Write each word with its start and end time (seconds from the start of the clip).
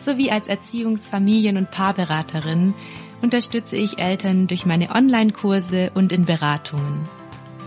sowie 0.00 0.30
als 0.30 0.48
Erziehungs-, 0.48 1.08
Familien- 1.08 1.56
und 1.56 1.70
Paarberaterin 1.70 2.74
unterstütze 3.22 3.76
ich 3.76 4.00
Eltern 4.02 4.46
durch 4.46 4.66
meine 4.66 4.90
Online-Kurse 4.94 5.92
und 5.94 6.12
in 6.12 6.24
Beratungen. 6.24 7.08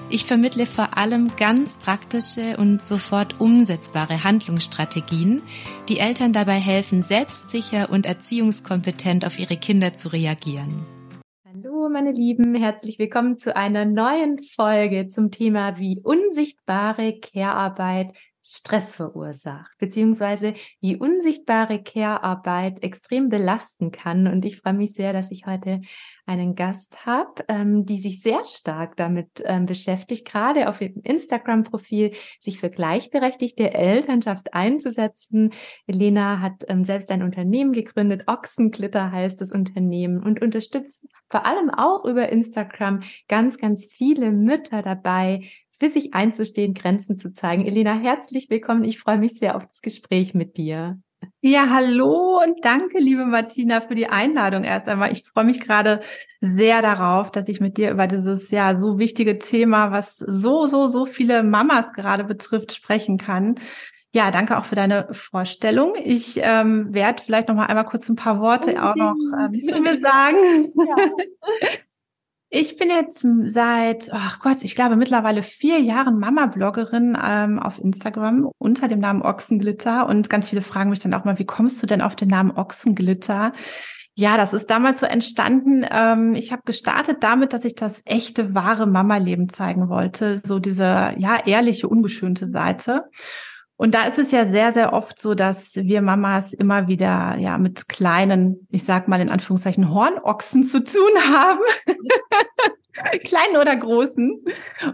Ich 0.09 0.25
vermittle 0.25 0.65
vor 0.65 0.97
allem 0.97 1.31
ganz 1.37 1.79
praktische 1.79 2.57
und 2.57 2.83
sofort 2.83 3.39
umsetzbare 3.39 4.23
Handlungsstrategien, 4.23 5.41
die 5.89 5.97
Eltern 5.97 6.33
dabei 6.33 6.59
helfen, 6.59 7.01
selbstsicher 7.01 7.89
und 7.89 8.05
erziehungskompetent 8.05 9.25
auf 9.25 9.39
ihre 9.39 9.57
Kinder 9.57 9.93
zu 9.93 10.09
reagieren. 10.09 10.85
Hallo, 11.45 11.89
meine 11.89 12.11
Lieben, 12.11 12.53
herzlich 12.53 12.99
willkommen 12.99 13.37
zu 13.37 13.55
einer 13.55 13.85
neuen 13.85 14.39
Folge 14.43 15.09
zum 15.09 15.31
Thema, 15.31 15.79
wie 15.79 15.99
unsichtbare 16.03 17.19
Care-Arbeit 17.19 18.13
Stress 18.43 18.95
verursacht, 18.97 19.71
beziehungsweise 19.79 20.53
wie 20.81 20.97
unsichtbare 20.97 21.81
Care-Arbeit 21.81 22.83
extrem 22.83 23.29
belasten 23.29 23.91
kann. 23.91 24.27
Und 24.27 24.43
ich 24.43 24.57
freue 24.57 24.73
mich 24.73 24.93
sehr, 24.93 25.13
dass 25.13 25.31
ich 25.31 25.45
heute 25.45 25.81
einen 26.25 26.55
Gast 26.55 27.05
habe, 27.05 27.43
ähm, 27.47 27.85
die 27.85 27.99
sich 27.99 28.21
sehr 28.21 28.43
stark 28.43 28.95
damit 28.97 29.43
ähm, 29.45 29.65
beschäftigt, 29.65 30.29
gerade 30.29 30.69
auf 30.69 30.81
ihrem 30.81 31.01
Instagram-Profil 31.03 32.11
sich 32.39 32.59
für 32.59 32.69
gleichberechtigte 32.69 33.73
Elternschaft 33.73 34.53
einzusetzen. 34.53 35.53
Elena 35.87 36.39
hat 36.39 36.63
ähm, 36.67 36.83
selbst 36.85 37.11
ein 37.11 37.23
Unternehmen 37.23 37.71
gegründet, 37.71 38.23
Ochsenglitter 38.27 39.11
heißt 39.11 39.39
das 39.39 39.51
Unternehmen 39.51 40.21
und 40.21 40.41
unterstützt 40.41 41.07
vor 41.29 41.45
allem 41.45 41.69
auch 41.69 42.05
über 42.05 42.29
Instagram 42.29 43.01
ganz, 43.27 43.57
ganz 43.57 43.85
viele 43.85 44.31
Mütter 44.31 44.81
dabei, 44.81 45.49
für 45.83 45.89
sich 45.89 46.13
einzustehen, 46.13 46.73
Grenzen 46.73 47.17
zu 47.17 47.33
zeigen. 47.33 47.65
Elena, 47.65 47.93
herzlich 47.93 48.49
willkommen. 48.49 48.85
Ich 48.85 48.99
freue 48.99 49.17
mich 49.17 49.37
sehr 49.37 49.57
auf 49.57 49.67
das 49.67 49.81
Gespräch 49.81 50.33
mit 50.33 50.55
dir. 50.55 50.97
Ja, 51.41 51.69
hallo 51.69 52.41
und 52.41 52.63
danke, 52.63 52.99
liebe 52.99 53.25
Martina, 53.25 53.81
für 53.81 53.93
die 53.93 54.07
Einladung 54.07 54.63
erst 54.63 54.87
einmal. 54.87 55.11
Ich 55.11 55.25
freue 55.25 55.43
mich 55.43 55.59
gerade 55.59 55.99
sehr 56.39 56.81
darauf, 56.81 57.31
dass 57.31 57.49
ich 57.49 57.59
mit 57.59 57.75
dir 57.75 57.91
über 57.91 58.07
dieses 58.07 58.49
ja 58.49 58.77
so 58.77 58.97
wichtige 58.97 59.39
Thema, 59.39 59.91
was 59.91 60.15
so, 60.15 60.67
so, 60.67 60.87
so 60.87 61.05
viele 61.05 61.43
Mamas 61.43 61.91
gerade 61.91 62.23
betrifft, 62.23 62.73
sprechen 62.73 63.17
kann. 63.17 63.55
Ja, 64.13 64.31
danke 64.31 64.57
auch 64.57 64.65
für 64.65 64.75
deine 64.75 65.09
Vorstellung. 65.11 65.95
Ich 66.01 66.39
ähm, 66.41 66.93
werde 66.93 67.21
vielleicht 67.21 67.49
noch 67.49 67.55
mal 67.55 67.65
einmal 67.65 67.83
kurz 67.83 68.07
ein 68.07 68.15
paar 68.15 68.39
Worte 68.39 68.81
auch 68.81 68.95
noch 68.95 69.15
ähm, 69.37 69.53
zu 69.53 69.81
mir 69.81 69.99
sagen. 70.01 70.71
Ja. 70.75 70.95
Ich 72.55 72.77
bin 72.77 72.91
jetzt 72.91 73.25
seit, 73.45 74.13
ach 74.13 74.37
Gott, 74.37 74.57
ich 74.61 74.75
glaube 74.75 74.95
mittlerweile 74.95 75.41
vier 75.41 75.79
Jahren 75.79 76.19
Mama-Bloggerin 76.19 77.17
ähm, 77.19 77.57
auf 77.57 77.79
Instagram 77.79 78.47
unter 78.59 78.87
dem 78.87 78.99
Namen 78.99 79.23
Ochsenglitter 79.23 80.07
und 80.07 80.29
ganz 80.29 80.49
viele 80.49 80.61
fragen 80.61 80.91
mich 80.91 80.99
dann 80.99 81.15
auch 81.15 81.25
mal, 81.25 81.39
wie 81.39 81.47
kommst 81.47 81.81
du 81.81 81.87
denn 81.87 81.99
auf 81.99 82.15
den 82.15 82.27
Namen 82.27 82.51
Ochsenglitter? 82.51 83.53
Ja, 84.13 84.37
das 84.37 84.53
ist 84.53 84.69
damals 84.69 84.99
so 84.99 85.07
entstanden. 85.07 85.83
Ähm, 85.89 86.35
ich 86.35 86.51
habe 86.51 86.61
gestartet 86.63 87.23
damit, 87.23 87.53
dass 87.53 87.65
ich 87.65 87.73
das 87.73 88.03
echte, 88.05 88.53
wahre 88.53 88.85
Mama-Leben 88.85 89.49
zeigen 89.49 89.89
wollte, 89.89 90.39
so 90.45 90.59
diese 90.59 91.15
ja 91.17 91.39
ehrliche, 91.47 91.89
ungeschönte 91.89 92.47
Seite. 92.47 93.05
Und 93.75 93.95
da 93.95 94.03
ist 94.03 94.19
es 94.19 94.31
ja 94.31 94.45
sehr, 94.45 94.71
sehr 94.71 94.93
oft 94.93 95.19
so, 95.19 95.33
dass 95.33 95.75
wir 95.75 96.01
Mamas 96.01 96.53
immer 96.53 96.87
wieder 96.87 97.35
ja 97.37 97.57
mit 97.57 97.89
kleinen, 97.89 98.67
ich 98.69 98.83
sag 98.83 99.07
mal 99.07 99.19
in 99.19 99.29
Anführungszeichen 99.29 99.93
Hornochsen 99.93 100.63
zu 100.63 100.83
tun 100.83 101.11
haben. 101.31 101.59
kleinen 103.23 103.57
oder 103.57 103.75
großen. 103.75 104.45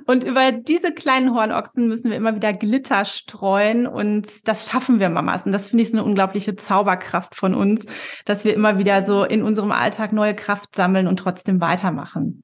Und 0.05 0.23
über 0.23 0.51
diese 0.51 0.93
kleinen 0.93 1.33
Hornochsen 1.35 1.87
müssen 1.87 2.09
wir 2.09 2.17
immer 2.17 2.35
wieder 2.35 2.53
Glitter 2.53 3.05
streuen 3.05 3.87
und 3.87 4.47
das 4.47 4.69
schaffen 4.69 4.99
wir 4.99 5.09
Mamas. 5.09 5.45
Und 5.45 5.51
das 5.51 5.67
finde 5.67 5.83
ich 5.83 5.91
so 5.91 5.97
eine 5.97 6.05
unglaubliche 6.05 6.55
Zauberkraft 6.55 7.35
von 7.35 7.53
uns, 7.53 7.85
dass 8.25 8.45
wir 8.45 8.53
immer 8.53 8.77
wieder 8.77 9.03
so 9.03 9.23
in 9.23 9.43
unserem 9.43 9.71
Alltag 9.71 10.13
neue 10.13 10.35
Kraft 10.35 10.75
sammeln 10.75 11.07
und 11.07 11.17
trotzdem 11.17 11.59
weitermachen. 11.59 12.43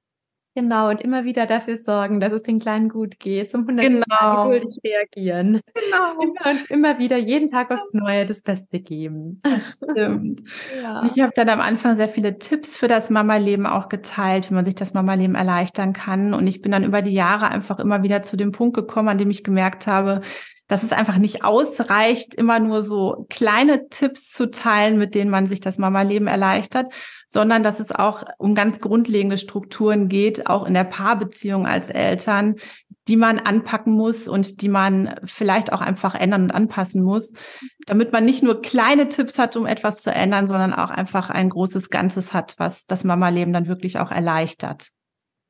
Genau, 0.57 0.89
und 0.89 1.01
immer 1.01 1.25
wieder 1.25 1.45
dafür 1.45 1.75
sorgen, 1.75 2.21
dass 2.21 2.31
es 2.31 2.43
den 2.43 2.59
Kleinen 2.59 2.87
gut 2.87 3.19
geht, 3.19 3.51
zum 3.51 3.67
hundertsten 3.67 4.01
genau. 4.01 4.21
Mal 4.21 4.43
geduldig 4.45 4.79
reagieren. 4.85 5.59
Genau. 5.73 6.21
Immer 6.21 6.51
und 6.51 6.71
immer 6.71 6.97
wieder 6.97 7.17
jeden 7.17 7.51
Tag 7.51 7.71
aufs 7.71 7.93
Neue 7.93 8.25
das 8.25 8.41
Beste 8.41 8.79
geben. 8.79 9.41
Das 9.43 9.77
stimmt. 9.83 10.43
ja. 10.81 11.03
Ich 11.13 11.21
habe 11.21 11.33
dann 11.35 11.49
am 11.49 11.59
Anfang 11.59 11.97
sehr 11.97 12.07
viele 12.07 12.39
Tipps 12.39 12.77
für 12.77 12.87
das 12.87 13.09
Mama-Leben 13.09 13.65
auch 13.65 13.89
geteilt, 13.89 14.49
wie 14.49 14.53
man 14.53 14.63
sich 14.63 14.75
das 14.75 14.93
Mama-Leben 14.93 15.35
erleichtern 15.35 15.91
kann. 15.91 16.33
Und 16.33 16.47
ich 16.47 16.61
bin 16.61 16.71
dann 16.71 16.83
über 16.83 17.01
die 17.01 17.13
Jahre 17.13 17.49
einfach 17.49 17.79
immer 17.79 18.03
wieder 18.03 18.23
zu 18.23 18.37
dem 18.37 18.51
Punkt 18.53 18.75
gekommen, 18.75 19.09
an 19.09 19.17
dem 19.17 19.29
ich 19.29 19.43
gemerkt 19.43 19.87
habe, 19.87 20.21
dass 20.67 20.83
es 20.83 20.91
einfach 20.91 21.17
nicht 21.17 21.43
ausreicht, 21.43 22.33
immer 22.33 22.59
nur 22.59 22.81
so 22.81 23.27
kleine 23.29 23.87
Tipps 23.89 24.31
zu 24.31 24.49
teilen, 24.49 24.97
mit 24.97 25.13
denen 25.13 25.29
man 25.29 25.47
sich 25.47 25.59
das 25.59 25.77
Mama-Leben 25.77 26.27
erleichtert, 26.27 26.91
sondern 27.27 27.61
dass 27.61 27.79
es 27.79 27.91
auch 27.91 28.23
um 28.37 28.55
ganz 28.55 28.79
grundlegende 28.79 29.37
Strukturen 29.37 30.07
geht, 30.07 30.47
auch 30.47 30.65
in 30.65 30.73
der 30.73 30.83
Paarbeziehung 30.83 31.67
als 31.67 31.89
Eltern, 31.89 32.55
die 33.07 33.17
man 33.17 33.39
anpacken 33.39 33.93
muss 33.93 34.27
und 34.27 34.61
die 34.61 34.69
man 34.69 35.15
vielleicht 35.25 35.71
auch 35.71 35.81
einfach 35.81 36.15
ändern 36.15 36.43
und 36.43 36.51
anpassen 36.51 37.03
muss, 37.03 37.33
damit 37.85 38.11
man 38.11 38.25
nicht 38.25 38.41
nur 38.41 38.61
kleine 38.61 39.07
Tipps 39.09 39.37
hat, 39.37 39.55
um 39.55 39.67
etwas 39.67 40.01
zu 40.01 40.11
ändern, 40.11 40.47
sondern 40.47 40.73
auch 40.73 40.89
einfach 40.89 41.29
ein 41.29 41.49
großes 41.49 41.89
Ganzes 41.89 42.33
hat, 42.33 42.55
was 42.57 42.85
das 42.85 43.03
Mama-Leben 43.03 43.53
dann 43.53 43.67
wirklich 43.67 43.99
auch 43.99 44.09
erleichtert. 44.09 44.94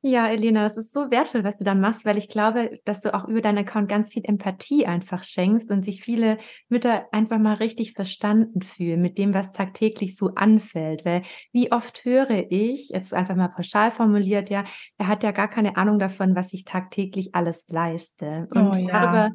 Ja, 0.08 0.28
Elena, 0.28 0.62
das 0.62 0.76
ist 0.76 0.92
so 0.92 1.10
wertvoll, 1.10 1.42
was 1.42 1.56
du 1.56 1.64
da 1.64 1.74
machst, 1.74 2.04
weil 2.04 2.16
ich 2.16 2.28
glaube, 2.28 2.78
dass 2.84 3.00
du 3.00 3.12
auch 3.12 3.26
über 3.26 3.40
deinen 3.40 3.58
Account 3.58 3.88
ganz 3.88 4.12
viel 4.12 4.22
Empathie 4.24 4.86
einfach 4.86 5.24
schenkst 5.24 5.68
und 5.72 5.84
sich 5.84 6.00
viele 6.00 6.38
Mütter 6.68 7.08
einfach 7.10 7.40
mal 7.40 7.54
richtig 7.54 7.94
verstanden 7.94 8.62
fühlen 8.62 9.02
mit 9.02 9.18
dem, 9.18 9.34
was 9.34 9.50
tagtäglich 9.50 10.16
so 10.16 10.30
anfällt. 10.36 11.04
Weil 11.04 11.22
wie 11.50 11.72
oft 11.72 12.04
höre 12.04 12.52
ich, 12.52 12.90
jetzt 12.90 13.12
einfach 13.12 13.34
mal 13.34 13.48
pauschal 13.48 13.90
formuliert, 13.90 14.48
ja, 14.48 14.62
er 14.96 15.08
hat 15.08 15.24
ja 15.24 15.32
gar 15.32 15.48
keine 15.48 15.76
Ahnung 15.76 15.98
davon, 15.98 16.36
was 16.36 16.52
ich 16.52 16.64
tagtäglich 16.64 17.34
alles 17.34 17.66
leiste. 17.68 18.46
Und 18.54 18.76
oh, 18.76 18.78
ja. 18.78 19.00
darüber 19.00 19.30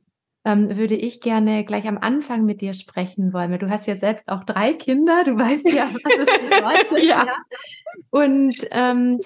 ähm, 0.45 0.77
würde 0.77 0.95
ich 0.95 1.19
gerne 1.19 1.65
gleich 1.65 1.85
am 1.85 1.97
Anfang 1.97 2.45
mit 2.45 2.61
dir 2.61 2.71
sprechen 2.71 3.33
wollen. 3.33 3.51
Weil 3.51 3.59
du 3.59 3.69
hast 3.69 3.87
ja 3.87 3.95
selbst 3.95 4.29
auch 4.29 4.45
drei 4.45 4.71
Kinder, 4.71 5.25
du 5.25 5.37
weißt 5.37 5.69
ja, 5.69 5.89
was 5.93 6.17
es 6.17 6.39
bedeutet. 6.49 7.09
ja. 7.09 7.25
ja. 7.25 7.35
Und 8.09 8.55
ähm, 8.71 9.19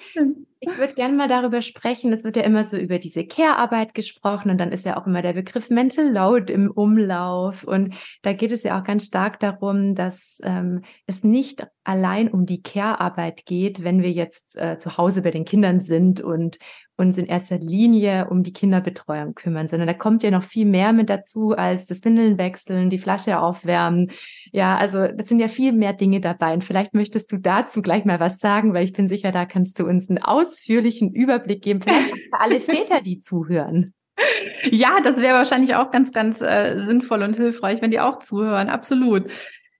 ich 0.60 0.78
würde 0.78 0.94
gerne 0.94 1.14
mal 1.14 1.28
darüber 1.28 1.60
sprechen. 1.60 2.12
Es 2.12 2.24
wird 2.24 2.36
ja 2.36 2.42
immer 2.42 2.64
so 2.64 2.76
über 2.76 2.98
diese 2.98 3.26
Care-Arbeit 3.26 3.94
gesprochen 3.94 4.50
und 4.50 4.58
dann 4.58 4.72
ist 4.72 4.86
ja 4.86 4.96
auch 4.96 5.06
immer 5.06 5.20
der 5.20 5.34
Begriff 5.34 5.68
Mental 5.68 6.10
Load 6.10 6.52
im 6.52 6.70
Umlauf. 6.70 7.64
Und 7.64 7.94
da 8.22 8.32
geht 8.32 8.52
es 8.52 8.62
ja 8.62 8.78
auch 8.78 8.84
ganz 8.84 9.06
stark 9.06 9.38
darum, 9.40 9.94
dass 9.94 10.40
ähm, 10.42 10.82
es 11.06 11.24
nicht 11.24 11.66
allein 11.84 12.28
um 12.28 12.46
die 12.46 12.62
Care-Arbeit 12.62 13.44
geht, 13.44 13.84
wenn 13.84 14.02
wir 14.02 14.12
jetzt 14.12 14.56
äh, 14.56 14.78
zu 14.78 14.96
Hause 14.96 15.22
bei 15.22 15.30
den 15.30 15.44
Kindern 15.44 15.80
sind 15.80 16.20
und 16.20 16.58
uns 16.96 17.18
in 17.18 17.26
erster 17.26 17.58
Linie 17.58 18.28
um 18.30 18.42
die 18.42 18.52
Kinderbetreuung 18.52 19.34
kümmern, 19.34 19.68
sondern 19.68 19.86
da 19.86 19.94
kommt 19.94 20.22
ja 20.22 20.30
noch 20.30 20.42
viel 20.42 20.64
mehr 20.64 20.92
mit 20.92 21.10
dazu 21.10 21.52
als 21.52 21.86
das 21.86 22.02
Windeln 22.04 22.38
wechseln, 22.38 22.88
die 22.88 22.98
Flasche 22.98 23.38
aufwärmen. 23.38 24.10
Ja, 24.50 24.76
also 24.76 25.06
das 25.08 25.28
sind 25.28 25.40
ja 25.40 25.48
viel 25.48 25.72
mehr 25.72 25.92
Dinge 25.92 26.20
dabei. 26.20 26.54
Und 26.54 26.64
vielleicht 26.64 26.94
möchtest 26.94 27.30
du 27.32 27.36
dazu 27.36 27.82
gleich 27.82 28.04
mal 28.04 28.18
was 28.18 28.38
sagen, 28.38 28.72
weil 28.72 28.84
ich 28.84 28.94
bin 28.94 29.08
sicher, 29.08 29.30
da 29.30 29.44
kannst 29.44 29.78
du 29.78 29.86
uns 29.86 30.08
einen 30.08 30.22
ausführlichen 30.46 31.12
Überblick 31.12 31.62
geben, 31.62 31.82
vielleicht 31.82 32.10
für 32.10 32.40
alle 32.40 32.60
Väter, 32.60 33.00
die 33.00 33.20
zuhören. 33.20 33.92
Ja, 34.70 35.00
das 35.00 35.18
wäre 35.18 35.36
wahrscheinlich 35.36 35.74
auch 35.74 35.90
ganz, 35.90 36.10
ganz 36.10 36.40
äh, 36.40 36.78
sinnvoll 36.84 37.22
und 37.22 37.36
hilfreich, 37.36 37.82
wenn 37.82 37.90
die 37.90 38.00
auch 38.00 38.18
zuhören. 38.18 38.70
Absolut. 38.70 39.30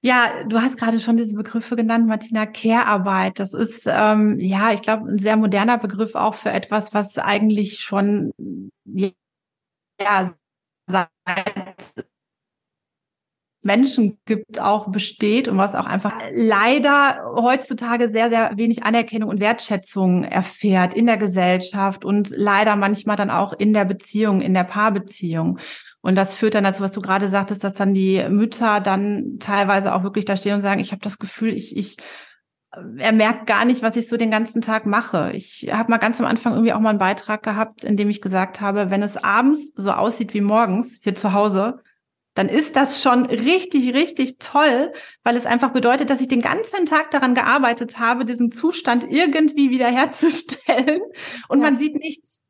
Ja, 0.03 0.45
du 0.45 0.61
hast 0.61 0.79
gerade 0.79 1.01
schon 1.01 1.17
diese 1.17 1.35
Begriffe 1.35 1.75
genannt, 1.75 2.07
Martina, 2.07 2.47
Care-Arbeit. 2.47 3.41
Das 3.41 3.55
ist, 3.55 3.85
ähm, 3.87 4.39
ja, 4.39 4.73
ich 4.73 4.83
glaube, 4.83 5.11
ein 5.11 5.19
sehr 5.19 5.37
moderner 5.37 5.79
Begriff 5.79 6.15
auch 6.15 6.35
für 6.35 6.51
etwas, 6.51 6.95
was 6.95 7.19
eigentlich 7.19 7.81
schon, 7.81 8.33
ja, 8.85 9.11
seit 10.87 11.09
Menschen 13.67 14.19
gibt, 14.25 14.61
auch 14.61 14.91
besteht 14.91 15.49
und 15.49 15.59
was 15.59 15.75
auch 15.75 15.87
einfach 15.87 16.15
leider 16.33 17.33
heutzutage 17.35 18.11
sehr, 18.11 18.31
sehr 18.31 18.53
wenig 18.57 18.85
Anerkennung 18.85 19.29
und 19.29 19.41
Wertschätzung 19.41 20.25
erfährt 20.25 20.95
in 20.95 21.07
der 21.07 21.19
Gesellschaft 21.19 22.05
und 22.05 22.31
leider 22.35 22.77
manchmal 22.77 23.17
dann 23.17 23.31
auch 23.31 23.53
in 23.53 23.75
der 23.75 23.85
Beziehung, 23.85 24.41
in 24.41 24.55
der 24.55 24.65
Paarbeziehung. 24.65 25.59
Und 26.01 26.15
das 26.15 26.37
führt 26.37 26.55
dann 26.55 26.65
dazu, 26.65 26.83
was 26.83 26.93
du 26.93 27.03
gerade 27.03 27.29
sagtest, 27.29 27.65
dass 27.65 27.75
dann 27.75 27.93
die 27.93 28.25
Mütter 28.29 28.81
dann 28.81 29.39
teilweise 29.41 29.95
auch 29.95 30.05
wirklich 30.05 30.25
da 30.25 30.37
stehen 30.37 30.55
und 30.55 30.63
sagen, 30.63 30.81
ich 30.81 30.93
habe 30.93 31.03
das 31.03 31.19
Gefühl, 31.19 31.53
ich, 31.53 31.77
ich 31.77 31.97
er 32.99 33.13
merkt 33.13 33.47
gar 33.47 33.65
nicht, 33.65 33.83
was 33.83 33.97
ich 33.97 34.09
so 34.09 34.17
den 34.17 34.31
ganzen 34.31 34.61
Tag 34.61 34.87
mache. 34.87 35.33
Ich 35.33 35.69
habe 35.73 35.91
mal 35.91 35.99
ganz 35.99 36.21
am 36.21 36.27
Anfang 36.27 36.53
irgendwie 36.53 36.73
auch 36.73 36.81
mal 36.81 36.91
einen 36.91 36.99
Beitrag 36.99 37.43
gehabt, 37.43 37.85
in 37.85 37.97
dem 37.97 38.11
ich 38.11 38.21
gesagt 38.21 38.61
habe, 38.61 38.91
wenn 38.91 39.03
es 39.03 39.17
abends 39.17 39.73
so 39.77 39.93
aussieht 39.93 40.35
wie 40.35 40.41
morgens 40.41 41.01
hier 41.03 41.15
zu 41.15 41.33
Hause, 41.33 41.81
dann 42.37 42.49
ist 42.51 42.77
das 42.77 43.03
schon 43.03 43.25
richtig, 43.25 43.95
richtig 43.95 44.39
toll, 44.39 44.93
weil 45.25 45.37
es 45.37 45.47
einfach 45.47 45.73
bedeutet, 45.73 46.11
dass 46.11 46.21
ich 46.21 46.29
den 46.29 46.43
ganzen 46.43 46.85
Tag 46.85 47.11
daran 47.11 47.35
gearbeitet 47.35 47.99
habe, 47.99 48.27
diesen 48.27 48.53
Zustand 48.53 49.05
irgendwie 49.11 49.71
wiederherzustellen. 49.71 51.01
Und 51.49 51.59
ja. 51.59 51.65
man 51.65 51.77
sieht 51.79 51.97
nichts. 51.97 52.41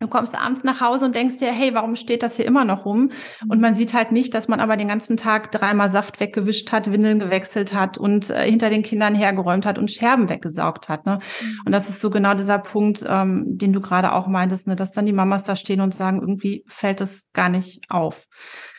Du 0.00 0.06
kommst 0.06 0.36
abends 0.36 0.62
nach 0.62 0.80
Hause 0.80 1.06
und 1.06 1.16
denkst 1.16 1.38
dir, 1.38 1.50
hey, 1.50 1.74
warum 1.74 1.96
steht 1.96 2.22
das 2.22 2.36
hier 2.36 2.44
immer 2.44 2.64
noch 2.64 2.84
rum? 2.84 3.10
Und 3.48 3.56
mhm. 3.56 3.62
man 3.62 3.74
sieht 3.74 3.94
halt 3.94 4.12
nicht, 4.12 4.32
dass 4.32 4.46
man 4.46 4.60
aber 4.60 4.76
den 4.76 4.86
ganzen 4.86 5.16
Tag 5.16 5.50
dreimal 5.50 5.90
Saft 5.90 6.20
weggewischt 6.20 6.70
hat, 6.70 6.92
Windeln 6.92 7.18
gewechselt 7.18 7.74
hat 7.74 7.98
und 7.98 8.30
äh, 8.30 8.48
hinter 8.48 8.70
den 8.70 8.84
Kindern 8.84 9.16
hergeräumt 9.16 9.66
hat 9.66 9.76
und 9.76 9.90
Scherben 9.90 10.28
weggesaugt 10.28 10.88
hat. 10.88 11.04
Ne? 11.04 11.18
Mhm. 11.18 11.60
Und 11.66 11.72
das 11.72 11.88
ist 11.88 12.00
so 12.00 12.10
genau 12.10 12.34
dieser 12.34 12.60
Punkt, 12.60 13.04
ähm, 13.08 13.58
den 13.58 13.72
du 13.72 13.80
gerade 13.80 14.12
auch 14.12 14.28
meintest, 14.28 14.68
ne? 14.68 14.76
dass 14.76 14.92
dann 14.92 15.04
die 15.04 15.12
Mamas 15.12 15.42
da 15.42 15.56
stehen 15.56 15.80
und 15.80 15.92
sagen, 15.92 16.20
irgendwie 16.20 16.64
fällt 16.68 17.00
es 17.00 17.26
gar 17.32 17.48
nicht 17.48 17.80
auf. 17.88 18.28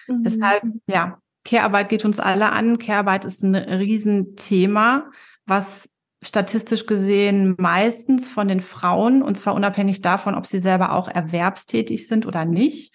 Mhm. 0.10 0.24
Deshalb, 0.24 0.64
ja, 0.88 1.20
Care-Arbeit 1.46 1.90
geht 1.90 2.06
uns 2.06 2.20
alle 2.20 2.52
an. 2.52 2.78
Care-Arbeit 2.78 3.26
ist 3.26 3.44
ein 3.44 3.56
Riesenthema, 3.56 5.10
was 5.46 5.90
statistisch 6.22 6.86
gesehen 6.86 7.56
meistens 7.58 8.28
von 8.28 8.48
den 8.48 8.60
Frauen, 8.60 9.24
und 9.24 9.36
zwar 9.36 9.56
unabhängig 9.56 10.02
davon, 10.02 10.36
ob 10.36 10.46
sie 10.46 10.60
selber 10.60 10.94
auch 10.94 11.08
erwerbstätig 11.08 12.08
sind 12.08 12.26
oder 12.26 12.46
nicht, 12.46 12.94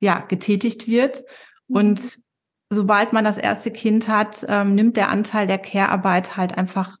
ja, 0.00 0.20
getätigt 0.20 0.86
wird. 0.86 1.22
Mhm. 1.66 1.76
Und 1.76 2.18
sobald 2.70 3.12
man 3.12 3.24
das 3.24 3.38
erste 3.38 3.70
Kind 3.70 4.08
hat, 4.08 4.44
ähm, 4.48 4.74
nimmt 4.74 4.96
der 4.96 5.08
Anteil 5.08 5.46
der 5.46 5.58
Care-Arbeit 5.58 6.36
halt 6.36 6.56
einfach 6.56 6.96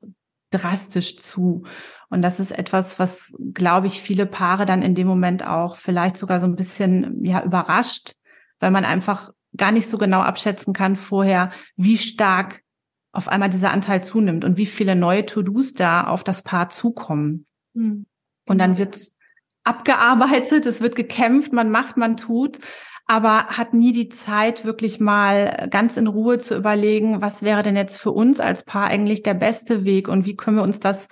drastisch 0.50 1.18
zu. 1.18 1.64
Und 2.08 2.22
das 2.22 2.40
ist 2.40 2.52
etwas, 2.52 2.98
was, 2.98 3.34
glaube 3.52 3.86
ich, 3.86 4.00
viele 4.00 4.26
Paare 4.26 4.64
dann 4.66 4.82
in 4.82 4.94
dem 4.94 5.06
Moment 5.06 5.46
auch 5.46 5.76
vielleicht 5.76 6.16
sogar 6.16 6.40
so 6.40 6.46
ein 6.46 6.56
bisschen, 6.56 7.24
ja, 7.24 7.44
überrascht, 7.44 8.14
weil 8.60 8.70
man 8.70 8.84
einfach 8.84 9.32
gar 9.56 9.72
nicht 9.72 9.88
so 9.88 9.98
genau 9.98 10.20
abschätzen 10.20 10.72
kann 10.72 10.96
vorher, 10.96 11.50
wie 11.76 11.98
stark 11.98 12.62
auf 13.12 13.28
einmal 13.28 13.48
dieser 13.48 13.72
Anteil 13.72 14.02
zunimmt 14.02 14.44
und 14.44 14.56
wie 14.56 14.66
viele 14.66 14.94
neue 14.94 15.26
To-Dos 15.26 15.74
da 15.74 16.04
auf 16.06 16.22
das 16.22 16.42
Paar 16.42 16.68
zukommen. 16.68 17.46
Mhm. 17.74 18.06
Und 18.46 18.58
dann 18.58 18.78
wird 18.78 18.98
abgearbeitet, 19.64 20.66
es 20.66 20.80
wird 20.80 20.96
gekämpft, 20.96 21.52
man 21.52 21.70
macht, 21.70 21.96
man 21.96 22.16
tut, 22.16 22.58
aber 23.06 23.46
hat 23.48 23.74
nie 23.74 23.92
die 23.92 24.08
Zeit, 24.10 24.64
wirklich 24.64 25.00
mal 25.00 25.68
ganz 25.70 25.96
in 25.96 26.06
Ruhe 26.06 26.38
zu 26.38 26.54
überlegen, 26.54 27.20
was 27.22 27.42
wäre 27.42 27.62
denn 27.62 27.76
jetzt 27.76 27.98
für 27.98 28.12
uns 28.12 28.40
als 28.40 28.62
Paar 28.62 28.86
eigentlich 28.86 29.22
der 29.22 29.34
beste 29.34 29.84
Weg 29.84 30.08
und 30.08 30.26
wie 30.26 30.36
können 30.36 30.56
wir 30.56 30.62
uns 30.62 30.80
das 30.80 31.08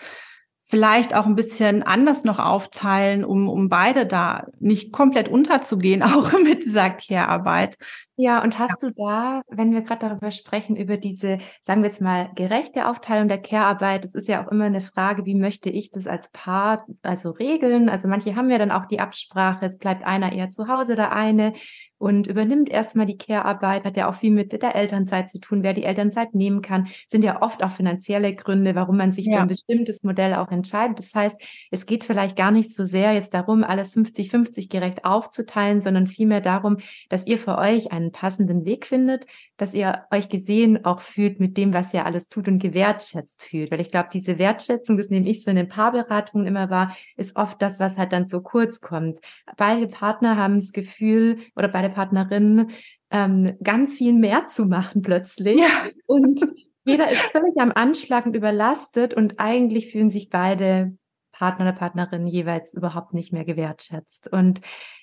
vielleicht 0.68 1.14
auch 1.14 1.26
ein 1.26 1.36
bisschen 1.36 1.84
anders 1.84 2.24
noch 2.24 2.40
aufteilen, 2.40 3.24
um, 3.24 3.48
um 3.48 3.68
beide 3.68 4.04
da 4.04 4.48
nicht 4.58 4.92
komplett 4.92 5.28
unterzugehen, 5.28 6.02
auch 6.02 6.32
mit 6.42 6.64
dieser 6.64 6.90
Care-Arbeit. 6.90 7.78
Ja, 8.16 8.42
und 8.42 8.58
hast 8.58 8.82
du 8.82 8.90
da, 8.90 9.42
wenn 9.48 9.72
wir 9.72 9.82
gerade 9.82 10.08
darüber 10.08 10.30
sprechen, 10.30 10.74
über 10.74 10.96
diese, 10.96 11.38
sagen 11.62 11.82
wir 11.82 11.90
jetzt 11.90 12.00
mal, 12.00 12.30
gerechte 12.34 12.88
Aufteilung 12.88 13.28
der 13.28 13.40
Care-Arbeit, 13.40 14.04
das 14.04 14.14
ist 14.14 14.26
ja 14.26 14.44
auch 14.44 14.50
immer 14.50 14.64
eine 14.64 14.80
Frage, 14.80 15.24
wie 15.24 15.34
möchte 15.34 15.70
ich 15.70 15.90
das 15.90 16.06
als 16.06 16.30
Paar 16.30 16.86
also 17.02 17.30
regeln? 17.30 17.88
Also 17.88 18.08
manche 18.08 18.34
haben 18.34 18.50
ja 18.50 18.58
dann 18.58 18.72
auch 18.72 18.86
die 18.86 19.00
Absprache, 19.00 19.66
es 19.66 19.78
bleibt 19.78 20.04
einer 20.04 20.32
eher 20.32 20.50
zu 20.50 20.66
Hause, 20.66 20.96
der 20.96 21.12
eine 21.12 21.52
und 21.98 22.26
übernimmt 22.26 22.68
erstmal 22.68 23.06
die 23.06 23.16
Care-Arbeit, 23.16 23.84
hat 23.84 23.96
ja 23.96 24.08
auch 24.08 24.14
viel 24.14 24.30
mit 24.30 24.52
der 24.52 24.74
Elternzeit 24.74 25.30
zu 25.30 25.38
tun, 25.38 25.62
wer 25.62 25.72
die 25.72 25.84
Elternzeit 25.84 26.34
nehmen 26.34 26.60
kann, 26.60 26.88
sind 27.08 27.24
ja 27.24 27.40
oft 27.42 27.62
auch 27.62 27.70
finanzielle 27.70 28.34
Gründe, 28.34 28.74
warum 28.74 28.96
man 28.96 29.12
sich 29.12 29.26
ja. 29.26 29.36
für 29.36 29.42
ein 29.42 29.48
bestimmtes 29.48 30.02
Modell 30.02 30.34
auch 30.34 30.50
entscheidet. 30.50 30.98
Das 30.98 31.14
heißt, 31.14 31.40
es 31.70 31.86
geht 31.86 32.04
vielleicht 32.04 32.36
gar 32.36 32.50
nicht 32.50 32.74
so 32.74 32.84
sehr 32.84 33.14
jetzt 33.14 33.32
darum, 33.32 33.64
alles 33.64 33.96
50-50 33.96 34.68
gerecht 34.68 35.04
aufzuteilen, 35.04 35.80
sondern 35.80 36.06
vielmehr 36.06 36.40
darum, 36.40 36.76
dass 37.08 37.26
ihr 37.26 37.38
für 37.38 37.56
euch 37.56 37.92
einen 37.92 38.12
passenden 38.12 38.64
Weg 38.64 38.86
findet, 38.86 39.26
dass 39.56 39.72
ihr 39.72 40.04
euch 40.10 40.28
gesehen 40.28 40.84
auch 40.84 41.00
fühlt 41.00 41.40
mit 41.40 41.56
dem, 41.56 41.72
was 41.72 41.94
ihr 41.94 42.04
alles 42.04 42.28
tut 42.28 42.46
und 42.46 42.58
gewertschätzt 42.60 43.42
fühlt. 43.42 43.70
Weil 43.70 43.80
ich 43.80 43.90
glaube, 43.90 44.10
diese 44.12 44.38
Wertschätzung, 44.38 44.98
das 44.98 45.08
nehme 45.08 45.28
ich 45.28 45.42
so 45.42 45.50
in 45.50 45.56
den 45.56 45.68
Paarberatungen 45.68 46.46
immer 46.46 46.68
wahr, 46.68 46.94
ist 47.16 47.36
oft 47.36 47.60
das, 47.62 47.80
was 47.80 47.96
halt 47.96 48.12
dann 48.12 48.26
so 48.26 48.42
kurz 48.42 48.80
kommt. 48.80 49.18
Beide 49.56 49.88
Partner 49.88 50.36
haben 50.36 50.58
das 50.58 50.72
Gefühl 50.72 51.38
oder 51.54 51.68
beide 51.68 51.85
Partnerinnen 51.88 52.70
ähm, 53.10 53.56
ganz 53.62 53.94
viel 53.94 54.12
mehr 54.12 54.46
zu 54.48 54.66
machen 54.66 55.02
plötzlich. 55.02 55.58
Ja. 55.58 55.68
Und 56.06 56.40
jeder 56.84 57.10
ist 57.10 57.20
völlig 57.32 57.56
am 57.58 57.72
Anschlag 57.74 58.26
und 58.26 58.36
überlastet 58.36 59.14
und 59.14 59.38
eigentlich 59.38 59.90
fühlen 59.90 60.10
sich 60.10 60.28
beide 60.28 60.96
Partner 61.32 61.66
oder 61.66 61.76
Partnerin 61.76 62.26
jeweils 62.26 62.72
überhaupt 62.74 63.12
nicht 63.12 63.32
mehr 63.32 63.44
gewertschätzt. 63.44 64.32
Und 64.32 64.60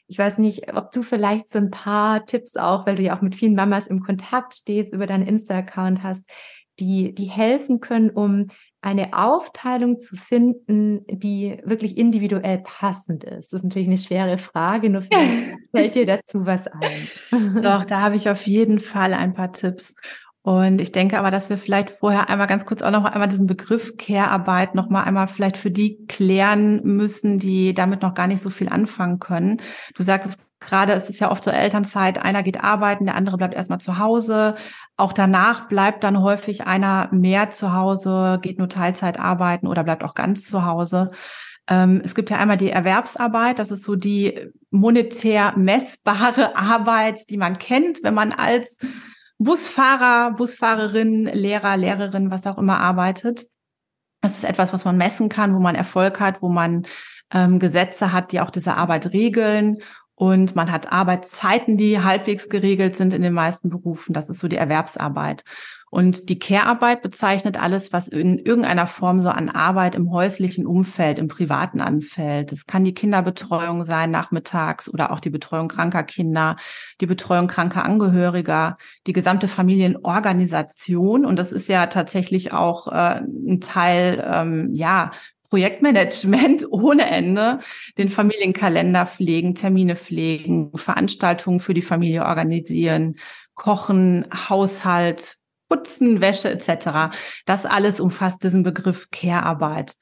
ich 0.08 0.18
weiß 0.18 0.38
nicht, 0.40 0.76
ob 0.76 0.92
du 0.92 1.04
vielleicht 1.04 1.50
so 1.50 1.60
ein 1.60 1.72
paar 1.72 2.26
Tipps 2.26 2.58
auch, 2.58 2.86
weil 2.86 2.96
du 2.96 3.04
ja 3.04 3.16
auch 3.16 3.22
mit 3.22 3.36
vielen 3.36 3.56
Mamas 3.56 3.88
im 3.88 4.02
Kontakt 4.02 4.56
stehst, 4.56 4.94
über 4.94 5.06
deinen 5.06 5.28
Insta-Account 5.28 6.04
hast, 6.04 6.30
die, 6.80 7.14
die 7.14 7.30
helfen 7.30 7.80
können, 7.80 8.10
um 8.10 8.48
eine 8.84 9.14
Aufteilung 9.14 9.98
zu 9.98 10.18
finden, 10.18 11.06
die 11.08 11.58
wirklich 11.64 11.98
individuell 11.98 12.60
passend 12.60 13.24
ist. 13.24 13.54
Das 13.54 13.62
ist 13.62 13.64
natürlich 13.64 13.88
eine 13.88 13.98
schwere 13.98 14.38
Frage, 14.38 14.90
nur 14.90 15.02
fällt 15.72 15.96
dir 15.96 16.06
dazu 16.06 16.46
was 16.46 16.68
ein. 16.68 17.62
Doch, 17.62 17.86
da 17.86 18.02
habe 18.02 18.18
ich 18.18 18.30
auf 18.30 18.46
jeden 18.46 18.80
Fall 18.80 19.14
ein 19.14 19.34
paar 19.34 19.54
Tipps. 19.54 19.96
Und 20.42 20.82
ich 20.82 20.92
denke 20.92 21.18
aber, 21.18 21.32
dass 21.32 21.50
wir 21.50 21.58
vielleicht 21.58 21.92
vorher 21.92 22.30
einmal 22.30 22.48
ganz 22.48 22.66
kurz 22.66 22.82
auch 22.82 22.92
noch 22.92 23.06
einmal 23.06 23.30
diesen 23.30 23.48
Begriff 23.48 23.96
Care-Arbeit 23.98 24.76
noch 24.76 24.90
mal 24.90 25.04
einmal 25.04 25.30
vielleicht 25.30 25.56
für 25.56 25.72
die 25.72 26.06
klären 26.08 26.82
müssen, 26.84 27.40
die 27.40 27.74
damit 27.74 28.02
noch 28.02 28.14
gar 28.14 28.28
nicht 28.28 28.42
so 28.42 28.50
viel 28.50 28.68
anfangen 28.68 29.20
können. 29.20 29.62
Du 29.96 30.04
sagtest 30.04 30.42
gerade, 30.66 30.94
es 30.94 31.10
ist 31.10 31.20
ja 31.20 31.32
oft 31.32 31.44
so 31.44 31.52
Elternzeit, 31.52 32.20
einer 32.20 32.44
geht 32.44 32.64
arbeiten, 32.64 33.06
der 33.06 33.16
andere 33.16 33.38
bleibt 33.38 33.54
erstmal 33.54 33.80
zu 33.80 34.00
Hause. 34.00 34.56
Auch 34.98 35.14
danach 35.14 35.68
bleibt 35.68 36.04
dann 36.04 36.22
häufig 36.22 36.66
einer 36.68 37.10
mehr 37.12 37.50
zu 37.50 37.74
Hause, 37.74 38.40
geht 38.42 38.60
nur 38.60 38.70
Teilzeit 38.70 39.20
arbeiten 39.20 39.68
oder 39.68 39.84
bleibt 39.84 40.04
auch 40.04 40.16
ganz 40.16 40.46
zu 40.46 40.66
Hause. 40.66 41.10
Ähm, 41.68 42.02
es 42.04 42.16
gibt 42.16 42.30
ja 42.30 42.38
einmal 42.38 42.58
die 42.58 42.72
Erwerbsarbeit, 42.72 43.60
das 43.60 43.72
ist 43.72 43.84
so 43.84 43.96
die 43.96 44.52
monetär 44.70 45.54
messbare 45.58 46.56
Arbeit, 46.56 47.30
die 47.30 47.38
man 47.38 47.58
kennt, 47.58 48.04
wenn 48.04 48.14
man 48.14 48.32
als 48.32 48.78
Busfahrer, 49.38 50.32
Busfahrerin, 50.32 51.26
Lehrer, 51.26 51.78
Lehrerin, 51.78 52.32
was 52.32 52.48
auch 52.48 52.58
immer 52.58 52.80
arbeitet. 52.80 53.48
Das 54.22 54.38
ist 54.38 54.46
etwas, 54.46 54.72
was 54.72 54.86
man 54.86 54.98
messen 54.98 55.28
kann, 55.28 55.54
wo 55.54 55.60
man 55.60 55.76
Erfolg 55.76 56.20
hat, 56.20 56.42
wo 56.42 56.50
man 56.50 56.86
ähm, 57.34 57.60
Gesetze 57.60 58.14
hat, 58.14 58.32
die 58.32 58.40
auch 58.40 58.52
diese 58.52 58.76
Arbeit 58.76 59.12
regeln. 59.12 59.80
Und 60.24 60.56
man 60.56 60.72
hat 60.72 60.90
Arbeitszeiten, 60.90 61.76
die 61.76 62.00
halbwegs 62.00 62.48
geregelt 62.48 62.96
sind 62.96 63.14
in 63.14 63.22
den 63.22 63.34
meisten 63.34 63.70
Berufen. 63.70 64.14
Das 64.14 64.30
ist 64.30 64.40
so 64.40 64.48
die 64.48 64.56
Erwerbsarbeit. 64.56 65.44
Und 65.90 66.30
die 66.30 66.40
Care-Arbeit 66.40 67.02
bezeichnet 67.02 67.62
alles, 67.62 67.92
was 67.92 68.08
in 68.08 68.40
irgendeiner 68.40 68.88
Form 68.88 69.20
so 69.20 69.28
an 69.28 69.50
Arbeit 69.50 69.96
im 69.96 70.12
häuslichen 70.12 70.66
Umfeld, 70.66 71.20
im 71.20 71.28
privaten 71.28 71.82
anfällt. 71.82 72.54
Es 72.54 72.66
kann 72.66 72.86
die 72.86 72.94
Kinderbetreuung 72.94 73.84
sein 73.84 74.12
nachmittags 74.12 74.88
oder 74.88 75.12
auch 75.12 75.20
die 75.20 75.30
Betreuung 75.30 75.68
kranker 75.68 76.04
Kinder, 76.04 76.56
die 77.02 77.06
Betreuung 77.06 77.48
kranker 77.48 77.84
Angehöriger, 77.84 78.78
die 79.06 79.14
gesamte 79.14 79.50
Familienorganisation. 79.50 81.26
Und 81.26 81.38
das 81.38 81.52
ist 81.52 81.68
ja 81.68 81.88
tatsächlich 81.88 82.54
auch 82.54 82.88
äh, 82.88 83.20
ein 83.20 83.60
Teil, 83.60 84.26
ähm, 84.26 84.70
ja, 84.74 85.12
Projektmanagement 85.54 86.66
ohne 86.72 87.06
Ende, 87.06 87.60
den 88.00 88.10
Familienkalender 88.10 89.06
pflegen, 89.06 89.54
Termine 89.54 89.96
pflegen, 89.96 90.72
Veranstaltungen 90.76 91.60
für 91.60 91.76
die 91.76 91.84
Familie 91.84 92.26
organisieren, 92.26 93.18
kochen, 93.54 94.26
Haushalt, 94.34 95.38
Putzen, 95.70 96.22
Wäsche 96.22 96.50
etc. 96.50 97.16
Das 97.46 97.68
alles 97.68 98.00
umfasst 98.00 98.44
diesen 98.44 98.64
Begriff 98.64 99.12
Care-Arbeit. 99.12 99.94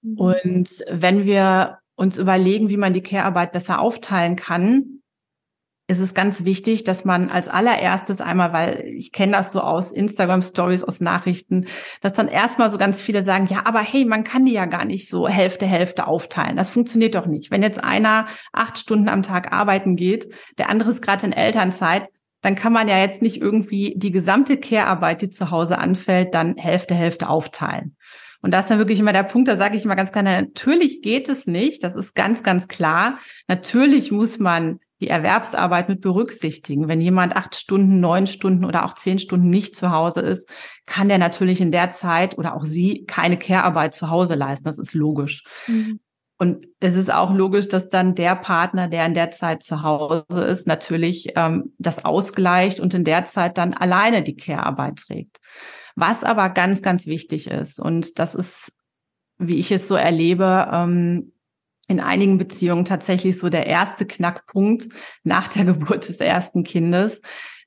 Mhm. 0.00 0.16
Und 0.16 0.70
wenn 0.88 1.26
wir 1.26 1.76
uns 1.94 2.16
überlegen, 2.16 2.70
wie 2.70 2.78
man 2.78 2.94
die 2.94 3.02
Care-Arbeit 3.02 3.52
besser 3.52 3.80
aufteilen 3.80 4.34
kann, 4.34 5.02
ist 5.88 6.00
es 6.00 6.14
ganz 6.14 6.44
wichtig, 6.44 6.82
dass 6.82 7.04
man 7.04 7.30
als 7.30 7.48
allererstes 7.48 8.20
einmal, 8.20 8.52
weil 8.52 8.84
ich 8.96 9.12
kenne 9.12 9.32
das 9.32 9.52
so 9.52 9.60
aus 9.60 9.92
Instagram 9.92 10.42
Stories, 10.42 10.82
aus 10.82 11.00
Nachrichten, 11.00 11.66
dass 12.00 12.12
dann 12.12 12.26
erstmal 12.26 12.72
so 12.72 12.78
ganz 12.78 13.00
viele 13.00 13.24
sagen, 13.24 13.46
ja, 13.46 13.62
aber 13.66 13.80
hey, 13.80 14.04
man 14.04 14.24
kann 14.24 14.44
die 14.44 14.52
ja 14.52 14.66
gar 14.66 14.84
nicht 14.84 15.08
so 15.08 15.28
Hälfte, 15.28 15.64
Hälfte 15.66 16.08
aufteilen. 16.08 16.56
Das 16.56 16.70
funktioniert 16.70 17.14
doch 17.14 17.26
nicht. 17.26 17.52
Wenn 17.52 17.62
jetzt 17.62 17.82
einer 17.82 18.26
acht 18.52 18.78
Stunden 18.78 19.08
am 19.08 19.22
Tag 19.22 19.52
arbeiten 19.52 19.94
geht, 19.94 20.34
der 20.58 20.70
andere 20.70 20.90
ist 20.90 21.02
gerade 21.02 21.26
in 21.26 21.32
Elternzeit, 21.32 22.08
dann 22.42 22.56
kann 22.56 22.72
man 22.72 22.88
ja 22.88 22.98
jetzt 22.98 23.22
nicht 23.22 23.40
irgendwie 23.40 23.94
die 23.96 24.10
gesamte 24.10 24.56
Care-Arbeit, 24.56 25.22
die 25.22 25.30
zu 25.30 25.50
Hause 25.50 25.78
anfällt, 25.78 26.34
dann 26.34 26.56
Hälfte, 26.56 26.94
Hälfte 26.94 27.28
aufteilen. 27.28 27.96
Und 28.42 28.52
da 28.52 28.60
ist 28.60 28.70
dann 28.70 28.78
wirklich 28.78 29.00
immer 29.00 29.12
der 29.12 29.22
Punkt, 29.22 29.48
da 29.48 29.56
sage 29.56 29.76
ich 29.76 29.84
immer 29.84 29.96
ganz 29.96 30.12
klar, 30.12 30.22
natürlich 30.22 31.02
geht 31.02 31.28
es 31.28 31.46
nicht, 31.46 31.82
das 31.82 31.96
ist 31.96 32.14
ganz, 32.14 32.42
ganz 32.42 32.68
klar. 32.68 33.18
Natürlich 33.48 34.12
muss 34.12 34.38
man 34.38 34.78
die 35.00 35.08
Erwerbsarbeit 35.08 35.88
mit 35.88 36.00
berücksichtigen. 36.00 36.88
Wenn 36.88 37.00
jemand 37.00 37.36
acht 37.36 37.54
Stunden, 37.54 38.00
neun 38.00 38.26
Stunden 38.26 38.64
oder 38.64 38.84
auch 38.84 38.94
zehn 38.94 39.18
Stunden 39.18 39.48
nicht 39.48 39.76
zu 39.76 39.90
Hause 39.90 40.20
ist, 40.20 40.48
kann 40.86 41.08
der 41.08 41.18
natürlich 41.18 41.60
in 41.60 41.70
der 41.70 41.90
Zeit 41.90 42.38
oder 42.38 42.56
auch 42.56 42.64
sie 42.64 43.04
keine 43.04 43.38
Care-Arbeit 43.38 43.94
zu 43.94 44.10
Hause 44.10 44.34
leisten. 44.34 44.64
Das 44.64 44.78
ist 44.78 44.94
logisch. 44.94 45.44
Mhm. 45.66 46.00
Und 46.38 46.66
es 46.80 46.96
ist 46.96 47.12
auch 47.12 47.32
logisch, 47.32 47.68
dass 47.68 47.88
dann 47.88 48.14
der 48.14 48.36
Partner, 48.36 48.88
der 48.88 49.06
in 49.06 49.14
der 49.14 49.30
Zeit 49.30 49.62
zu 49.62 49.82
Hause 49.82 50.44
ist, 50.44 50.66
natürlich 50.66 51.28
ähm, 51.34 51.74
das 51.78 52.04
ausgleicht 52.04 52.78
und 52.78 52.92
in 52.92 53.04
der 53.04 53.24
Zeit 53.24 53.56
dann 53.56 53.72
alleine 53.72 54.22
die 54.22 54.36
Care-Arbeit 54.36 54.96
trägt. 54.96 55.38
Was 55.94 56.24
aber 56.24 56.50
ganz, 56.50 56.82
ganz 56.82 57.06
wichtig 57.06 57.46
ist, 57.46 57.80
und 57.80 58.18
das 58.18 58.34
ist, 58.34 58.72
wie 59.38 59.56
ich 59.56 59.72
es 59.72 59.88
so 59.88 59.94
erlebe, 59.94 60.68
ähm, 60.70 61.32
in 61.88 62.00
einigen 62.00 62.38
Beziehungen 62.38 62.84
tatsächlich 62.84 63.38
so 63.38 63.48
der 63.48 63.66
erste 63.66 64.06
Knackpunkt 64.06 64.88
nach 65.22 65.48
der 65.48 65.64
Geburt 65.64 66.08
des 66.08 66.20
ersten 66.20 66.64
Kindes, 66.64 67.20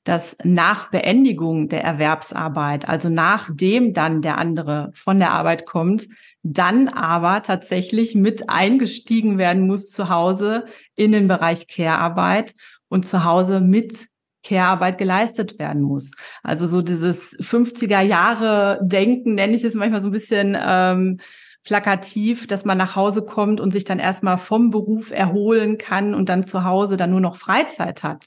dass 0.04 0.36
nach 0.44 0.90
Beendigung 0.90 1.68
der 1.68 1.84
Erwerbsarbeit, 1.84 2.88
also 2.88 3.08
nachdem 3.08 3.92
dann 3.92 4.22
der 4.22 4.38
andere 4.38 4.90
von 4.94 5.18
der 5.18 5.32
Arbeit 5.32 5.66
kommt, 5.66 6.08
dann 6.42 6.88
aber 6.88 7.42
tatsächlich 7.42 8.14
mit 8.14 8.48
eingestiegen 8.48 9.36
werden 9.36 9.66
muss 9.66 9.90
zu 9.90 10.08
Hause 10.08 10.64
in 10.96 11.12
den 11.12 11.28
Bereich 11.28 11.68
Care-Arbeit 11.68 12.54
und 12.88 13.04
zu 13.04 13.24
Hause 13.24 13.60
mit 13.60 14.06
Care-Arbeit 14.42 14.96
geleistet 14.96 15.58
werden 15.58 15.82
muss. 15.82 16.12
Also 16.42 16.66
so 16.66 16.80
dieses 16.80 17.36
50er 17.38 18.00
Jahre 18.00 18.80
Denken, 18.82 19.34
nenne 19.34 19.54
ich 19.54 19.64
es 19.64 19.74
manchmal 19.74 20.00
so 20.00 20.08
ein 20.08 20.12
bisschen 20.12 20.56
ähm, 20.58 21.18
plakativ, 21.64 22.46
dass 22.46 22.64
man 22.64 22.78
nach 22.78 22.96
Hause 22.96 23.24
kommt 23.24 23.60
und 23.60 23.72
sich 23.72 23.84
dann 23.84 23.98
erstmal 23.98 24.38
vom 24.38 24.70
Beruf 24.70 25.10
erholen 25.10 25.78
kann 25.78 26.14
und 26.14 26.28
dann 26.28 26.42
zu 26.42 26.64
Hause 26.64 26.96
dann 26.96 27.10
nur 27.10 27.20
noch 27.20 27.36
Freizeit 27.36 28.02
hat. 28.02 28.26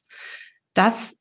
Das 0.74 1.18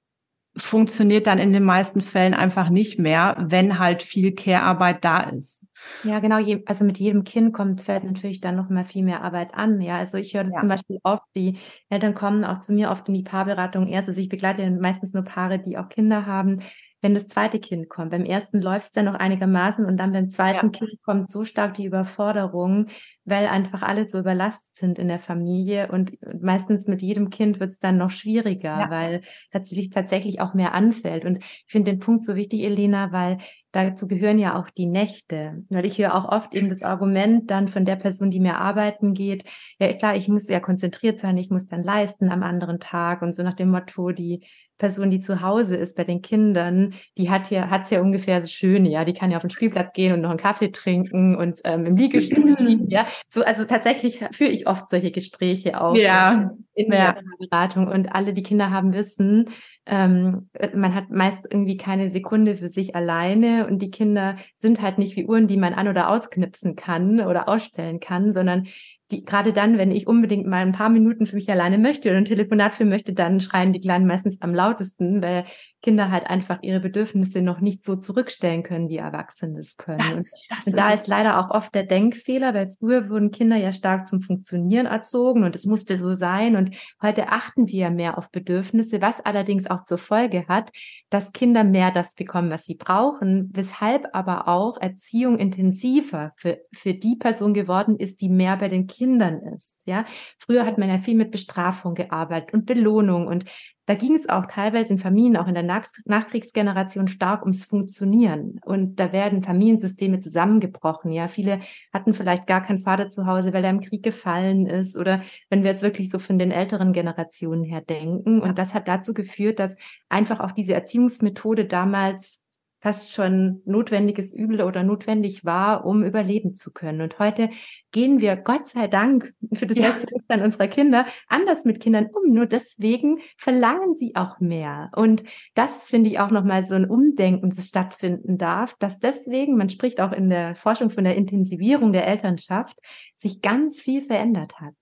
funktioniert 0.54 1.26
dann 1.26 1.38
in 1.38 1.52
den 1.52 1.64
meisten 1.64 2.02
Fällen 2.02 2.34
einfach 2.34 2.68
nicht 2.68 2.98
mehr, 2.98 3.36
wenn 3.38 3.78
halt 3.78 4.02
viel 4.02 4.34
Care-Arbeit 4.34 5.02
da 5.02 5.20
ist. 5.20 5.64
Ja, 6.04 6.20
genau. 6.20 6.36
Also 6.66 6.84
mit 6.84 6.98
jedem 6.98 7.24
Kind 7.24 7.54
kommt, 7.54 7.80
fällt 7.80 8.04
natürlich 8.04 8.42
dann 8.42 8.56
noch 8.56 8.68
mal 8.68 8.84
viel 8.84 9.02
mehr 9.02 9.22
Arbeit 9.22 9.54
an. 9.54 9.80
Ja, 9.80 9.96
also 9.96 10.18
ich 10.18 10.34
höre 10.34 10.44
das 10.44 10.52
ja. 10.54 10.60
zum 10.60 10.68
Beispiel 10.68 10.98
oft, 11.04 11.22
die 11.34 11.58
Eltern 11.88 12.14
kommen 12.14 12.44
auch 12.44 12.60
zu 12.60 12.72
mir 12.72 12.90
oft 12.90 13.08
in 13.08 13.14
die 13.14 13.22
Paarberatung 13.22 13.88
erst. 13.88 14.10
Also 14.10 14.20
ich 14.20 14.28
begleite 14.28 14.70
meistens 14.70 15.14
nur 15.14 15.24
Paare, 15.24 15.58
die 15.58 15.78
auch 15.78 15.88
Kinder 15.88 16.26
haben 16.26 16.60
wenn 17.02 17.14
das 17.14 17.28
zweite 17.28 17.58
Kind 17.58 17.88
kommt. 17.88 18.12
Beim 18.12 18.24
ersten 18.24 18.62
läuft 18.62 18.86
es 18.86 18.92
dann 18.92 19.06
noch 19.06 19.14
einigermaßen 19.14 19.84
und 19.84 19.96
dann 19.96 20.12
beim 20.12 20.30
zweiten 20.30 20.66
ja. 20.66 20.78
Kind 20.78 21.02
kommt 21.02 21.28
so 21.28 21.44
stark 21.44 21.74
die 21.74 21.84
Überforderung, 21.84 22.86
weil 23.24 23.48
einfach 23.48 23.82
alle 23.82 24.06
so 24.06 24.20
überlastet 24.20 24.76
sind 24.76 24.98
in 24.98 25.08
der 25.08 25.18
Familie 25.18 25.90
und 25.90 26.16
meistens 26.40 26.86
mit 26.86 27.02
jedem 27.02 27.28
Kind 27.28 27.58
wird 27.60 27.72
es 27.72 27.78
dann 27.78 27.98
noch 27.98 28.10
schwieriger, 28.10 28.78
ja. 28.78 28.90
weil 28.90 29.22
tatsächlich 29.50 29.90
tatsächlich 29.90 30.40
auch 30.40 30.54
mehr 30.54 30.74
anfällt. 30.74 31.24
Und 31.24 31.38
ich 31.38 31.64
finde 31.66 31.90
den 31.90 32.00
Punkt 32.00 32.24
so 32.24 32.36
wichtig, 32.36 32.62
Elena, 32.62 33.10
weil 33.10 33.38
dazu 33.72 34.06
gehören 34.06 34.38
ja 34.38 34.58
auch 34.58 34.70
die 34.70 34.86
Nächte. 34.86 35.64
Weil 35.70 35.86
ich 35.86 35.98
höre 35.98 36.14
auch 36.14 36.30
oft 36.30 36.54
eben 36.54 36.68
das 36.68 36.82
Argument 36.82 37.50
dann 37.50 37.66
von 37.66 37.84
der 37.84 37.96
Person, 37.96 38.30
die 38.30 38.40
mehr 38.40 38.60
arbeiten 38.60 39.12
geht, 39.12 39.44
ja 39.80 39.92
klar, 39.92 40.14
ich 40.14 40.28
muss 40.28 40.48
ja 40.48 40.60
konzentriert 40.60 41.18
sein, 41.18 41.36
ich 41.36 41.50
muss 41.50 41.66
dann 41.66 41.82
leisten 41.82 42.30
am 42.30 42.42
anderen 42.44 42.78
Tag 42.78 43.22
und 43.22 43.34
so 43.34 43.42
nach 43.42 43.54
dem 43.54 43.70
Motto, 43.70 44.12
die 44.12 44.44
Person, 44.82 45.10
die 45.12 45.20
zu 45.20 45.42
Hause 45.42 45.76
ist 45.76 45.96
bei 45.96 46.02
den 46.02 46.22
Kindern, 46.22 46.94
die 47.16 47.30
hat 47.30 47.52
ja, 47.52 47.70
hat's 47.70 47.90
ja 47.90 48.00
ungefähr 48.00 48.42
so 48.42 48.48
schön, 48.48 48.84
ja, 48.84 49.04
die 49.04 49.14
kann 49.14 49.30
ja 49.30 49.36
auf 49.36 49.42
den 49.42 49.50
Spielplatz 49.50 49.92
gehen 49.92 50.12
und 50.12 50.22
noch 50.22 50.30
einen 50.30 50.40
Kaffee 50.40 50.72
trinken 50.72 51.36
und 51.36 51.60
ähm, 51.62 51.86
im 51.86 51.94
Liegestuhl 51.94 52.56
liegen, 52.58 52.90
ja. 52.90 53.06
So, 53.28 53.44
also 53.44 53.64
tatsächlich 53.64 54.18
führe 54.32 54.50
ich 54.50 54.66
oft 54.66 54.90
solche 54.90 55.12
Gespräche 55.12 55.80
auch 55.80 55.94
ja. 55.94 56.50
in 56.74 56.90
der 56.90 57.22
Beratung 57.38 57.86
und 57.86 58.12
alle, 58.12 58.32
die 58.32 58.42
Kinder 58.42 58.72
haben, 58.72 58.92
wissen, 58.92 59.50
ähm, 59.86 60.48
man 60.74 60.96
hat 60.96 61.10
meist 61.10 61.46
irgendwie 61.48 61.76
keine 61.76 62.10
Sekunde 62.10 62.56
für 62.56 62.68
sich 62.68 62.96
alleine 62.96 63.68
und 63.68 63.80
die 63.80 63.90
Kinder 63.92 64.34
sind 64.56 64.82
halt 64.82 64.98
nicht 64.98 65.14
wie 65.14 65.26
Uhren, 65.26 65.46
die 65.46 65.56
man 65.56 65.74
an- 65.74 65.86
oder 65.86 66.08
ausknipsen 66.08 66.74
kann 66.74 67.20
oder 67.20 67.48
ausstellen 67.48 68.00
kann, 68.00 68.32
sondern 68.32 68.66
die, 69.12 69.24
gerade 69.24 69.52
dann, 69.52 69.78
wenn 69.78 69.92
ich 69.92 70.06
unbedingt 70.06 70.46
mal 70.46 70.62
ein 70.62 70.72
paar 70.72 70.88
Minuten 70.88 71.26
für 71.26 71.36
mich 71.36 71.50
alleine 71.50 71.78
möchte 71.78 72.08
oder 72.08 72.18
ein 72.18 72.24
Telefonat 72.24 72.74
für 72.74 72.84
möchte, 72.84 73.12
dann 73.12 73.40
schreien 73.40 73.72
die 73.72 73.80
Kleinen 73.80 74.06
meistens 74.06 74.40
am 74.42 74.54
lautesten, 74.54 75.22
weil 75.22 75.44
Kinder 75.82 76.10
halt 76.10 76.26
einfach 76.26 76.62
ihre 76.62 76.80
Bedürfnisse 76.80 77.42
noch 77.42 77.60
nicht 77.60 77.84
so 77.84 77.96
zurückstellen 77.96 78.62
können, 78.62 78.88
wie 78.88 78.96
Erwachsene 78.96 79.60
es 79.60 79.76
können. 79.76 79.98
Das, 79.98 80.32
das 80.48 80.66
und, 80.66 80.76
da 80.76 80.92
ist 80.92 81.06
leider 81.08 81.38
auch 81.38 81.50
oft 81.50 81.74
der 81.74 81.84
Denkfehler, 81.84 82.54
weil 82.54 82.70
früher 82.78 83.10
wurden 83.10 83.30
Kinder 83.30 83.56
ja 83.56 83.72
stark 83.72 84.08
zum 84.08 84.22
Funktionieren 84.22 84.86
erzogen 84.86 85.44
und 85.44 85.54
es 85.54 85.64
musste 85.64 85.98
so 85.98 86.12
sein. 86.12 86.56
Und 86.56 86.76
heute 87.00 87.28
achten 87.28 87.68
wir 87.68 87.90
mehr 87.90 88.18
auf 88.18 88.30
Bedürfnisse, 88.30 89.02
was 89.02 89.20
allerdings 89.20 89.66
auch 89.66 89.84
zur 89.84 89.98
Folge 89.98 90.46
hat, 90.48 90.70
dass 91.10 91.32
Kinder 91.32 91.64
mehr 91.64 91.90
das 91.90 92.14
bekommen, 92.14 92.50
was 92.50 92.64
sie 92.64 92.76
brauchen, 92.76 93.50
weshalb 93.52 94.08
aber 94.12 94.48
auch 94.48 94.80
Erziehung 94.80 95.38
intensiver 95.38 96.32
für, 96.38 96.60
für 96.74 96.94
die 96.94 97.16
Person 97.16 97.54
geworden 97.54 97.96
ist, 97.96 98.20
die 98.20 98.28
mehr 98.28 98.56
bei 98.56 98.68
den 98.68 98.86
Kindern 98.86 99.02
Kindern 99.02 99.54
ist. 99.54 99.80
Ja, 99.84 100.04
früher 100.38 100.64
hat 100.64 100.78
man 100.78 100.88
ja 100.88 100.98
viel 100.98 101.16
mit 101.16 101.30
Bestrafung 101.30 101.94
gearbeitet 101.94 102.54
und 102.54 102.66
Belohnung 102.66 103.26
und 103.26 103.44
da 103.86 103.94
ging 103.94 104.14
es 104.14 104.28
auch 104.28 104.46
teilweise 104.46 104.92
in 104.92 104.98
Familien, 105.00 105.36
auch 105.36 105.48
in 105.48 105.54
der 105.54 105.64
Nach 105.64 105.86
Nachkriegsgeneration 106.04 107.08
stark 107.08 107.42
ums 107.42 107.64
Funktionieren. 107.64 108.60
Und 108.64 108.96
da 108.96 109.12
werden 109.12 109.42
Familiensysteme 109.42 110.20
zusammengebrochen. 110.20 111.10
Ja, 111.10 111.26
viele 111.26 111.58
hatten 111.92 112.14
vielleicht 112.14 112.46
gar 112.46 112.62
keinen 112.62 112.78
Vater 112.78 113.08
zu 113.08 113.26
Hause, 113.26 113.52
weil 113.52 113.64
er 113.64 113.70
im 113.70 113.80
Krieg 113.80 114.02
gefallen 114.02 114.66
ist. 114.66 114.96
Oder 114.96 115.22
wenn 115.50 115.64
wir 115.64 115.70
jetzt 115.70 115.82
wirklich 115.82 116.10
so 116.10 116.20
von 116.20 116.38
den 116.38 116.52
älteren 116.52 116.92
Generationen 116.92 117.64
her 117.64 117.80
denken. 117.80 118.40
Und 118.40 118.58
das 118.58 118.74
hat 118.74 118.86
dazu 118.86 119.14
geführt, 119.14 119.58
dass 119.58 119.76
einfach 120.08 120.38
auch 120.38 120.52
diese 120.52 120.74
Erziehungsmethode 120.74 121.64
damals 121.64 122.44
fast 122.82 123.12
schon 123.12 123.62
notwendiges 123.64 124.34
Übel 124.34 124.60
oder 124.62 124.82
notwendig 124.82 125.44
war, 125.44 125.86
um 125.86 126.02
überleben 126.02 126.52
zu 126.52 126.72
können. 126.72 127.00
Und 127.00 127.20
heute 127.20 127.48
gehen 127.92 128.20
wir, 128.20 128.34
Gott 128.34 128.66
sei 128.66 128.88
Dank, 128.88 129.32
für 129.52 129.68
das 129.68 129.78
ja. 129.78 129.84
Selbstbewusstsein 129.84 130.42
unserer 130.42 130.66
Kinder 130.66 131.06
anders 131.28 131.64
mit 131.64 131.78
Kindern 131.80 132.08
um. 132.12 132.34
Nur 132.34 132.46
deswegen 132.46 133.20
verlangen 133.36 133.94
sie 133.94 134.16
auch 134.16 134.40
mehr. 134.40 134.90
Und 134.96 135.22
das 135.54 135.88
finde 135.88 136.10
ich 136.10 136.18
auch 136.18 136.30
nochmal 136.30 136.64
so 136.64 136.74
ein 136.74 136.90
Umdenken, 136.90 137.54
das 137.54 137.68
stattfinden 137.68 138.36
darf, 138.36 138.74
dass 138.80 138.98
deswegen, 138.98 139.56
man 139.56 139.68
spricht 139.68 140.00
auch 140.00 140.12
in 140.12 140.28
der 140.28 140.56
Forschung 140.56 140.90
von 140.90 141.04
der 141.04 141.14
Intensivierung 141.14 141.92
der 141.92 142.08
Elternschaft, 142.08 142.76
sich 143.14 143.42
ganz 143.42 143.80
viel 143.80 144.02
verändert 144.02 144.60
hat. 144.60 144.74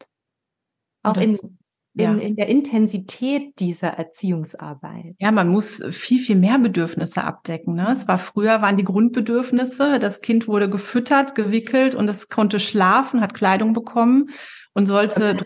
Auch 1.02 1.16
in 1.16 1.38
in, 1.94 2.02
ja. 2.02 2.14
in 2.14 2.36
der 2.36 2.48
Intensität 2.48 3.58
dieser 3.58 3.88
Erziehungsarbeit. 3.88 5.16
Ja, 5.18 5.32
man 5.32 5.48
muss 5.48 5.82
viel, 5.90 6.20
viel 6.20 6.36
mehr 6.36 6.58
Bedürfnisse 6.58 7.24
abdecken. 7.24 7.74
Ne? 7.74 7.88
Es 7.90 8.06
war 8.06 8.18
früher, 8.18 8.62
waren 8.62 8.76
die 8.76 8.84
Grundbedürfnisse, 8.84 9.98
das 9.98 10.20
Kind 10.20 10.46
wurde 10.46 10.70
gefüttert, 10.70 11.34
gewickelt 11.34 11.94
und 11.94 12.08
es 12.08 12.28
konnte 12.28 12.60
schlafen, 12.60 13.20
hat 13.20 13.34
Kleidung 13.34 13.72
bekommen 13.72 14.30
und 14.72 14.86
sollte 14.86 15.36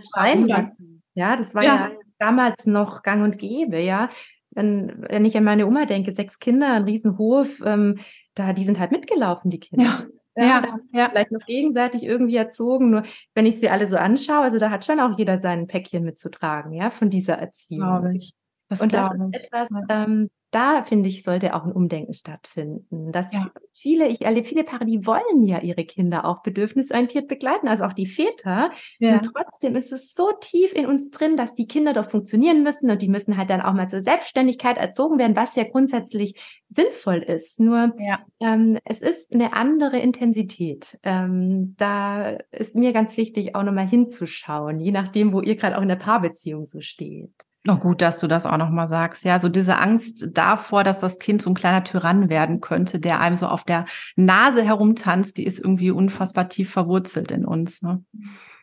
lassen. 0.46 1.02
Ja, 1.14 1.36
das 1.36 1.54
war 1.54 1.64
ja. 1.64 1.76
ja 1.76 1.90
damals 2.18 2.66
noch 2.66 3.02
gang 3.02 3.22
und 3.22 3.38
gäbe, 3.38 3.80
ja. 3.80 4.10
Wenn, 4.50 5.04
wenn 5.08 5.24
ich 5.24 5.36
an 5.36 5.44
meine 5.44 5.66
Oma 5.66 5.84
denke, 5.84 6.12
sechs 6.12 6.38
Kinder, 6.38 6.74
ein 6.74 6.84
Riesenhof, 6.84 7.60
ähm, 7.64 7.98
da, 8.34 8.52
die 8.52 8.64
sind 8.64 8.78
halt 8.78 8.92
mitgelaufen, 8.92 9.50
die 9.50 9.60
Kinder. 9.60 9.84
Ja. 9.84 10.06
Ja, 10.36 10.78
ja. 10.92 11.08
Vielleicht 11.10 11.32
noch 11.32 11.44
gegenseitig 11.46 12.04
irgendwie 12.04 12.36
erzogen. 12.36 12.90
Nur 12.90 13.02
wenn 13.34 13.46
ich 13.46 13.58
sie 13.60 13.68
alle 13.68 13.86
so 13.86 13.96
anschaue, 13.96 14.42
also 14.42 14.58
da 14.58 14.70
hat 14.70 14.84
schon 14.84 15.00
auch 15.00 15.16
jeder 15.16 15.38
sein 15.38 15.66
Päckchen 15.66 16.04
mitzutragen, 16.04 16.72
ja, 16.72 16.90
von 16.90 17.10
dieser 17.10 17.34
Erziehung. 17.34 17.86
Glaube 17.86 18.16
ich. 18.16 18.34
Das 18.68 18.80
und 18.80 18.92
das 18.92 19.12
ist 19.32 19.44
etwas, 19.44 19.68
ähm, 19.88 20.30
da 20.54 20.82
finde 20.82 21.08
ich, 21.08 21.24
sollte 21.24 21.54
auch 21.54 21.64
ein 21.64 21.72
Umdenken 21.72 22.12
stattfinden. 22.12 23.10
Dass 23.10 23.32
ja. 23.32 23.50
viele, 23.72 24.06
ich 24.06 24.22
erlebe 24.22 24.46
viele 24.46 24.62
Paare, 24.62 24.84
die 24.84 25.04
wollen 25.04 25.42
ja 25.42 25.60
ihre 25.60 25.84
Kinder 25.84 26.24
auch 26.24 26.42
bedürfnisorientiert 26.42 27.26
begleiten, 27.26 27.66
also 27.66 27.84
auch 27.84 27.92
die 27.92 28.06
Väter. 28.06 28.70
Ja. 28.98 29.14
Und 29.14 29.32
trotzdem 29.34 29.74
ist 29.74 29.92
es 29.92 30.14
so 30.14 30.30
tief 30.40 30.72
in 30.72 30.86
uns 30.86 31.10
drin, 31.10 31.36
dass 31.36 31.54
die 31.54 31.66
Kinder 31.66 31.92
doch 31.92 32.08
funktionieren 32.08 32.62
müssen 32.62 32.90
und 32.90 33.02
die 33.02 33.08
müssen 33.08 33.36
halt 33.36 33.50
dann 33.50 33.60
auch 33.60 33.72
mal 33.72 33.88
zur 33.88 34.02
Selbstständigkeit 34.02 34.76
erzogen 34.76 35.18
werden, 35.18 35.34
was 35.34 35.56
ja 35.56 35.64
grundsätzlich 35.64 36.40
sinnvoll 36.70 37.18
ist. 37.22 37.58
Nur 37.58 37.92
ja. 37.98 38.20
ähm, 38.40 38.78
es 38.84 39.00
ist 39.00 39.32
eine 39.32 39.54
andere 39.54 39.98
Intensität. 39.98 40.98
Ähm, 41.02 41.74
da 41.78 42.38
ist 42.52 42.76
mir 42.76 42.92
ganz 42.92 43.16
wichtig, 43.16 43.56
auch 43.56 43.64
nochmal 43.64 43.88
hinzuschauen, 43.88 44.78
je 44.78 44.92
nachdem, 44.92 45.32
wo 45.32 45.40
ihr 45.40 45.56
gerade 45.56 45.76
auch 45.78 45.82
in 45.82 45.88
der 45.88 45.96
Paarbeziehung 45.96 46.66
so 46.66 46.80
steht. 46.80 47.32
Noch 47.66 47.80
gut, 47.80 48.02
dass 48.02 48.20
du 48.20 48.26
das 48.26 48.44
auch 48.44 48.58
nochmal 48.58 48.88
sagst. 48.88 49.24
Ja, 49.24 49.40
so 49.40 49.48
diese 49.48 49.78
Angst 49.78 50.28
davor, 50.32 50.84
dass 50.84 51.00
das 51.00 51.18
Kind 51.18 51.40
so 51.40 51.50
ein 51.50 51.54
kleiner 51.54 51.82
Tyrann 51.82 52.28
werden 52.28 52.60
könnte, 52.60 53.00
der 53.00 53.20
einem 53.20 53.38
so 53.38 53.46
auf 53.46 53.64
der 53.64 53.86
Nase 54.16 54.62
herumtanzt, 54.62 55.38
die 55.38 55.44
ist 55.44 55.60
irgendwie 55.60 55.90
unfassbar 55.90 56.50
tief 56.50 56.70
verwurzelt 56.70 57.30
in 57.30 57.46
uns. 57.46 57.80
Ne? 57.80 58.04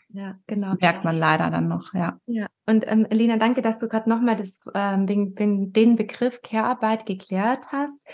Ja, 0.09 0.35
genau. 0.45 0.69
Das 0.69 0.79
merkt 0.81 1.03
man 1.03 1.17
leider 1.17 1.49
dann 1.49 1.67
noch, 1.67 1.95
ja. 1.95 2.19
Ja, 2.27 2.45
und 2.67 2.85
ähm, 2.87 3.07
Lena, 3.09 3.37
danke, 3.37 3.63
dass 3.63 3.79
du 3.79 3.87
gerade 3.87 4.07
nochmal 4.07 4.37
ähm, 4.75 5.07
den, 5.07 5.73
den 5.73 5.95
Begriff 5.95 6.43
Care-Arbeit 6.43 7.07
geklärt 7.07 7.71
hast. 7.71 8.05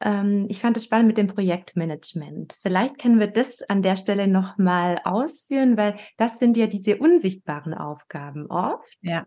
Ähm, 0.00 0.44
ich 0.50 0.60
fand 0.60 0.76
es 0.76 0.84
spannend 0.84 1.08
mit 1.08 1.16
dem 1.16 1.28
Projektmanagement. 1.28 2.54
Vielleicht 2.60 2.98
können 2.98 3.18
wir 3.18 3.28
das 3.28 3.62
an 3.62 3.82
der 3.82 3.96
Stelle 3.96 4.28
nochmal 4.28 5.00
ausführen, 5.04 5.78
weil 5.78 5.96
das 6.18 6.38
sind 6.38 6.58
ja 6.58 6.66
diese 6.66 6.98
unsichtbaren 6.98 7.72
Aufgaben 7.72 8.46
oft. 8.50 8.98
Ja 9.00 9.24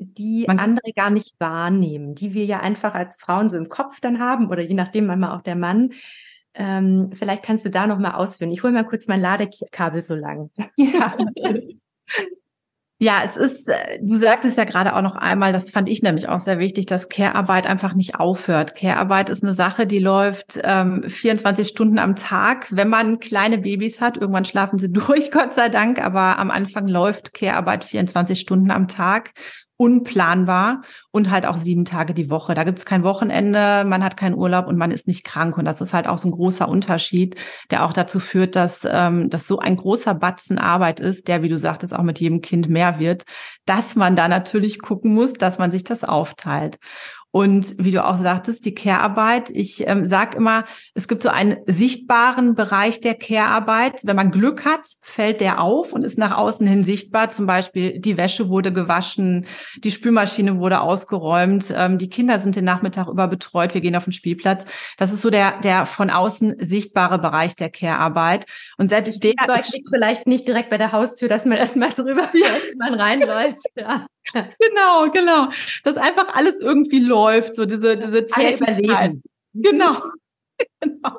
die 0.00 0.44
Man 0.46 0.58
andere 0.58 0.92
gar 0.94 1.10
nicht 1.10 1.34
wahrnehmen, 1.38 2.14
die 2.14 2.34
wir 2.34 2.44
ja 2.44 2.60
einfach 2.60 2.94
als 2.94 3.16
Frauen 3.16 3.48
so 3.48 3.56
im 3.56 3.68
Kopf 3.68 4.00
dann 4.00 4.18
haben 4.18 4.48
oder 4.48 4.62
je 4.62 4.74
nachdem 4.74 5.06
manchmal 5.06 5.36
auch 5.36 5.42
der 5.42 5.56
Mann. 5.56 5.90
Ähm, 6.54 7.10
vielleicht 7.12 7.44
kannst 7.44 7.64
du 7.64 7.70
da 7.70 7.86
noch 7.86 7.98
mal 7.98 8.14
ausführen. 8.14 8.50
Ich 8.50 8.62
hole 8.62 8.72
mal 8.72 8.84
kurz 8.84 9.06
mein 9.06 9.20
Ladekabel 9.20 10.02
so 10.02 10.14
lang. 10.14 10.50
Ja. 10.76 11.16
Ja, 13.02 13.22
es 13.24 13.38
ist, 13.38 13.66
äh, 13.70 13.98
du 14.02 14.14
sagtest 14.14 14.58
ja 14.58 14.64
gerade 14.64 14.94
auch 14.94 15.00
noch 15.00 15.16
einmal, 15.16 15.54
das 15.54 15.70
fand 15.70 15.88
ich 15.88 16.02
nämlich 16.02 16.28
auch 16.28 16.38
sehr 16.38 16.58
wichtig, 16.58 16.84
dass 16.84 17.08
Care-Arbeit 17.08 17.66
einfach 17.66 17.94
nicht 17.94 18.16
aufhört. 18.16 18.74
Care-Arbeit 18.74 19.30
ist 19.30 19.42
eine 19.42 19.54
Sache, 19.54 19.86
die 19.86 20.00
läuft 20.00 20.60
ähm, 20.62 21.04
24 21.08 21.66
Stunden 21.66 21.98
am 21.98 22.14
Tag. 22.14 22.66
Wenn 22.70 22.90
man 22.90 23.18
kleine 23.18 23.56
Babys 23.56 24.02
hat, 24.02 24.18
irgendwann 24.18 24.44
schlafen 24.44 24.78
sie 24.78 24.92
durch, 24.92 25.30
Gott 25.30 25.54
sei 25.54 25.70
Dank, 25.70 25.98
aber 25.98 26.38
am 26.38 26.50
Anfang 26.50 26.88
läuft 26.88 27.32
Care-Arbeit 27.32 27.84
24 27.84 28.38
Stunden 28.38 28.70
am 28.70 28.86
Tag 28.86 29.30
unplanbar 29.80 30.82
und 31.10 31.30
halt 31.30 31.46
auch 31.46 31.56
sieben 31.56 31.86
Tage 31.86 32.12
die 32.12 32.28
Woche. 32.28 32.52
Da 32.52 32.64
gibt 32.64 32.78
es 32.78 32.84
kein 32.84 33.02
Wochenende, 33.02 33.84
man 33.86 34.04
hat 34.04 34.14
keinen 34.14 34.34
Urlaub 34.34 34.66
und 34.66 34.76
man 34.76 34.90
ist 34.90 35.08
nicht 35.08 35.24
krank. 35.24 35.56
Und 35.56 35.64
das 35.64 35.80
ist 35.80 35.94
halt 35.94 36.06
auch 36.06 36.18
so 36.18 36.28
ein 36.28 36.32
großer 36.32 36.68
Unterschied, 36.68 37.36
der 37.70 37.86
auch 37.86 37.94
dazu 37.94 38.20
führt, 38.20 38.56
dass 38.56 38.86
ähm, 38.86 39.30
das 39.30 39.46
so 39.46 39.58
ein 39.58 39.76
großer 39.76 40.12
Batzen 40.12 40.58
Arbeit 40.58 41.00
ist, 41.00 41.28
der, 41.28 41.42
wie 41.42 41.48
du 41.48 41.58
sagtest, 41.58 41.94
auch 41.94 42.02
mit 42.02 42.20
jedem 42.20 42.42
Kind 42.42 42.68
mehr 42.68 42.98
wird, 42.98 43.22
dass 43.64 43.96
man 43.96 44.16
da 44.16 44.28
natürlich 44.28 44.82
gucken 44.82 45.14
muss, 45.14 45.32
dass 45.32 45.58
man 45.58 45.70
sich 45.70 45.82
das 45.82 46.04
aufteilt. 46.04 46.76
Und 47.32 47.74
wie 47.78 47.92
du 47.92 48.04
auch 48.04 48.20
sagtest, 48.20 48.64
die 48.64 48.74
Care-Arbeit. 48.74 49.50
Ich 49.50 49.86
ähm, 49.86 50.04
sage 50.04 50.36
immer, 50.36 50.64
es 50.94 51.06
gibt 51.06 51.22
so 51.22 51.28
einen 51.28 51.58
sichtbaren 51.66 52.56
Bereich 52.56 53.00
der 53.00 53.14
Care-Arbeit. 53.14 54.00
Wenn 54.02 54.16
man 54.16 54.32
Glück 54.32 54.64
hat, 54.64 54.86
fällt 55.00 55.40
der 55.40 55.60
auf 55.60 55.92
und 55.92 56.02
ist 56.02 56.18
nach 56.18 56.36
außen 56.36 56.66
hin 56.66 56.82
sichtbar. 56.82 57.30
Zum 57.30 57.46
Beispiel 57.46 58.00
die 58.00 58.16
Wäsche 58.16 58.48
wurde 58.48 58.72
gewaschen, 58.72 59.46
die 59.84 59.92
Spülmaschine 59.92 60.58
wurde 60.58 60.80
ausgeräumt, 60.80 61.72
ähm, 61.76 61.98
die 61.98 62.08
Kinder 62.08 62.40
sind 62.40 62.56
den 62.56 62.64
Nachmittag 62.64 63.06
über 63.06 63.28
betreut, 63.28 63.74
wir 63.74 63.80
gehen 63.80 63.94
auf 63.94 64.04
den 64.04 64.12
Spielplatz. 64.12 64.64
Das 64.96 65.12
ist 65.12 65.22
so 65.22 65.30
der, 65.30 65.60
der 65.60 65.86
von 65.86 66.10
außen 66.10 66.56
sichtbare 66.58 67.20
Bereich 67.20 67.54
der 67.54 67.70
Care-Arbeit. 67.70 68.46
Und 68.76 68.88
selbst 68.88 69.22
der 69.22 69.34
ist 69.56 69.80
vielleicht 69.88 70.26
nicht 70.26 70.48
direkt 70.48 70.70
bei 70.70 70.78
der 70.78 70.90
Haustür, 70.90 71.28
dass 71.28 71.44
man 71.44 71.58
erstmal 71.58 71.92
drüber 71.92 72.24
fährt, 72.28 72.76
man 72.76 72.94
reinläuft. 72.94 73.64
Ja. 73.76 74.06
genau, 74.32 75.10
genau. 75.10 75.48
Dass 75.84 75.96
einfach 75.96 76.34
alles 76.34 76.60
irgendwie 76.60 77.00
läuft, 77.00 77.54
so 77.54 77.66
diese, 77.66 77.96
diese 77.96 78.26
Tätigkeit. 78.26 79.14
Genau. 79.54 80.02
genau. 80.80 81.18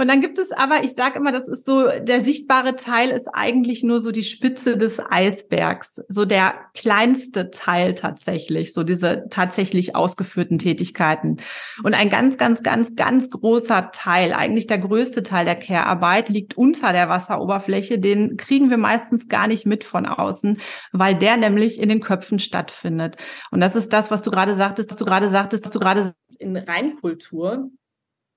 Und 0.00 0.06
dann 0.06 0.20
gibt 0.20 0.38
es 0.38 0.52
aber, 0.52 0.84
ich 0.84 0.92
sage 0.92 1.18
immer, 1.18 1.32
das 1.32 1.48
ist 1.48 1.66
so, 1.66 1.88
der 2.00 2.20
sichtbare 2.20 2.76
Teil 2.76 3.10
ist 3.10 3.26
eigentlich 3.32 3.82
nur 3.82 3.98
so 3.98 4.12
die 4.12 4.22
Spitze 4.22 4.78
des 4.78 5.00
Eisbergs, 5.00 6.00
so 6.08 6.24
der 6.24 6.54
kleinste 6.72 7.50
Teil 7.50 7.94
tatsächlich, 7.94 8.72
so 8.72 8.84
diese 8.84 9.24
tatsächlich 9.28 9.96
ausgeführten 9.96 10.58
Tätigkeiten. 10.58 11.38
Und 11.82 11.94
ein 11.94 12.10
ganz, 12.10 12.38
ganz, 12.38 12.62
ganz, 12.62 12.94
ganz 12.94 13.28
großer 13.28 13.90
Teil, 13.92 14.32
eigentlich 14.32 14.68
der 14.68 14.78
größte 14.78 15.24
Teil 15.24 15.44
der 15.44 15.56
Care-Arbeit 15.56 16.28
liegt 16.28 16.56
unter 16.56 16.92
der 16.92 17.08
Wasseroberfläche. 17.08 17.98
Den 17.98 18.36
kriegen 18.36 18.70
wir 18.70 18.78
meistens 18.78 19.26
gar 19.26 19.48
nicht 19.48 19.66
mit 19.66 19.82
von 19.82 20.06
außen, 20.06 20.60
weil 20.92 21.16
der 21.16 21.36
nämlich 21.36 21.80
in 21.82 21.88
den 21.88 22.00
Köpfen 22.00 22.38
stattfindet. 22.38 23.16
Und 23.50 23.58
das 23.58 23.74
ist 23.74 23.92
das, 23.92 24.12
was 24.12 24.22
du 24.22 24.30
gerade 24.30 24.54
sagtest, 24.54 24.92
dass 24.92 24.98
du 24.98 25.04
gerade 25.04 25.28
sagtest, 25.28 25.64
dass 25.64 25.72
du 25.72 25.80
gerade 25.80 26.12
in 26.38 26.56
Reinkultur 26.56 27.68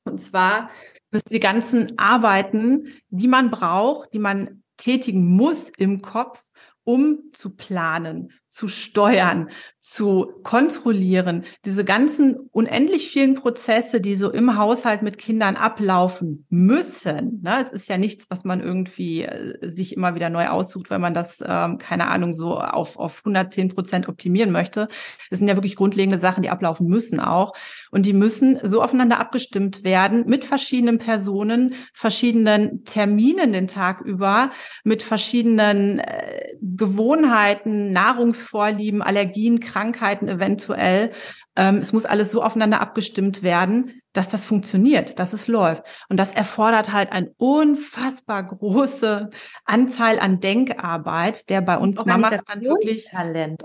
und 0.05 0.19
zwar 0.19 0.69
dass 1.11 1.23
die 1.23 1.39
ganzen 1.39 1.97
Arbeiten, 1.99 2.87
die 3.09 3.27
man 3.27 3.51
braucht, 3.51 4.13
die 4.13 4.19
man 4.19 4.63
tätigen 4.77 5.25
muss 5.25 5.69
im 5.69 6.01
Kopf, 6.01 6.41
um 6.83 7.31
zu 7.33 7.55
planen, 7.55 8.31
zu 8.49 8.67
steuern, 8.67 9.49
zu 9.81 10.31
kontrollieren, 10.43 11.43
diese 11.65 11.83
ganzen 11.83 12.35
unendlich 12.51 13.09
vielen 13.09 13.33
Prozesse, 13.33 13.99
die 13.99 14.13
so 14.13 14.29
im 14.29 14.55
Haushalt 14.55 15.01
mit 15.01 15.17
Kindern 15.17 15.55
ablaufen 15.55 16.45
müssen. 16.49 17.41
Ne? 17.41 17.57
Es 17.63 17.71
ist 17.71 17.89
ja 17.89 17.97
nichts, 17.97 18.27
was 18.29 18.43
man 18.43 18.61
irgendwie 18.61 19.23
äh, 19.23 19.57
sich 19.71 19.97
immer 19.97 20.13
wieder 20.13 20.29
neu 20.29 20.49
aussucht, 20.49 20.91
wenn 20.91 21.01
man 21.01 21.15
das, 21.15 21.43
ähm, 21.43 21.79
keine 21.79 22.07
Ahnung, 22.07 22.33
so 22.33 22.59
auf, 22.59 22.95
auf 22.97 23.21
110 23.25 23.69
Prozent 23.69 24.07
optimieren 24.07 24.51
möchte. 24.51 24.87
Das 25.31 25.39
sind 25.39 25.47
ja 25.47 25.55
wirklich 25.55 25.75
grundlegende 25.75 26.19
Sachen, 26.19 26.43
die 26.43 26.51
ablaufen 26.51 26.85
müssen 26.85 27.19
auch. 27.19 27.53
Und 27.89 28.05
die 28.05 28.13
müssen 28.13 28.59
so 28.61 28.83
aufeinander 28.83 29.19
abgestimmt 29.19 29.83
werden 29.83 30.25
mit 30.27 30.45
verschiedenen 30.45 30.99
Personen, 30.99 31.73
verschiedenen 31.91 32.85
Terminen 32.85 33.51
den 33.51 33.67
Tag 33.67 34.01
über, 34.01 34.51
mit 34.83 35.01
verschiedenen 35.01 35.97
äh, 35.97 36.49
Gewohnheiten, 36.61 37.89
Nahrungs 37.89 38.43
Vorlieben, 38.43 39.01
Allergien, 39.01 39.59
Krankheiten 39.71 40.27
eventuell. 40.27 41.11
Ähm, 41.55 41.77
es 41.77 41.93
muss 41.93 42.05
alles 42.05 42.31
so 42.31 42.43
aufeinander 42.43 42.81
abgestimmt 42.81 43.43
werden, 43.43 44.01
dass 44.13 44.29
das 44.29 44.45
funktioniert, 44.45 45.19
dass 45.19 45.33
es 45.33 45.47
läuft. 45.47 45.83
Und 46.09 46.17
das 46.17 46.33
erfordert 46.33 46.91
halt 46.91 47.11
ein 47.11 47.29
unfassbar 47.37 48.43
große 48.43 49.29
Anteil 49.65 50.19
an 50.19 50.39
Denkarbeit, 50.39 51.49
der 51.49 51.61
bei 51.61 51.77
uns 51.77 52.03
Mamas 52.05 52.41
dann 52.45 52.61
wirklich 52.61 53.09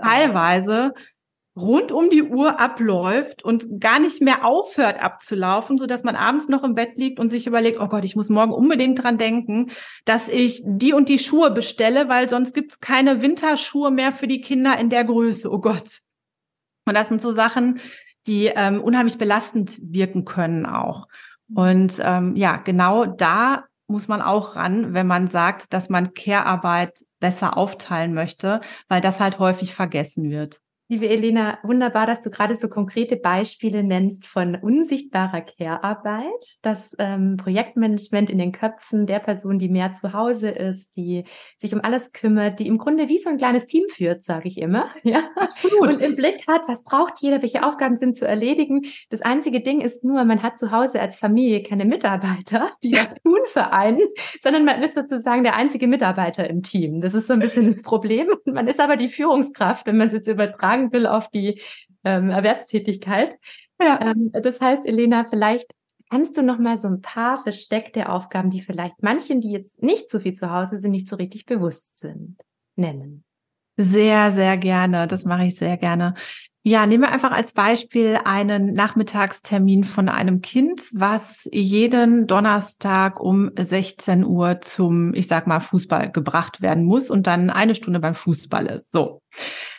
teilweise 0.01 0.93
rund 1.57 1.91
um 1.91 2.09
die 2.09 2.23
Uhr 2.23 2.59
abläuft 2.59 3.43
und 3.43 3.81
gar 3.81 3.99
nicht 3.99 4.21
mehr 4.21 4.45
aufhört 4.45 5.01
abzulaufen, 5.01 5.77
so 5.77 5.87
dass 5.87 6.03
man 6.03 6.15
abends 6.15 6.49
noch 6.49 6.63
im 6.63 6.75
Bett 6.75 6.97
liegt 6.97 7.19
und 7.19 7.29
sich 7.29 7.47
überlegt, 7.47 7.79
oh 7.79 7.87
Gott, 7.87 8.05
ich 8.05 8.15
muss 8.15 8.29
morgen 8.29 8.53
unbedingt 8.53 9.01
dran 9.01 9.17
denken, 9.17 9.71
dass 10.05 10.29
ich 10.29 10.61
die 10.65 10.93
und 10.93 11.09
die 11.09 11.19
Schuhe 11.19 11.49
bestelle, 11.49 12.09
weil 12.09 12.29
sonst 12.29 12.53
gibt's 12.53 12.79
keine 12.79 13.21
Winterschuhe 13.21 13.89
mehr 13.89 14.11
für 14.11 14.27
die 14.27 14.41
Kinder 14.41 14.77
in 14.77 14.89
der 14.89 15.03
Größe. 15.03 15.51
Oh 15.51 15.59
Gott. 15.59 15.99
Und 16.85 16.93
das 16.93 17.09
sind 17.09 17.21
so 17.21 17.31
Sachen, 17.31 17.79
die 18.27 18.45
ähm, 18.45 18.81
unheimlich 18.81 19.17
belastend 19.17 19.79
wirken 19.81 20.25
können 20.25 20.65
auch. 20.65 21.07
Und 21.53 21.99
ähm, 22.01 22.35
ja, 22.35 22.57
genau 22.57 23.05
da 23.05 23.65
muss 23.87 24.07
man 24.07 24.21
auch 24.21 24.55
ran, 24.55 24.93
wenn 24.93 25.07
man 25.07 25.27
sagt, 25.27 25.73
dass 25.73 25.89
man 25.89 26.13
Care-Arbeit 26.13 27.05
besser 27.19 27.57
aufteilen 27.57 28.13
möchte, 28.13 28.61
weil 28.89 29.01
das 29.01 29.19
halt 29.19 29.39
häufig 29.39 29.73
vergessen 29.73 30.29
wird. 30.29 30.61
Liebe 30.89 31.09
Elena, 31.09 31.59
wunderbar, 31.63 32.07
dass 32.07 32.21
du 32.21 32.29
gerade 32.29 32.55
so 32.55 32.69
konkrete 32.69 33.17
Beispiele 33.17 33.83
nennst 33.83 34.25
von 34.25 34.55
unsichtbarer 34.55 35.41
Care-Arbeit, 35.41 36.59
das 36.61 36.95
ähm, 36.97 37.35
Projektmanagement 37.35 38.29
in 38.29 38.37
den 38.37 38.53
Köpfen 38.53 39.05
der 39.05 39.19
Person, 39.19 39.59
die 39.59 39.67
mehr 39.67 39.91
zu 39.91 40.13
Hause 40.13 40.49
ist, 40.49 40.95
die 40.95 41.25
sich 41.57 41.73
um 41.73 41.81
alles 41.81 42.13
kümmert, 42.13 42.59
die 42.59 42.67
im 42.67 42.77
Grunde 42.77 43.09
wie 43.09 43.17
so 43.17 43.27
ein 43.29 43.37
kleines 43.37 43.67
Team 43.67 43.83
führt, 43.89 44.23
sage 44.23 44.47
ich 44.47 44.59
immer, 44.59 44.89
ja, 45.03 45.29
absolut. 45.35 45.95
Und 45.95 46.01
im 46.01 46.15
Blick 46.15 46.47
hat, 46.47 46.69
was 46.69 46.85
braucht 46.85 47.19
jeder, 47.19 47.41
welche 47.41 47.63
Aufgaben 47.63 47.97
sind 47.97 48.15
zu 48.15 48.25
erledigen. 48.25 48.83
Das 49.09 49.21
einzige 49.21 49.59
Ding 49.59 49.81
ist 49.81 50.05
nur, 50.05 50.23
man 50.23 50.41
hat 50.41 50.57
zu 50.57 50.71
Hause 50.71 51.01
als 51.01 51.19
Familie 51.19 51.63
keine 51.63 51.83
Mitarbeiter, 51.83 52.71
die 52.81 52.91
das 52.91 53.13
tun 53.23 53.39
für 53.43 53.73
einen, 53.73 54.07
sondern 54.39 54.63
man 54.63 54.81
ist 54.81 54.93
sozusagen 54.93 55.43
der 55.43 55.57
einzige 55.57 55.87
Mitarbeiter 55.87 56.49
im 56.49 56.63
Team. 56.63 57.01
Das 57.01 57.13
ist 57.13 57.27
so 57.27 57.33
ein 57.33 57.39
bisschen 57.39 57.73
das 57.73 57.81
Problem. 57.81 58.29
Man 58.45 58.69
ist 58.69 58.79
aber 58.79 58.95
die 58.95 59.09
Führungskraft, 59.09 59.85
wenn 59.85 59.97
man 59.97 60.07
es 60.07 60.13
jetzt 60.13 60.29
übertragen 60.29 60.76
übertragen 60.77 60.91
will 60.91 61.07
auf 61.07 61.29
die 61.29 61.61
ähm, 62.03 62.29
Erwerbstätigkeit. 62.29 63.37
Ja. 63.81 63.99
Ähm, 64.01 64.31
das 64.31 64.61
heißt, 64.61 64.85
Elena, 64.85 65.23
vielleicht 65.23 65.71
kannst 66.09 66.37
du 66.37 66.41
noch 66.41 66.57
mal 66.57 66.77
so 66.77 66.87
ein 66.87 67.01
paar 67.01 67.41
versteckte 67.41 68.09
Aufgaben, 68.09 68.49
die 68.49 68.61
vielleicht 68.61 69.03
manchen, 69.03 69.41
die 69.41 69.51
jetzt 69.51 69.81
nicht 69.83 70.09
so 70.09 70.19
viel 70.19 70.33
zu 70.33 70.51
Hause 70.51 70.77
sind, 70.77 70.91
nicht 70.91 71.07
so 71.07 71.15
richtig 71.17 71.45
bewusst 71.45 71.99
sind, 71.99 72.37
nennen. 72.75 73.23
Sehr, 73.77 74.31
sehr 74.31 74.57
gerne. 74.57 75.05
Das 75.07 75.25
mache 75.25 75.45
ich 75.45 75.55
sehr 75.55 75.77
gerne. 75.77 76.15
Ja, 76.63 76.85
nehmen 76.85 77.03
wir 77.03 77.11
einfach 77.11 77.31
als 77.31 77.53
Beispiel 77.53 78.19
einen 78.25 78.73
Nachmittagstermin 78.73 79.85
von 79.85 80.09
einem 80.09 80.41
Kind, 80.41 80.89
was 80.91 81.47
jeden 81.53 82.27
Donnerstag 82.27 83.21
um 83.21 83.51
16 83.57 84.25
Uhr 84.25 84.59
zum, 84.59 85.13
ich 85.13 85.27
sag 85.27 85.47
mal, 85.47 85.61
Fußball 85.61 86.11
gebracht 86.11 86.61
werden 86.61 86.83
muss 86.83 87.09
und 87.09 87.25
dann 87.25 87.51
eine 87.51 87.75
Stunde 87.75 88.01
beim 88.01 88.15
Fußball 88.15 88.65
ist. 88.65 88.91
So. 88.91 89.21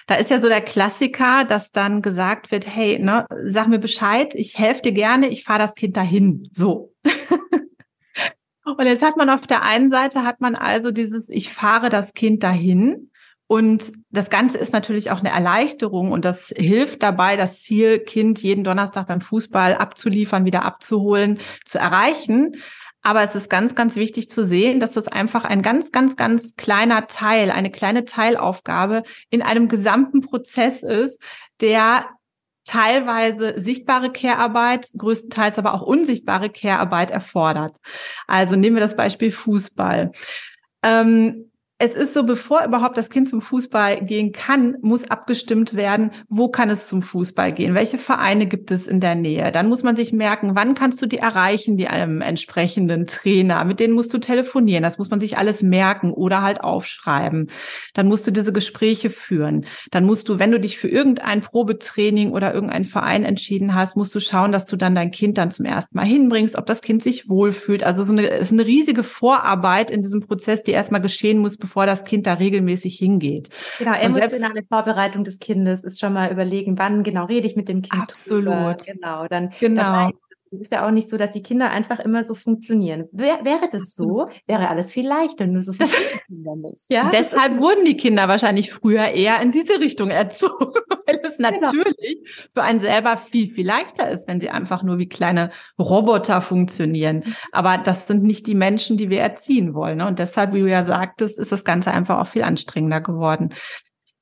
Da 0.08 0.14
ist 0.14 0.30
ja 0.30 0.40
so 0.40 0.48
der 0.48 0.62
Klassiker, 0.62 1.44
dass 1.44 1.70
dann 1.70 2.00
gesagt 2.00 2.50
wird, 2.50 2.66
hey, 2.66 2.98
ne, 2.98 3.26
sag 3.44 3.68
mir 3.68 3.78
Bescheid, 3.78 4.34
ich 4.34 4.58
helfe 4.58 4.80
dir 4.80 4.92
gerne, 4.92 5.28
ich 5.28 5.44
fahre 5.44 5.58
das 5.58 5.74
Kind 5.74 5.98
dahin. 5.98 6.48
So. 6.54 6.94
Und 8.64 8.86
jetzt 8.86 9.02
hat 9.02 9.18
man 9.18 9.28
auf 9.28 9.46
der 9.46 9.62
einen 9.62 9.90
Seite 9.90 10.24
hat 10.24 10.40
man 10.40 10.54
also 10.54 10.92
dieses, 10.92 11.28
ich 11.28 11.52
fahre 11.52 11.90
das 11.90 12.14
Kind 12.14 12.42
dahin. 12.42 13.10
Und 13.46 13.92
das 14.10 14.30
Ganze 14.30 14.56
ist 14.56 14.72
natürlich 14.72 15.10
auch 15.10 15.20
eine 15.20 15.30
Erleichterung 15.30 16.12
und 16.12 16.26
das 16.26 16.52
hilft 16.54 17.02
dabei, 17.02 17.36
das 17.36 17.62
Ziel, 17.62 17.98
Kind 17.98 18.42
jeden 18.42 18.62
Donnerstag 18.62 19.06
beim 19.08 19.22
Fußball 19.22 19.74
abzuliefern, 19.74 20.44
wieder 20.44 20.66
abzuholen, 20.66 21.38
zu 21.64 21.78
erreichen. 21.78 22.52
Aber 23.02 23.22
es 23.22 23.34
ist 23.34 23.48
ganz, 23.48 23.74
ganz 23.74 23.96
wichtig 23.96 24.28
zu 24.30 24.44
sehen, 24.44 24.80
dass 24.80 24.92
das 24.92 25.08
einfach 25.08 25.44
ein 25.44 25.62
ganz, 25.62 25.92
ganz, 25.92 26.16
ganz 26.16 26.54
kleiner 26.56 27.06
Teil, 27.06 27.50
eine 27.50 27.70
kleine 27.70 28.04
Teilaufgabe 28.04 29.02
in 29.30 29.42
einem 29.42 29.68
gesamten 29.68 30.20
Prozess 30.20 30.82
ist, 30.82 31.18
der 31.60 32.06
teilweise 32.64 33.54
sichtbare 33.56 34.12
Care-Arbeit, 34.12 34.90
größtenteils 34.96 35.58
aber 35.58 35.72
auch 35.72 35.80
unsichtbare 35.80 36.50
Care-Arbeit 36.50 37.10
erfordert. 37.10 37.76
Also 38.26 38.56
nehmen 38.56 38.76
wir 38.76 38.82
das 38.82 38.96
Beispiel 38.96 39.32
Fußball. 39.32 40.12
Ähm, 40.82 41.50
es 41.80 41.94
ist 41.94 42.12
so, 42.12 42.24
bevor 42.24 42.64
überhaupt 42.64 42.98
das 42.98 43.08
Kind 43.08 43.28
zum 43.28 43.40
Fußball 43.40 44.04
gehen 44.04 44.32
kann, 44.32 44.76
muss 44.82 45.08
abgestimmt 45.08 45.76
werden, 45.76 46.10
wo 46.28 46.48
kann 46.48 46.70
es 46.70 46.88
zum 46.88 47.02
Fußball 47.02 47.52
gehen? 47.52 47.74
Welche 47.74 47.98
Vereine 47.98 48.46
gibt 48.46 48.72
es 48.72 48.88
in 48.88 48.98
der 48.98 49.14
Nähe? 49.14 49.52
Dann 49.52 49.68
muss 49.68 49.84
man 49.84 49.94
sich 49.94 50.12
merken, 50.12 50.56
wann 50.56 50.74
kannst 50.74 51.00
du 51.00 51.06
die 51.06 51.18
erreichen, 51.18 51.76
die 51.76 51.86
einem 51.86 52.20
entsprechenden 52.20 53.06
Trainer? 53.06 53.64
Mit 53.64 53.78
denen 53.78 53.94
musst 53.94 54.12
du 54.12 54.18
telefonieren. 54.18 54.82
Das 54.82 54.98
muss 54.98 55.10
man 55.10 55.20
sich 55.20 55.38
alles 55.38 55.62
merken 55.62 56.12
oder 56.12 56.42
halt 56.42 56.62
aufschreiben. 56.62 57.48
Dann 57.94 58.08
musst 58.08 58.26
du 58.26 58.32
diese 58.32 58.52
Gespräche 58.52 59.08
führen. 59.08 59.64
Dann 59.92 60.04
musst 60.04 60.28
du, 60.28 60.40
wenn 60.40 60.50
du 60.50 60.58
dich 60.58 60.78
für 60.78 60.88
irgendein 60.88 61.42
Probetraining 61.42 62.32
oder 62.32 62.52
irgendeinen 62.52 62.86
Verein 62.86 63.22
entschieden 63.22 63.76
hast, 63.76 63.96
musst 63.96 64.16
du 64.16 64.18
schauen, 64.18 64.50
dass 64.50 64.66
du 64.66 64.76
dann 64.76 64.96
dein 64.96 65.12
Kind 65.12 65.38
dann 65.38 65.52
zum 65.52 65.64
ersten 65.64 65.96
Mal 65.96 66.06
hinbringst, 66.06 66.56
ob 66.56 66.66
das 66.66 66.80
Kind 66.80 67.04
sich 67.04 67.28
wohlfühlt. 67.28 67.84
Also 67.84 68.02
so 68.02 68.12
eine, 68.12 68.26
ist 68.26 68.50
eine 68.50 68.66
riesige 68.66 69.04
Vorarbeit 69.04 69.92
in 69.92 70.02
diesem 70.02 70.22
Prozess, 70.26 70.64
die 70.64 70.72
erstmal 70.72 71.00
geschehen 71.00 71.38
muss, 71.38 71.56
bevor 71.68 71.84
das 71.84 72.04
Kind 72.04 72.26
da 72.26 72.32
regelmäßig 72.32 72.96
hingeht. 72.96 73.50
Genau, 73.78 73.92
emotionale 73.92 74.62
Vorbereitung 74.66 75.22
des 75.22 75.38
Kindes 75.38 75.84
ist 75.84 76.00
schon 76.00 76.14
mal 76.14 76.32
überlegen, 76.32 76.78
wann 76.78 77.02
genau 77.02 77.26
rede 77.26 77.46
ich 77.46 77.56
mit 77.56 77.68
dem 77.68 77.82
Kind. 77.82 78.02
Absolut. 78.02 78.46
Drüber. 78.46 78.76
Genau, 78.86 79.26
dann 79.28 79.52
genau. 79.60 80.10
Es 80.50 80.60
ist 80.60 80.72
ja 80.72 80.86
auch 80.86 80.90
nicht 80.90 81.10
so, 81.10 81.16
dass 81.16 81.32
die 81.32 81.42
Kinder 81.42 81.70
einfach 81.70 81.98
immer 81.98 82.24
so 82.24 82.34
funktionieren. 82.34 83.08
Wär, 83.12 83.44
wäre 83.44 83.68
das 83.70 83.94
so, 83.94 84.28
wäre 84.46 84.68
alles 84.68 84.92
viel 84.92 85.06
leichter, 85.06 85.46
nur 85.46 85.62
so 85.62 85.72
Kinder 85.72 86.56
nicht. 86.56 86.84
Ja? 86.88 87.10
Deshalb 87.10 87.58
wurden 87.58 87.84
die 87.84 87.96
Kinder 87.96 88.28
wahrscheinlich 88.28 88.72
früher 88.72 89.08
eher 89.08 89.40
in 89.40 89.50
diese 89.50 89.80
Richtung 89.80 90.10
erzogen, 90.10 90.72
weil 91.06 91.20
es 91.22 91.36
genau. 91.36 91.50
natürlich 91.50 92.48
für 92.54 92.62
einen 92.62 92.80
selber 92.80 93.16
viel, 93.16 93.50
viel 93.50 93.66
leichter 93.66 94.10
ist, 94.10 94.26
wenn 94.28 94.40
sie 94.40 94.50
einfach 94.50 94.82
nur 94.82 94.98
wie 94.98 95.08
kleine 95.08 95.50
Roboter 95.78 96.40
funktionieren. 96.40 97.24
Aber 97.52 97.78
das 97.78 98.06
sind 98.06 98.22
nicht 98.22 98.46
die 98.46 98.54
Menschen, 98.54 98.96
die 98.96 99.10
wir 99.10 99.20
erziehen 99.20 99.74
wollen. 99.74 99.98
Ne? 99.98 100.06
Und 100.06 100.18
deshalb, 100.18 100.54
wie 100.54 100.60
du 100.60 100.70
ja 100.70 100.86
sagtest, 100.86 101.38
ist 101.38 101.52
das 101.52 101.64
Ganze 101.64 101.90
einfach 101.90 102.18
auch 102.18 102.28
viel 102.28 102.42
anstrengender 102.42 103.00
geworden 103.00 103.50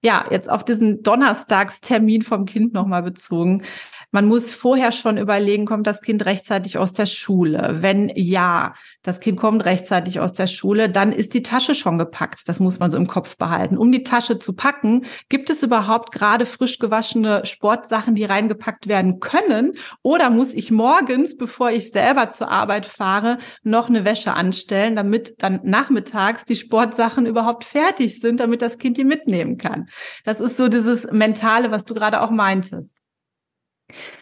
ja, 0.06 0.24
jetzt 0.30 0.48
auf 0.50 0.64
diesen 0.64 1.02
Donnerstagstermin 1.02 2.22
vom 2.22 2.44
Kind 2.44 2.72
nochmal 2.72 3.02
bezogen. 3.02 3.64
Man 4.12 4.26
muss 4.26 4.52
vorher 4.52 4.92
schon 4.92 5.18
überlegen, 5.18 5.66
kommt 5.66 5.86
das 5.86 6.00
Kind 6.00 6.24
rechtzeitig 6.24 6.78
aus 6.78 6.92
der 6.92 7.06
Schule? 7.06 7.78
Wenn 7.80 8.10
ja, 8.14 8.74
das 9.02 9.20
Kind 9.20 9.38
kommt 9.38 9.64
rechtzeitig 9.64 10.20
aus 10.20 10.32
der 10.32 10.46
Schule, 10.46 10.88
dann 10.88 11.12
ist 11.12 11.34
die 11.34 11.42
Tasche 11.42 11.74
schon 11.74 11.98
gepackt. 11.98 12.48
Das 12.48 12.60
muss 12.60 12.78
man 12.78 12.90
so 12.90 12.96
im 12.96 13.08
Kopf 13.08 13.36
behalten. 13.36 13.76
Um 13.76 13.90
die 13.90 14.04
Tasche 14.04 14.38
zu 14.38 14.54
packen, 14.54 15.04
gibt 15.28 15.50
es 15.50 15.62
überhaupt 15.62 16.12
gerade 16.12 16.46
frisch 16.46 16.78
gewaschene 16.78 17.44
Sportsachen, 17.44 18.14
die 18.14 18.24
reingepackt 18.24 18.86
werden 18.86 19.20
können? 19.20 19.72
Oder 20.02 20.30
muss 20.30 20.54
ich 20.54 20.70
morgens, 20.70 21.36
bevor 21.36 21.70
ich 21.70 21.90
selber 21.90 22.30
zur 22.30 22.48
Arbeit 22.48 22.86
fahre, 22.86 23.38
noch 23.64 23.88
eine 23.88 24.04
Wäsche 24.04 24.32
anstellen, 24.34 24.96
damit 24.96 25.42
dann 25.42 25.60
nachmittags 25.64 26.44
die 26.44 26.56
Sportsachen 26.56 27.26
überhaupt 27.26 27.64
fertig 27.64 28.20
sind, 28.20 28.40
damit 28.40 28.62
das 28.62 28.78
Kind 28.78 28.96
die 28.96 29.04
mitnehmen 29.04 29.58
kann? 29.58 29.86
Das 30.24 30.40
ist 30.40 30.56
so 30.56 30.68
dieses 30.68 31.10
Mentale, 31.10 31.70
was 31.70 31.84
du 31.84 31.92
gerade 31.92 32.20
auch 32.20 32.30
meintest. 32.30 32.95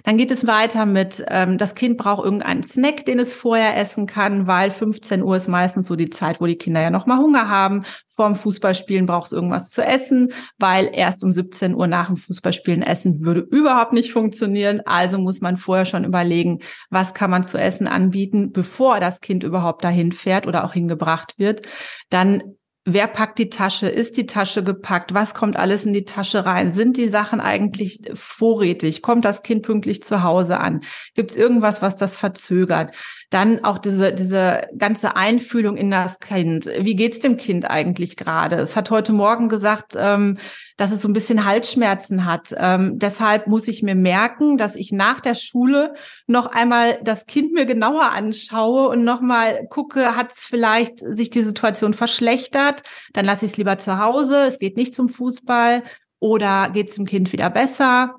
Dann 0.03 0.19
geht 0.19 0.31
es 0.31 0.47
weiter 0.47 0.85
mit, 0.85 1.25
ähm, 1.29 1.57
das 1.57 1.75
Kind 1.75 1.97
braucht 1.97 2.25
irgendeinen 2.25 2.63
Snack, 2.63 3.07
den 3.07 3.19
es 3.19 3.33
vorher 3.33 3.77
essen 3.77 4.07
kann, 4.07 4.47
weil 4.47 4.71
15 4.71 5.23
Uhr 5.23 5.37
ist 5.37 5.49
meistens 5.49 5.89
so 5.89 5.97
die 5.97 6.11
Zeit, 6.11 6.41
wo 6.41 6.47
die 6.47 6.59
Kinder 6.59 6.83
ja 6.83 6.91
noch 6.91 7.07
mal 7.07 7.19
Hunger 7.19 7.49
haben. 7.49 7.85
Vorm 8.13 8.37
Fußballspielen 8.37 9.07
braucht 9.07 9.27
es 9.27 9.33
irgendwas 9.33 9.71
zu 9.71 9.83
essen, 9.83 10.33
weil 10.59 10.91
erst 10.93 11.25
um 11.25 11.33
17 11.33 11.75
Uhr 11.75 11.87
nach 11.87 12.09
dem 12.09 12.17
Fußballspielen 12.17 12.83
essen 12.83 13.25
würde 13.25 13.41
überhaupt 13.41 13.93
nicht 13.93 14.13
funktionieren. 14.13 14.83
Also 14.85 15.19
muss 15.19 15.41
man 15.41 15.57
vorher 15.57 15.87
schon 15.87 16.05
überlegen, 16.05 16.61
was 16.91 17.15
kann 17.15 17.31
man 17.31 17.43
zu 17.43 17.59
essen 17.59 17.89
anbieten, 17.89 18.53
bevor 18.53 19.01
das 19.01 19.21
Kind 19.21 19.43
überhaupt 19.43 19.83
dahin 19.83 20.13
fährt 20.13 20.47
oder 20.47 20.65
auch 20.65 20.75
hingebracht 20.75 21.35
wird. 21.39 21.67
Dann 22.11 22.57
Wer 22.87 23.07
packt 23.07 23.39
die 23.39 23.49
Tasche? 23.49 23.89
Ist 23.89 24.19
die 24.19 24.27
Tasche 24.27 24.63
gepackt? 24.63 25.15
Was 25.15 25.33
kommt 25.33 25.57
alles 25.57 25.87
in 25.87 25.95
die 25.95 26.05
Tasche 26.05 26.45
rein? 26.45 26.71
Sind 26.71 26.99
die 26.99 27.09
Sachen 27.09 27.41
eigentlich 27.41 28.01
vorrätig? 28.13 29.01
Kommt 29.01 29.25
das 29.25 29.43
Kind 29.43 29.63
pünktlich 29.63 30.03
zu 30.03 30.23
Hause 30.23 30.61
an? 30.61 30.83
Gibt 31.15 31.31
es 31.31 31.37
irgendwas, 31.37 31.81
was 31.81 31.97
das 31.97 32.19
verzögert? 32.19 32.95
Dann 33.35 33.65
auch 33.65 33.79
diese, 33.79 34.13
diese 34.13 34.69
ganze 34.79 35.17
Einfühlung 35.17 35.77
in 35.77 35.91
das 35.91 36.21
Kind. 36.21 36.67
Wie 36.79 36.95
geht's 36.95 37.19
dem 37.19 37.37
Kind 37.37 37.69
eigentlich 37.69 38.17
gerade? 38.17 38.55
Es 38.55 38.77
hat 38.77 38.93
heute 38.93 39.13
Morgen 39.13 39.49
gesagt, 39.49 39.95
ähm, 39.97 40.39
dass 40.77 40.93
es 40.93 41.03
so 41.03 41.09
ein 41.09 41.15
bisschen 41.15 41.45
Halsschmerzen 41.45 42.27
hat. 42.27 42.55
Ähm, 42.57 42.97
deshalb 43.01 43.49
muss 43.49 43.67
ich 43.67 43.83
mir 43.83 43.97
merken, 43.97 44.57
dass 44.57 44.77
ich 44.77 44.93
nach 44.93 45.19
der 45.19 45.35
Schule 45.35 45.95
noch 46.29 46.47
einmal 46.47 47.01
das 47.03 47.27
Kind 47.27 47.53
mir 47.53 47.67
genauer 47.67 48.13
anschaue 48.13 48.89
und 48.89 49.03
nochmal 49.03 49.67
gucke, 49.69 50.15
hat 50.15 50.31
es 50.31 50.45
vielleicht 50.45 51.01
sich 51.01 51.29
die 51.29 51.43
Situation 51.43 51.93
verschlechtert? 51.93 52.83
Dann 53.15 53.25
lasse 53.25 53.47
ich 53.47 53.51
es 53.51 53.57
lieber 53.57 53.79
zu 53.79 53.99
Hause. 53.99 54.45
Es 54.47 54.61
geht 54.61 54.77
nicht 54.77 54.95
zum 54.95 55.09
Fußball. 55.09 55.83
Oder 56.21 56.71
geht 56.71 56.91
es 56.91 56.95
dem 56.95 57.05
Kind 57.05 57.33
wieder 57.33 57.51
besser? 57.51 58.15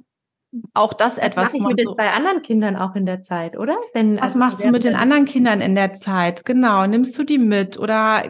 Auch 0.73 0.93
das 0.93 1.17
etwas. 1.17 1.45
Was 1.45 1.53
mache 1.53 1.57
ich 1.57 1.67
mit 1.67 1.79
den 1.79 1.93
zwei 1.93 2.09
anderen 2.09 2.41
Kindern 2.41 2.75
auch 2.75 2.95
in 2.95 3.05
der 3.05 3.21
Zeit, 3.21 3.57
oder? 3.57 3.77
Wenn, 3.93 4.17
was 4.17 4.23
also 4.23 4.39
machst 4.39 4.63
du 4.63 4.69
mit 4.69 4.83
den 4.83 4.95
anderen 4.95 5.25
Kindern 5.25 5.61
in 5.61 5.75
der 5.75 5.93
Zeit? 5.93 6.45
Genau. 6.45 6.85
Nimmst 6.87 7.17
du 7.17 7.23
die 7.23 7.37
mit 7.37 7.79
oder 7.79 8.23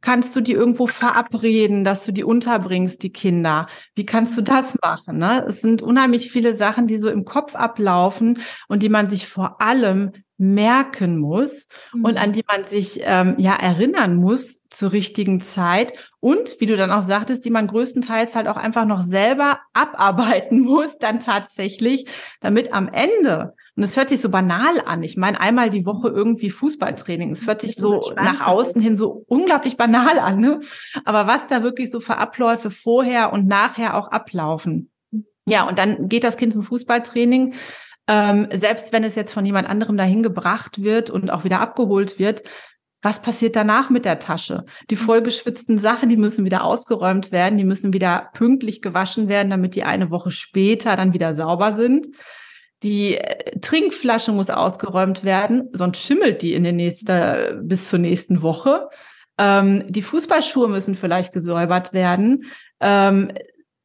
kannst 0.00 0.36
du 0.36 0.40
die 0.40 0.52
irgendwo 0.52 0.86
verabreden, 0.86 1.84
dass 1.84 2.04
du 2.04 2.12
die 2.12 2.24
unterbringst, 2.24 3.02
die 3.02 3.12
Kinder? 3.12 3.66
Wie 3.94 4.06
kannst 4.06 4.36
du 4.36 4.42
das 4.42 4.76
machen? 4.82 5.18
Ne? 5.18 5.44
Es 5.48 5.60
sind 5.60 5.82
unheimlich 5.82 6.30
viele 6.30 6.56
Sachen, 6.56 6.86
die 6.86 6.98
so 6.98 7.08
im 7.08 7.24
Kopf 7.24 7.54
ablaufen 7.54 8.38
und 8.68 8.82
die 8.82 8.88
man 8.88 9.08
sich 9.08 9.26
vor 9.26 9.60
allem 9.60 10.12
merken 10.36 11.18
muss 11.18 11.68
mhm. 11.92 12.04
und 12.04 12.16
an 12.16 12.32
die 12.32 12.44
man 12.50 12.64
sich 12.64 13.00
ähm, 13.04 13.34
ja 13.38 13.54
erinnern 13.54 14.16
muss 14.16 14.60
zur 14.68 14.92
richtigen 14.92 15.40
Zeit 15.40 15.92
und 16.20 16.56
wie 16.60 16.66
du 16.66 16.76
dann 16.76 16.90
auch 16.90 17.04
sagtest, 17.04 17.44
die 17.44 17.50
man 17.50 17.66
größtenteils 17.66 18.34
halt 18.34 18.48
auch 18.48 18.56
einfach 18.56 18.84
noch 18.84 19.02
selber 19.02 19.60
abarbeiten 19.72 20.60
muss, 20.62 20.98
dann 20.98 21.20
tatsächlich, 21.20 22.06
damit 22.40 22.72
am 22.72 22.88
Ende 22.88 23.54
und 23.76 23.82
es 23.82 23.96
hört 23.96 24.08
sich 24.08 24.20
so 24.20 24.28
banal 24.28 24.80
an. 24.86 25.02
Ich 25.02 25.16
meine, 25.16 25.40
einmal 25.40 25.68
die 25.68 25.84
Woche 25.84 26.08
irgendwie 26.08 26.50
Fußballtraining. 26.50 27.32
Es 27.32 27.46
hört 27.46 27.60
sich 27.60 27.74
so 27.74 28.12
nach 28.14 28.46
außen 28.46 28.80
hin 28.80 28.94
so 28.94 29.24
unglaublich 29.26 29.76
banal 29.76 30.20
an. 30.20 30.38
Ne? 30.38 30.60
Aber 31.04 31.26
was 31.26 31.48
da 31.48 31.64
wirklich 31.64 31.90
so 31.90 31.98
für 31.98 32.16
Abläufe 32.16 32.70
vorher 32.70 33.32
und 33.32 33.48
nachher 33.48 33.96
auch 33.96 34.12
ablaufen. 34.12 34.90
Ja, 35.46 35.68
und 35.68 35.78
dann 35.78 36.08
geht 36.08 36.24
das 36.24 36.36
Kind 36.36 36.52
zum 36.52 36.62
Fußballtraining 36.62 37.54
ähm, 38.06 38.48
selbst 38.52 38.92
wenn 38.92 39.04
es 39.04 39.14
jetzt 39.14 39.32
von 39.32 39.46
jemand 39.46 39.68
anderem 39.68 39.96
dahin 39.96 40.22
gebracht 40.22 40.82
wird 40.82 41.10
und 41.10 41.30
auch 41.30 41.44
wieder 41.44 41.60
abgeholt 41.60 42.18
wird, 42.18 42.42
was 43.04 43.20
passiert 43.20 43.54
danach 43.54 43.90
mit 43.90 44.06
der 44.06 44.18
Tasche? 44.18 44.64
Die 44.90 44.96
mhm. 44.96 45.00
vollgeschwitzten 45.00 45.78
Sachen, 45.78 46.08
die 46.08 46.16
müssen 46.16 46.44
wieder 46.44 46.64
ausgeräumt 46.64 47.32
werden, 47.32 47.58
die 47.58 47.64
müssen 47.64 47.92
wieder 47.92 48.30
pünktlich 48.32 48.80
gewaschen 48.80 49.28
werden, 49.28 49.50
damit 49.50 49.74
die 49.74 49.84
eine 49.84 50.10
Woche 50.10 50.30
später 50.30 50.96
dann 50.96 51.12
wieder 51.12 51.34
sauber 51.34 51.76
sind. 51.76 52.08
Die 52.82 53.16
äh, 53.16 53.58
Trinkflasche 53.60 54.32
muss 54.32 54.50
ausgeräumt 54.50 55.22
werden, 55.22 55.68
sonst 55.72 56.02
schimmelt 56.02 56.42
die 56.42 56.54
in 56.54 56.62
der 56.62 56.72
nächsten, 56.72 57.68
bis 57.68 57.88
zur 57.88 57.98
nächsten 57.98 58.40
Woche. 58.40 58.88
Ähm, 59.36 59.84
die 59.88 60.02
Fußballschuhe 60.02 60.68
müssen 60.68 60.94
vielleicht 60.94 61.32
gesäubert 61.32 61.92
werden. 61.92 62.44
Ähm, 62.80 63.32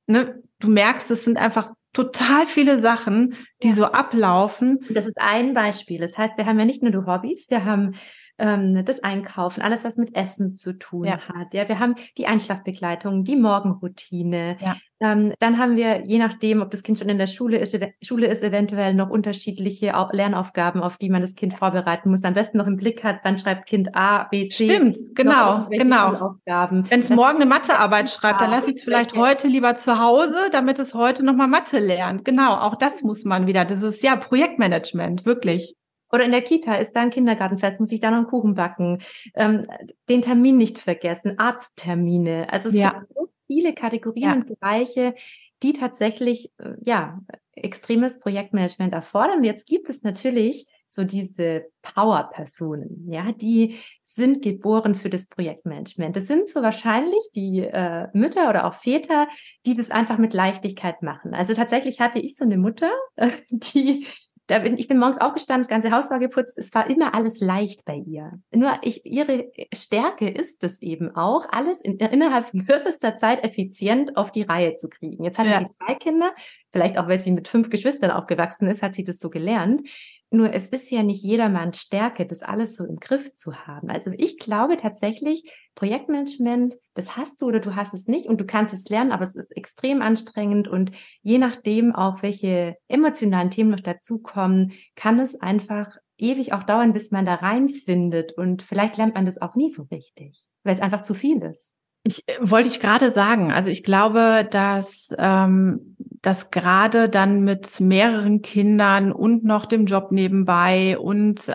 ne, 0.08 0.42
du 0.60 0.70
merkst, 0.70 1.12
es 1.12 1.26
sind 1.26 1.38
einfach 1.38 1.72
total 2.00 2.46
viele 2.46 2.80
Sachen, 2.80 3.36
die 3.64 3.72
so 3.72 3.86
ablaufen. 3.86 4.80
Das 4.90 5.06
ist 5.06 5.18
ein 5.20 5.54
Beispiel. 5.54 6.00
Das 6.00 6.18
heißt, 6.18 6.38
wir 6.38 6.46
haben 6.46 6.60
ja 6.60 6.66
nicht 6.66 6.82
nur 6.82 6.92
die 6.92 7.06
Hobbys, 7.06 7.50
wir 7.50 7.66
haben 7.66 7.96
ähm, 8.38 8.86
das 8.86 9.04
Einkaufen, 9.04 9.62
alles, 9.62 9.84
was 9.84 9.98
mit 9.98 10.16
Essen 10.16 10.54
zu 10.54 10.78
tun 10.78 11.06
ja. 11.06 11.20
hat. 11.20 11.54
Ja, 11.54 11.68
wir 11.68 11.80
haben 11.80 11.96
die 12.18 12.28
Einschlafbegleitung, 12.28 13.24
die 13.24 13.36
Morgenroutine. 13.36 14.58
Ja. 14.62 14.78
Ähm, 15.02 15.34
dann 15.40 15.58
haben 15.58 15.78
wir, 15.78 16.06
je 16.06 16.20
nachdem, 16.20 16.62
ob 16.62 16.72
das 16.72 16.84
Kind 16.84 17.00
schon 17.00 17.10
in 17.10 17.18
der 17.18 17.28
Schule 17.28 17.58
ist, 17.58 17.78
Schule 18.02 18.28
ist 18.28 18.44
eventuell 18.44 18.94
noch 18.94 19.10
unterschiedliche 19.10 19.94
Lernaufgaben, 20.12 20.82
auf 20.82 20.98
die 20.98 21.10
man 21.10 21.22
das 21.22 21.36
Kind 21.36 21.54
vorbereiten 21.54 22.10
muss. 22.10 22.24
Am 22.24 22.34
besten 22.34 22.58
noch 22.58 22.68
im 22.68 22.76
Blick 22.76 23.04
hat, 23.04 23.20
wann 23.24 23.38
schreibt 23.38 23.66
Kind 23.68 23.96
A, 23.96 24.24
B, 24.26 24.50
C. 24.50 24.68
Stimmt, 24.68 24.98
genau, 25.16 25.68
genau. 25.70 26.36
Wenn 26.46 27.00
es 27.00 27.10
morgen 27.10 27.38
eine 27.38 27.46
Mathearbeit 27.46 28.10
schreibt, 28.10 28.42
dann 28.42 28.52
lasse 28.52 28.70
ich 28.70 28.78
es 28.78 28.84
vielleicht 28.84 29.16
heute 29.16 29.48
lieber 29.48 29.76
zu 29.76 30.00
Hause, 30.00 30.50
damit 30.52 30.80
es 30.80 30.94
heute 30.94 31.24
nochmal 31.24 31.48
Mathe 31.48 31.80
lernt. 31.80 32.26
Genau, 32.26 32.56
auch 32.56 32.76
das 32.76 33.02
muss 33.02 33.24
man 33.24 33.48
wieder. 33.48 33.66
Das 33.66 33.82
ist 33.82 34.04
ja 34.04 34.18
Projektmanagement, 34.18 35.26
wirklich. 35.26 35.76
Oder 36.12 36.26
in 36.26 36.32
der 36.32 36.42
Kita 36.42 36.76
ist 36.76 36.94
da 36.94 37.02
ein 37.02 37.12
Kindergartenfest, 37.12 37.80
muss 37.80 37.92
ich 37.92 38.00
da 38.00 38.10
noch 38.10 38.18
einen 38.18 38.28
Kuchen 38.28 38.56
backen, 38.56 39.00
ähm, 39.36 39.68
den 40.10 40.22
Termin 40.22 40.58
nicht 40.58 40.80
vergessen, 40.80 41.38
Arzttermine. 41.38 42.52
Also 42.52 42.70
es 42.70 42.76
ja. 42.76 42.92
gibt 42.92 43.14
so 43.14 43.30
viele 43.50 43.74
Kategorien 43.74 44.24
ja. 44.24 44.34
und 44.36 44.48
Bereiche, 44.48 45.16
die 45.64 45.74
tatsächlich 45.74 46.52
äh, 46.60 46.76
ja 46.86 47.20
extremes 47.54 48.20
Projektmanagement 48.20 48.94
erfordern. 48.94 49.40
Und 49.40 49.44
jetzt 49.44 49.68
gibt 49.68 49.90
es 49.90 50.04
natürlich 50.04 50.68
so 50.86 51.04
diese 51.04 51.66
Power-Personen, 51.82 53.12
ja, 53.12 53.32
die 53.32 53.78
sind 54.02 54.42
geboren 54.42 54.96
für 54.96 55.10
das 55.10 55.28
Projektmanagement. 55.28 56.16
Das 56.16 56.28
sind 56.28 56.48
so 56.48 56.62
wahrscheinlich 56.64 57.22
die 57.36 57.60
äh, 57.60 58.08
Mütter 58.14 58.50
oder 58.50 58.66
auch 58.66 58.74
Väter, 58.74 59.28
die 59.66 59.76
das 59.76 59.92
einfach 59.92 60.18
mit 60.18 60.34
Leichtigkeit 60.34 61.02
machen. 61.04 61.34
Also 61.34 61.54
tatsächlich 61.54 62.00
hatte 62.00 62.20
ich 62.20 62.36
so 62.36 62.44
eine 62.44 62.58
Mutter, 62.58 62.92
äh, 63.18 63.30
die 63.50 64.08
da 64.50 64.58
bin, 64.58 64.78
ich 64.80 64.88
bin 64.88 64.98
morgens 64.98 65.22
aufgestanden, 65.22 65.62
das 65.62 65.70
ganze 65.70 65.92
Haus 65.92 66.10
war 66.10 66.18
geputzt, 66.18 66.58
es 66.58 66.74
war 66.74 66.90
immer 66.90 67.14
alles 67.14 67.40
leicht 67.40 67.86
bei 67.86 67.96
ihr. 67.96 68.42
Nur 68.52 68.80
ich, 68.82 69.06
ihre 69.06 69.52
Stärke 69.72 70.28
ist 70.28 70.64
es 70.64 70.82
eben 70.82 71.16
auch, 71.16 71.46
alles 71.52 71.82
in, 71.82 71.98
innerhalb 71.98 72.52
kürzester 72.66 73.16
Zeit 73.16 73.44
effizient 73.44 74.18
auf 74.18 74.32
die 74.32 74.42
Reihe 74.42 74.76
zu 74.76 74.90
kriegen. 74.90 75.24
Jetzt 75.24 75.38
hat 75.38 75.46
ja. 75.46 75.60
sie 75.60 75.68
zwei 75.78 75.94
Kinder, 75.94 76.34
vielleicht 76.72 76.98
auch, 76.98 77.08
weil 77.08 77.20
sie 77.20 77.32
mit 77.32 77.48
fünf 77.48 77.70
Geschwistern 77.70 78.10
aufgewachsen 78.10 78.68
ist, 78.68 78.82
hat 78.82 78.96
sie 78.96 79.04
das 79.04 79.20
so 79.20 79.30
gelernt. 79.30 79.88
Nur 80.32 80.54
es 80.54 80.70
ist 80.70 80.92
ja 80.92 81.02
nicht 81.02 81.24
jedermanns 81.24 81.80
Stärke, 81.80 82.28
das 82.28 82.44
alles 82.44 82.76
so 82.76 82.86
im 82.86 82.98
Griff 82.98 83.34
zu 83.34 83.65
haben. 83.65 83.89
Also 83.89 84.12
ich 84.15 84.38
glaube 84.38 84.78
tatsächlich, 84.78 85.52
Projektmanagement, 85.74 86.78
das 86.94 87.18
hast 87.18 87.42
du 87.42 87.48
oder 87.48 87.60
du 87.60 87.76
hast 87.76 87.96
es 87.96 88.08
nicht 88.08 88.28
und 88.28 88.39
du 88.39 88.46
kannst 88.46 88.74
es 88.74 88.88
lernen, 88.89 89.12
aber 89.12 89.24
es 89.24 89.36
ist 89.36 89.56
extrem 89.58 90.04
anstrengend 90.04 90.68
und 90.68 90.92
je 91.24 91.39
nachdem 91.39 91.96
auch, 91.96 92.22
welche 92.22 92.76
emotionalen 92.88 93.50
Themen 93.50 93.72
noch 93.72 93.80
dazukommen, 93.80 94.74
kann 94.96 95.20
es 95.20 95.39
einfach 95.39 95.98
ewig 96.20 96.54
auch 96.54 96.63
dauern, 96.63 96.94
bis 96.94 97.10
man 97.10 97.26
da 97.26 97.36
reinfindet 97.36 98.34
und 98.34 98.62
vielleicht 98.62 98.98
lernt 98.98 99.15
man 99.15 99.26
das 99.26 99.42
auch 99.42 99.56
nie 99.56 99.70
so 99.70 99.84
richtig, 99.84 100.38
weil 100.63 100.76
es 100.76 100.82
einfach 100.82 101.02
zu 101.04 101.15
viel 101.15 101.42
ist. 101.42 101.74
Ich 102.04 102.28
äh, 102.28 102.38
wollte 102.42 102.70
ich 102.70 102.80
gerade 102.80 103.12
sagen, 103.12 103.52
also 103.52 103.70
ich 103.70 103.84
glaube, 103.84 104.48
dass 104.50 105.14
ähm, 105.18 105.96
dass 106.22 106.52
gerade 106.52 107.08
dann 107.08 107.44
mit 107.44 107.80
mehreren 107.80 108.42
Kindern 108.42 109.12
und 109.12 109.46
noch 109.46 109.66
dem 109.66 109.86
Job 109.86 110.12
nebenbei 110.12 110.98
und 110.98 111.48
äh, 111.48 111.54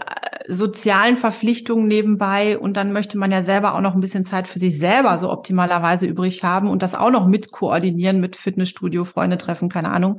sozialen 0.48 1.16
Verpflichtungen 1.16 1.86
nebenbei 1.86 2.58
und 2.58 2.76
dann 2.76 2.92
möchte 2.92 3.18
man 3.18 3.30
ja 3.30 3.42
selber 3.42 3.74
auch 3.74 3.80
noch 3.80 3.94
ein 3.94 4.00
bisschen 4.00 4.24
Zeit 4.24 4.48
für 4.48 4.58
sich 4.58 4.78
selber 4.78 5.18
so 5.18 5.30
optimalerweise 5.30 6.06
übrig 6.06 6.42
haben 6.42 6.68
und 6.68 6.82
das 6.82 6.94
auch 6.94 7.10
noch 7.10 7.26
mit 7.26 7.52
koordinieren 7.52 8.20
mit 8.20 8.36
Fitnessstudio, 8.36 9.04
Freunde 9.04 9.36
treffen, 9.36 9.68
keine 9.68 9.90
Ahnung, 9.90 10.18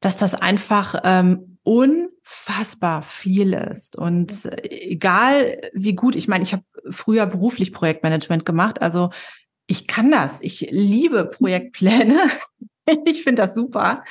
dass 0.00 0.16
das 0.16 0.34
einfach 0.34 1.00
ähm, 1.02 1.57
unfassbar 1.68 3.02
viel 3.02 3.52
ist 3.52 3.94
und 3.94 4.46
äh, 4.46 4.70
egal 4.70 5.60
wie 5.74 5.94
gut, 5.94 6.16
ich 6.16 6.26
meine, 6.26 6.42
ich 6.42 6.54
habe 6.54 6.64
früher 6.88 7.26
beruflich 7.26 7.74
Projektmanagement 7.74 8.46
gemacht, 8.46 8.80
also 8.80 9.10
ich 9.66 9.86
kann 9.86 10.10
das. 10.10 10.40
Ich 10.40 10.66
liebe 10.70 11.26
Projektpläne. 11.26 12.30
ich 13.04 13.22
finde 13.22 13.42
das 13.42 13.54
super. 13.54 14.02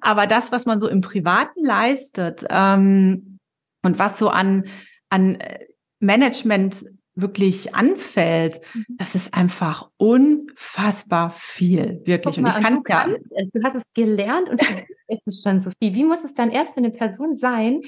Aber 0.00 0.26
das, 0.26 0.52
was 0.52 0.64
man 0.64 0.80
so 0.80 0.88
im 0.88 1.02
Privaten 1.02 1.62
leistet 1.62 2.46
ähm, 2.48 3.38
und 3.82 3.98
was 3.98 4.16
so 4.16 4.30
an, 4.30 4.64
an 5.10 5.34
äh, 5.34 5.66
Management 6.00 6.86
wirklich 7.14 7.74
anfällt, 7.74 8.60
mhm. 8.74 8.84
das 8.96 9.14
ist 9.14 9.34
einfach 9.34 9.90
unfassbar 9.96 11.34
viel, 11.36 12.00
wirklich. 12.04 12.38
Mal, 12.38 12.48
und 12.48 12.56
ich 12.56 12.64
kann 12.64 12.74
es 12.74 12.84
ja. 12.88 13.06
Du 13.06 13.62
hast 13.62 13.74
es 13.74 13.92
gelernt 13.94 14.48
und 14.48 14.60
es 15.08 15.18
ist 15.26 15.42
schon 15.42 15.60
so 15.60 15.70
viel. 15.78 15.94
Wie 15.94 16.04
muss 16.04 16.24
es 16.24 16.34
dann 16.34 16.50
erst 16.50 16.74
für 16.74 16.78
eine 16.78 16.90
Person 16.90 17.36
sein, 17.36 17.82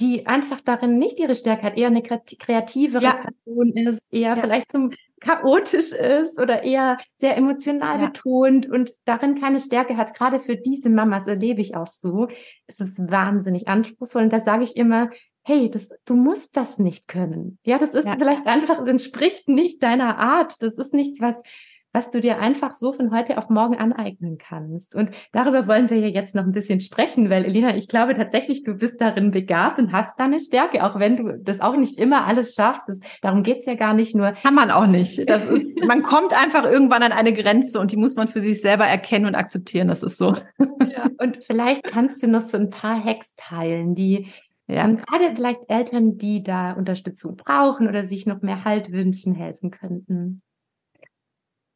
die 0.00 0.26
einfach 0.26 0.60
darin 0.62 0.98
nicht 0.98 1.20
ihre 1.20 1.34
Stärke 1.34 1.64
hat, 1.64 1.76
eher 1.76 1.88
eine 1.88 2.02
kreativere 2.02 3.02
ja. 3.02 3.12
Person 3.44 3.72
ist, 3.76 4.06
eher 4.10 4.34
ja. 4.34 4.36
vielleicht 4.36 4.70
zum 4.70 4.92
chaotisch 5.20 5.92
ist 5.92 6.38
oder 6.38 6.62
eher 6.62 6.96
sehr 7.16 7.36
emotional 7.36 8.00
ja. 8.00 8.06
betont 8.06 8.66
und 8.66 8.94
darin 9.04 9.34
keine 9.34 9.60
Stärke 9.60 9.98
hat. 9.98 10.16
Gerade 10.16 10.38
für 10.38 10.56
diese 10.56 10.88
Mamas 10.88 11.26
erlebe 11.26 11.60
ich 11.60 11.76
auch 11.76 11.86
so. 11.86 12.28
Es 12.66 12.80
ist 12.80 12.98
wahnsinnig 13.10 13.68
anspruchsvoll 13.68 14.22
und 14.22 14.32
da 14.32 14.40
sage 14.40 14.64
ich 14.64 14.76
immer, 14.76 15.10
hey, 15.42 15.70
das, 15.70 15.90
du 16.04 16.14
musst 16.14 16.56
das 16.56 16.78
nicht 16.78 17.08
können. 17.08 17.58
Ja, 17.64 17.78
das 17.78 17.94
ist 17.94 18.08
vielleicht 18.08 18.46
einfach, 18.46 18.80
es 18.80 18.88
entspricht 18.88 19.48
nicht 19.48 19.82
deiner 19.82 20.18
Art. 20.18 20.62
Das 20.62 20.78
ist 20.78 20.94
nichts, 20.94 21.20
was 21.20 21.42
was 21.92 22.10
du 22.10 22.20
dir 22.20 22.38
einfach 22.38 22.72
so 22.72 22.92
von 22.92 23.10
heute 23.10 23.36
auf 23.36 23.48
morgen 23.48 23.76
aneignen 23.76 24.38
kannst. 24.38 24.94
Und 24.94 25.10
darüber 25.32 25.66
wollen 25.66 25.90
wir 25.90 25.98
ja 25.98 26.06
jetzt 26.06 26.34
noch 26.34 26.44
ein 26.44 26.52
bisschen 26.52 26.80
sprechen, 26.80 27.30
weil 27.30 27.44
Elena, 27.44 27.76
ich 27.76 27.88
glaube 27.88 28.14
tatsächlich, 28.14 28.62
du 28.62 28.74
bist 28.74 29.00
darin 29.00 29.32
begabt 29.32 29.78
und 29.78 29.92
hast 29.92 30.18
da 30.18 30.24
eine 30.24 30.38
Stärke, 30.38 30.84
auch 30.84 30.98
wenn 30.98 31.16
du 31.16 31.38
das 31.38 31.60
auch 31.60 31.76
nicht 31.76 31.98
immer 31.98 32.26
alles 32.26 32.54
schaffst. 32.54 32.88
Das, 32.88 33.00
darum 33.22 33.42
geht's 33.42 33.66
ja 33.66 33.74
gar 33.74 33.94
nicht 33.94 34.14
nur. 34.14 34.32
Kann 34.32 34.54
man 34.54 34.70
auch 34.70 34.86
nicht. 34.86 35.28
Das 35.28 35.46
ist, 35.46 35.76
man 35.84 36.02
kommt 36.02 36.32
einfach 36.32 36.64
irgendwann 36.64 37.02
an 37.02 37.12
eine 37.12 37.32
Grenze 37.32 37.80
und 37.80 37.90
die 37.90 37.96
muss 37.96 38.14
man 38.14 38.28
für 38.28 38.40
sich 38.40 38.60
selber 38.60 38.86
erkennen 38.86 39.26
und 39.26 39.34
akzeptieren. 39.34 39.88
Das 39.88 40.02
ist 40.02 40.18
so. 40.18 40.34
Ja. 40.58 41.08
Und 41.18 41.42
vielleicht 41.42 41.84
kannst 41.84 42.22
du 42.22 42.28
noch 42.28 42.40
so 42.40 42.56
ein 42.56 42.70
paar 42.70 43.02
Hacks 43.02 43.34
teilen, 43.36 43.94
die 43.94 44.28
ja. 44.70 44.84
Ähm, 44.84 44.96
gerade 44.96 45.34
vielleicht 45.34 45.60
Eltern, 45.68 46.16
die 46.16 46.42
da 46.42 46.72
Unterstützung 46.72 47.36
brauchen 47.36 47.88
oder 47.88 48.04
sich 48.04 48.26
noch 48.26 48.42
mehr 48.42 48.64
Halt 48.64 48.92
wünschen, 48.92 49.34
helfen 49.34 49.70
könnten. 49.70 50.42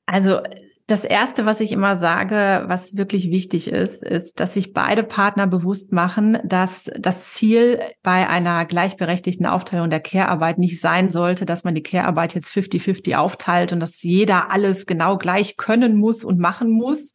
Also 0.07 0.41
das 0.87 1.05
erste, 1.05 1.47
was 1.47 1.61
ich 1.61 1.73
immer 1.73 1.97
sage, 1.97 2.65
was 2.67 2.95
wirklich 2.95 3.31
wichtig 3.31 3.69
ist, 3.69 4.05
ist, 4.05 4.39
dass 4.39 4.53
sich 4.53 4.75
beide 4.75 5.03
Partner 5.03 5.47
bewusst 5.47 5.93
machen, 5.93 6.39
dass 6.45 6.91
das 6.99 7.33
Ziel 7.33 7.81
bei 8.03 8.29
einer 8.29 8.67
gleichberechtigten 8.67 9.47
Aufteilung 9.47 9.89
der 9.89 10.01
Care-Arbeit 10.01 10.59
nicht 10.59 10.79
sein 10.79 11.09
sollte, 11.09 11.47
dass 11.47 11.65
man 11.65 11.75
die 11.75 11.83
Care-Arbeit 11.83 12.35
jetzt 12.35 12.51
50-50 12.51 13.17
aufteilt 13.17 13.73
und 13.73 13.81
dass 13.81 14.03
jeder 14.03 14.51
alles 14.51 14.85
genau 14.85 15.17
gleich 15.17 15.57
können 15.57 15.97
muss 15.97 16.23
und 16.23 16.39
machen 16.39 16.71
muss, 16.71 17.15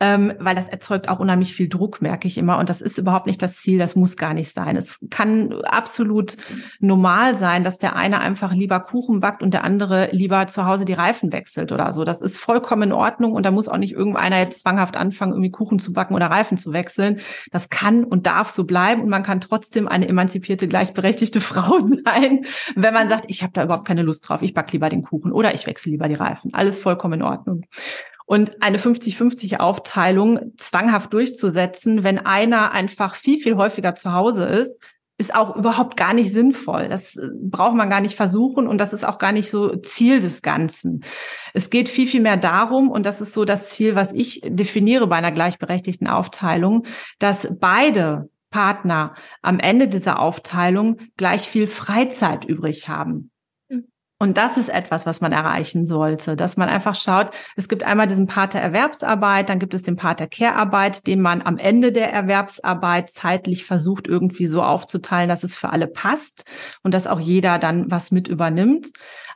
ähm, 0.00 0.32
weil 0.38 0.54
das 0.54 0.68
erzeugt 0.68 1.08
auch 1.10 1.20
unheimlich 1.20 1.54
viel 1.54 1.68
Druck, 1.68 2.00
merke 2.00 2.26
ich 2.26 2.38
immer. 2.38 2.58
Und 2.58 2.70
das 2.70 2.80
ist 2.80 2.96
überhaupt 2.96 3.26
nicht 3.26 3.42
das 3.42 3.56
Ziel, 3.56 3.78
das 3.78 3.94
muss 3.94 4.16
gar 4.16 4.32
nicht 4.32 4.52
sein. 4.52 4.76
Es 4.76 4.98
kann 5.10 5.52
absolut 5.62 6.38
normal 6.80 7.34
sein, 7.34 7.64
dass 7.64 7.78
der 7.78 7.96
eine 7.96 8.20
einfach 8.20 8.54
lieber 8.54 8.80
Kuchen 8.80 9.20
backt 9.20 9.42
und 9.42 9.52
der 9.52 9.62
andere 9.62 10.08
lieber 10.12 10.46
zu 10.46 10.64
Hause 10.64 10.86
die 10.86 10.94
Reifen 10.94 11.32
wechselt 11.32 11.70
oder 11.70 11.92
so. 11.92 12.04
Das 12.04 12.22
ist 12.22 12.38
vollkommen 12.38 12.84
in 12.84 12.92
Ordnung 12.92 13.32
und 13.32 13.44
da 13.44 13.50
muss 13.50 13.68
auch 13.68 13.76
nicht 13.76 13.92
irgendeiner 13.92 14.38
jetzt 14.38 14.62
zwanghaft 14.62 14.96
anfangen, 14.96 15.32
irgendwie 15.32 15.50
Kuchen 15.50 15.78
zu 15.78 15.92
backen 15.92 16.14
oder 16.14 16.26
Reifen 16.26 16.56
zu 16.56 16.72
wechseln. 16.72 17.20
Das 17.50 17.68
kann 17.68 18.02
und 18.02 18.26
darf 18.26 18.50
so 18.50 18.64
bleiben 18.64 19.02
und 19.02 19.10
man 19.10 19.22
kann 19.22 19.42
trotzdem 19.42 19.86
eine 19.86 20.08
emanzipierte, 20.08 20.66
gleichberechtigte 20.66 21.40
Frau 21.50 21.78
sein, 22.04 22.46
wenn 22.74 22.94
man 22.94 23.10
sagt, 23.10 23.26
ich 23.28 23.42
habe 23.42 23.52
da 23.52 23.64
überhaupt 23.64 23.86
keine 23.86 24.02
Lust 24.02 24.26
drauf, 24.26 24.40
ich 24.40 24.54
back 24.54 24.72
lieber 24.72 24.88
den 24.88 25.02
Kuchen 25.02 25.30
oder 25.30 25.54
ich 25.54 25.66
wechsle 25.66 25.92
lieber 25.92 26.08
die 26.08 26.14
Reifen. 26.14 26.54
Alles 26.54 26.80
vollkommen 26.80 27.20
in 27.20 27.22
Ordnung. 27.22 27.66
Und 28.30 28.62
eine 28.62 28.78
50-50 28.78 29.56
Aufteilung 29.56 30.52
zwanghaft 30.56 31.12
durchzusetzen, 31.12 32.04
wenn 32.04 32.20
einer 32.20 32.70
einfach 32.70 33.16
viel, 33.16 33.40
viel 33.40 33.56
häufiger 33.56 33.96
zu 33.96 34.12
Hause 34.12 34.44
ist, 34.44 34.80
ist 35.18 35.34
auch 35.34 35.56
überhaupt 35.56 35.96
gar 35.96 36.14
nicht 36.14 36.32
sinnvoll. 36.32 36.88
Das 36.88 37.16
äh, 37.16 37.26
braucht 37.34 37.74
man 37.74 37.90
gar 37.90 38.00
nicht 38.00 38.14
versuchen 38.14 38.68
und 38.68 38.80
das 38.80 38.92
ist 38.92 39.04
auch 39.04 39.18
gar 39.18 39.32
nicht 39.32 39.50
so 39.50 39.74
Ziel 39.78 40.20
des 40.20 40.42
Ganzen. 40.42 41.02
Es 41.54 41.70
geht 41.70 41.88
viel, 41.88 42.06
viel 42.06 42.20
mehr 42.20 42.36
darum, 42.36 42.88
und 42.88 43.04
das 43.04 43.20
ist 43.20 43.34
so 43.34 43.44
das 43.44 43.70
Ziel, 43.70 43.96
was 43.96 44.14
ich 44.14 44.40
definiere 44.44 45.08
bei 45.08 45.16
einer 45.16 45.32
gleichberechtigten 45.32 46.06
Aufteilung, 46.06 46.86
dass 47.18 47.48
beide 47.58 48.30
Partner 48.50 49.16
am 49.42 49.58
Ende 49.58 49.88
dieser 49.88 50.20
Aufteilung 50.20 50.98
gleich 51.16 51.48
viel 51.48 51.66
Freizeit 51.66 52.44
übrig 52.44 52.88
haben. 52.88 53.32
Und 54.22 54.36
das 54.36 54.58
ist 54.58 54.68
etwas, 54.68 55.06
was 55.06 55.22
man 55.22 55.32
erreichen 55.32 55.86
sollte, 55.86 56.36
dass 56.36 56.58
man 56.58 56.68
einfach 56.68 56.94
schaut, 56.94 57.30
es 57.56 57.70
gibt 57.70 57.84
einmal 57.84 58.06
diesen 58.06 58.26
Part 58.26 58.52
der 58.52 58.60
Erwerbsarbeit, 58.60 59.48
dann 59.48 59.58
gibt 59.58 59.72
es 59.72 59.82
den 59.82 59.96
Part 59.96 60.20
der 60.20 60.26
Care-Arbeit, 60.26 61.06
den 61.06 61.22
man 61.22 61.40
am 61.40 61.56
Ende 61.56 61.90
der 61.90 62.12
Erwerbsarbeit 62.12 63.08
zeitlich 63.08 63.64
versucht, 63.64 64.06
irgendwie 64.06 64.44
so 64.44 64.62
aufzuteilen, 64.62 65.30
dass 65.30 65.42
es 65.42 65.56
für 65.56 65.70
alle 65.70 65.86
passt 65.86 66.44
und 66.82 66.92
dass 66.92 67.06
auch 67.06 67.18
jeder 67.18 67.58
dann 67.58 67.90
was 67.90 68.10
mit 68.10 68.28
übernimmt. 68.28 68.90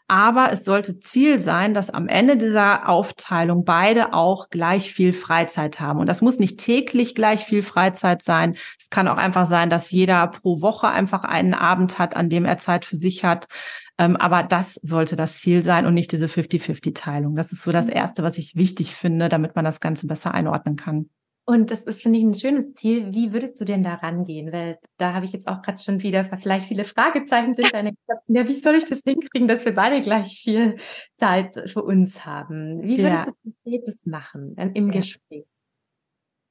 Aber 0.06 0.52
es 0.52 0.66
sollte 0.66 1.00
Ziel 1.00 1.38
sein, 1.38 1.72
dass 1.72 1.88
am 1.88 2.08
Ende 2.08 2.36
dieser 2.36 2.90
Aufteilung 2.90 3.64
beide 3.64 4.12
auch 4.12 4.50
gleich 4.50 4.92
viel 4.92 5.14
Freizeit 5.14 5.80
haben. 5.80 5.98
Und 5.98 6.10
das 6.10 6.20
muss 6.20 6.38
nicht 6.38 6.60
täglich 6.60 7.14
gleich 7.14 7.46
viel 7.46 7.62
Freizeit 7.62 8.20
sein. 8.20 8.54
Es 8.78 8.90
kann 8.90 9.08
auch 9.08 9.16
einfach 9.16 9.48
sein, 9.48 9.70
dass 9.70 9.90
jeder 9.90 10.26
pro 10.26 10.60
Woche 10.60 10.88
einfach 10.88 11.24
einen 11.24 11.54
Abend 11.54 11.98
hat, 11.98 12.16
an 12.16 12.28
dem 12.28 12.44
er 12.44 12.58
Zeit 12.58 12.84
für 12.84 12.96
sich 12.96 13.24
hat. 13.24 13.48
Ähm, 13.98 14.16
aber 14.16 14.42
das 14.42 14.74
sollte 14.82 15.16
das 15.16 15.38
Ziel 15.38 15.62
sein 15.62 15.86
und 15.86 15.94
nicht 15.94 16.10
diese 16.12 16.26
50-50-Teilung. 16.26 17.36
Das 17.36 17.52
ist 17.52 17.62
so 17.62 17.72
das 17.72 17.86
mhm. 17.86 17.92
Erste, 17.92 18.22
was 18.22 18.38
ich 18.38 18.56
wichtig 18.56 18.94
finde, 18.94 19.28
damit 19.28 19.54
man 19.54 19.64
das 19.64 19.80
Ganze 19.80 20.06
besser 20.06 20.34
einordnen 20.34 20.76
kann. 20.76 21.10
Und 21.46 21.70
das 21.70 21.84
ist, 21.84 22.02
finde 22.02 22.18
ich, 22.18 22.24
ein 22.24 22.34
schönes 22.34 22.72
Ziel. 22.72 23.12
Wie 23.12 23.34
würdest 23.34 23.60
du 23.60 23.66
denn 23.66 23.84
da 23.84 23.94
rangehen? 23.96 24.50
Weil 24.50 24.78
da 24.96 25.12
habe 25.12 25.26
ich 25.26 25.32
jetzt 25.32 25.46
auch 25.46 25.60
gerade 25.60 25.78
schon 25.78 26.02
wieder 26.02 26.24
vielleicht 26.24 26.66
viele 26.66 26.84
Fragezeichen 26.84 27.52
sind 27.52 27.72
deine. 27.74 27.92
Ja, 28.28 28.48
wie 28.48 28.54
soll 28.54 28.76
ich 28.76 28.86
das 28.86 29.02
hinkriegen, 29.04 29.46
dass 29.46 29.64
wir 29.66 29.74
beide 29.74 30.00
gleich 30.00 30.40
viel 30.42 30.78
Zeit 31.14 31.70
für 31.70 31.82
uns 31.82 32.24
haben? 32.24 32.82
Wie 32.82 32.98
würdest 32.98 33.32
ja. 33.44 33.52
du 33.66 33.82
das 33.84 34.06
machen 34.06 34.54
im 34.56 34.86
ja. 34.90 35.00
Gespräch? 35.00 35.44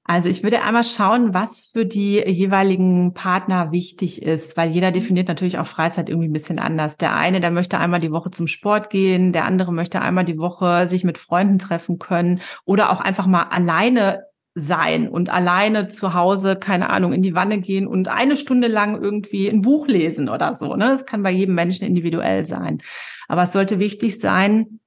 Also 0.06 0.28
ich 0.28 0.44
würde 0.44 0.62
einmal 0.62 0.84
schauen, 0.84 1.34
was 1.34 1.68
für 1.72 1.86
die 1.86 2.18
jeweiligen 2.20 3.14
Partner 3.14 3.72
wichtig 3.72 4.22
ist, 4.22 4.58
weil 4.58 4.72
jeder 4.72 4.90
mhm. 4.90 4.96
definiert 4.96 5.28
natürlich 5.30 5.60
auch 5.60 5.68
Freizeit 5.68 6.10
irgendwie 6.10 6.28
ein 6.28 6.34
bisschen 6.34 6.60
anders. 6.60 6.98
Der 6.98 7.16
eine, 7.16 7.40
der 7.40 7.52
möchte 7.52 7.80
einmal 7.80 8.02
die 8.02 8.12
Woche 8.12 8.30
zum 8.30 8.48
Sport 8.48 8.90
gehen, 8.90 9.32
der 9.32 9.46
andere 9.46 9.72
möchte 9.72 10.02
einmal 10.02 10.26
die 10.26 10.38
Woche 10.38 10.88
sich 10.90 11.06
mit 11.06 11.18
Freunden 11.18 11.58
treffen 11.58 12.00
können 12.00 12.42
oder 12.66 12.92
auch 12.92 13.00
einfach 13.00 13.28
mal 13.28 13.44
alleine 13.44 14.24
sein 14.56 15.08
und 15.08 15.30
alleine 15.30 15.88
zu 15.88 16.14
Hause, 16.14 16.58
keine 16.58 16.90
Ahnung, 16.90 17.14
in 17.14 17.24
die 17.24 17.36
Wanne 17.36 17.60
gehen 17.60 17.88
und 17.88 18.08
eine 18.08 18.38
Stunde 18.38 18.68
lang 18.68 19.02
irgendwie 19.02 19.48
ein 19.48 19.62
Buch 19.62 19.88
lesen 19.88 20.30
oder 20.30 20.54
so. 20.54 20.76
Ne? 20.76 20.90
Das 20.90 21.06
kann 21.06 21.24
bei 21.24 21.32
jedem 21.32 21.56
Menschen 21.56 21.88
individuell 21.88 22.46
sein. 22.46 22.80
Aber 23.28 23.44
es 23.44 23.54
sollte 23.54 23.80
wichtig 23.80 24.20
sein, 24.20 24.80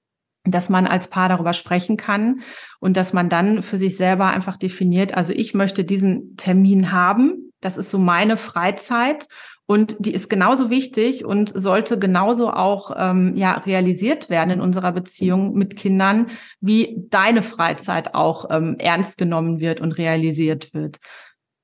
dass 0.47 0.69
man 0.69 0.87
als 0.87 1.09
Paar 1.09 1.29
darüber 1.29 1.53
sprechen 1.53 1.97
kann 1.97 2.41
und 2.81 2.97
dass 2.97 3.13
man 3.13 3.29
dann 3.29 3.63
für 3.63 3.79
sich 3.79 3.97
selber 3.97 4.29
einfach 4.29 4.57
definiert, 4.57 5.15
also 5.15 5.33
ich 5.33 5.55
möchte 5.55 5.85
diesen 5.85 6.37
Termin 6.37 6.93
haben, 6.93 7.53
das 7.61 7.77
ist 7.77 7.91
so 7.91 7.99
meine 7.99 8.37
Freizeit 8.37 9.27
und 9.67 9.97
die 9.99 10.15
ist 10.15 10.31
genauso 10.31 10.71
wichtig 10.71 11.25
und 11.25 11.53
sollte 11.55 11.99
genauso 11.99 12.53
auch 12.53 12.93
ähm, 12.97 13.35
ja 13.35 13.55
realisiert 13.55 14.31
werden 14.31 14.51
in 14.51 14.61
unserer 14.61 14.93
Beziehung 14.93 15.55
mit 15.55 15.77
Kindern, 15.77 16.29
wie 16.61 17.05
deine 17.11 17.43
Freizeit 17.43 18.15
auch 18.15 18.47
ähm, 18.51 18.77
ernst 18.79 19.19
genommen 19.19 19.59
wird 19.59 19.81
und 19.81 19.99
realisiert 19.99 20.73
wird. 20.73 20.99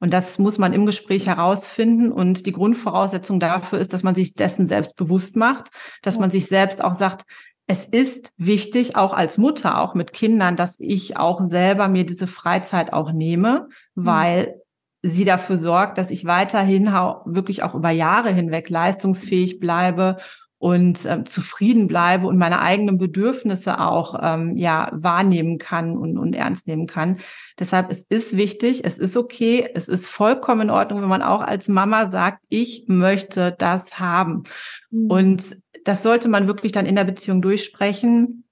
Und 0.01 0.12
das 0.12 0.40
muss 0.40 0.59
man 0.59 0.73
im 0.73 0.85
Gespräch 0.85 1.29
herausfinden. 1.29 2.11
Und 2.11 2.45
die 2.47 2.51
Grundvoraussetzung 2.51 3.38
dafür 3.38 3.79
ist, 3.79 3.92
dass 3.92 4.03
man 4.03 4.16
sich 4.16 4.35
dessen 4.35 4.66
selbst 4.66 4.97
bewusst 4.97 5.37
macht, 5.37 5.68
dass 6.03 6.18
man 6.18 6.33
sich 6.33 6.47
selbst 6.47 6.83
auch 6.83 6.95
sagt, 6.95 7.23
es 7.72 7.87
ist 7.87 8.35
wichtig, 8.37 8.96
auch 8.96 9.14
als 9.14 9.38
Mutter, 9.38 9.80
auch 9.80 9.94
mit 9.94 10.12
Kindern, 10.12 10.56
dass 10.56 10.76
ich 10.78 11.16
auch 11.16 11.40
selber 11.48 11.88
mir 11.88 12.04
diese 12.04 12.26
Freizeit 12.26 12.92
auch 12.92 13.12
nehme, 13.12 13.68
mhm. 13.94 14.06
weil 14.06 14.61
sie 15.00 15.24
dafür 15.24 15.56
sorgt, 15.56 15.96
dass 15.96 16.11
ich 16.11 16.26
weiterhin 16.26 16.85
wirklich 17.24 17.62
auch 17.62 17.74
über 17.74 17.88
Jahre 17.88 18.28
hinweg 18.28 18.68
leistungsfähig 18.68 19.58
bleibe 19.58 20.18
und 20.58 21.06
äh, 21.06 21.24
zufrieden 21.24 21.88
bleibe 21.88 22.26
und 22.26 22.37
meine 22.37 22.61
eigenen 22.61 22.98
Bedürfnisse 22.98 23.80
auch 23.80 24.20
ähm, 24.22 24.58
ja 24.58 24.90
wahrnehmen 24.92 25.56
kann 25.56 25.96
und, 25.96 26.18
und 26.18 26.37
ernst 26.37 26.66
nehmen 26.66 26.87
kann. 26.87 27.16
Deshalb 27.58 27.90
es 27.90 28.04
ist 28.04 28.37
wichtig, 28.37 28.85
es 28.85 28.98
ist 28.98 29.16
okay, 29.16 29.68
es 29.74 29.88
ist 29.88 30.06
vollkommen 30.06 30.61
in 30.61 30.70
Ordnung, 30.70 31.00
wenn 31.00 31.08
man 31.08 31.22
auch 31.22 31.40
als 31.40 31.68
Mama 31.68 32.11
sagt, 32.11 32.44
ich 32.50 32.85
möchte 32.87 33.56
das 33.58 33.98
haben. 33.98 34.44
Mhm. 34.90 35.11
Und 35.11 35.56
das 35.85 36.03
sollte 36.03 36.29
man 36.29 36.47
wirklich 36.47 36.73
dann 36.73 36.87
in 36.87 36.97
der 36.97 37.05
Beziehung 37.05 37.42
durchsprechen 37.42 38.45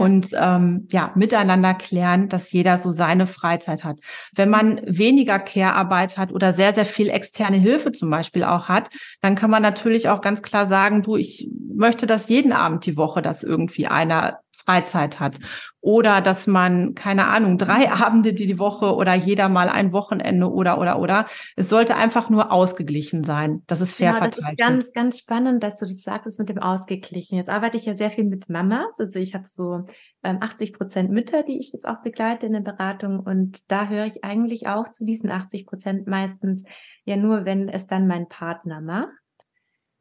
und 0.00 0.30
ähm, 0.36 0.88
ja, 0.90 1.12
miteinander 1.14 1.72
klären, 1.72 2.28
dass 2.28 2.50
jeder 2.50 2.78
so 2.78 2.90
seine 2.90 3.28
Freizeit 3.28 3.84
hat. 3.84 4.00
Wenn 4.34 4.50
man 4.50 4.80
weniger 4.84 5.38
Care-Arbeit 5.38 6.18
hat 6.18 6.32
oder 6.32 6.52
sehr, 6.52 6.72
sehr 6.72 6.84
viel 6.84 7.08
externe 7.08 7.58
Hilfe 7.58 7.92
zum 7.92 8.10
Beispiel 8.10 8.42
auch 8.42 8.68
hat, 8.68 8.88
dann 9.20 9.36
kann 9.36 9.50
man 9.50 9.62
natürlich 9.62 10.08
auch 10.08 10.20
ganz 10.20 10.42
klar 10.42 10.66
sagen, 10.66 11.02
du, 11.02 11.16
ich 11.16 11.48
möchte 11.72 12.06
das 12.06 12.28
jeden 12.28 12.52
Abend 12.52 12.86
die 12.86 12.96
Woche, 12.96 13.22
dass 13.22 13.44
irgendwie 13.44 13.86
einer 13.86 14.40
Freizeit 14.52 15.20
hat. 15.20 15.36
Oder 15.84 16.22
dass 16.22 16.46
man, 16.46 16.94
keine 16.94 17.26
Ahnung, 17.26 17.58
drei 17.58 17.92
Abende 17.92 18.32
die, 18.32 18.58
Woche 18.58 18.94
oder 18.94 19.12
jeder 19.12 19.50
mal 19.50 19.68
ein 19.68 19.92
Wochenende 19.92 20.50
oder, 20.50 20.80
oder, 20.80 20.98
oder. 20.98 21.26
Es 21.56 21.68
sollte 21.68 21.94
einfach 21.96 22.30
nur 22.30 22.50
ausgeglichen 22.50 23.22
sein. 23.22 23.62
Das 23.66 23.82
ist 23.82 23.92
fair 23.92 24.12
genau, 24.12 24.22
verteilt. 24.22 24.58
Das 24.58 24.66
ist 24.68 24.70
ganz, 24.70 24.92
ganz 24.92 25.18
spannend, 25.18 25.62
dass 25.62 25.76
du 25.76 25.84
das 25.84 26.00
sagst, 26.00 26.38
mit 26.38 26.48
dem 26.48 26.58
Ausgeglichen. 26.58 27.36
Jetzt 27.36 27.50
arbeite 27.50 27.76
ich 27.76 27.84
ja 27.84 27.94
sehr 27.94 28.08
viel 28.08 28.24
mit 28.24 28.48
Mamas. 28.48 28.98
Also 28.98 29.18
ich 29.18 29.34
habe 29.34 29.46
so 29.46 29.84
ähm, 30.22 30.38
80 30.40 30.72
Prozent 30.72 31.10
Mütter, 31.10 31.42
die 31.42 31.58
ich 31.58 31.74
jetzt 31.74 31.86
auch 31.86 32.00
begleite 32.02 32.46
in 32.46 32.54
der 32.54 32.60
Beratung. 32.60 33.20
Und 33.20 33.70
da 33.70 33.88
höre 33.88 34.06
ich 34.06 34.24
eigentlich 34.24 34.66
auch 34.66 34.88
zu 34.88 35.04
diesen 35.04 35.30
80 35.30 35.66
Prozent 35.66 36.06
meistens 36.06 36.64
ja 37.04 37.16
nur, 37.16 37.44
wenn 37.44 37.68
es 37.68 37.86
dann 37.86 38.06
mein 38.06 38.26
Partner 38.26 38.80
macht 38.80 39.23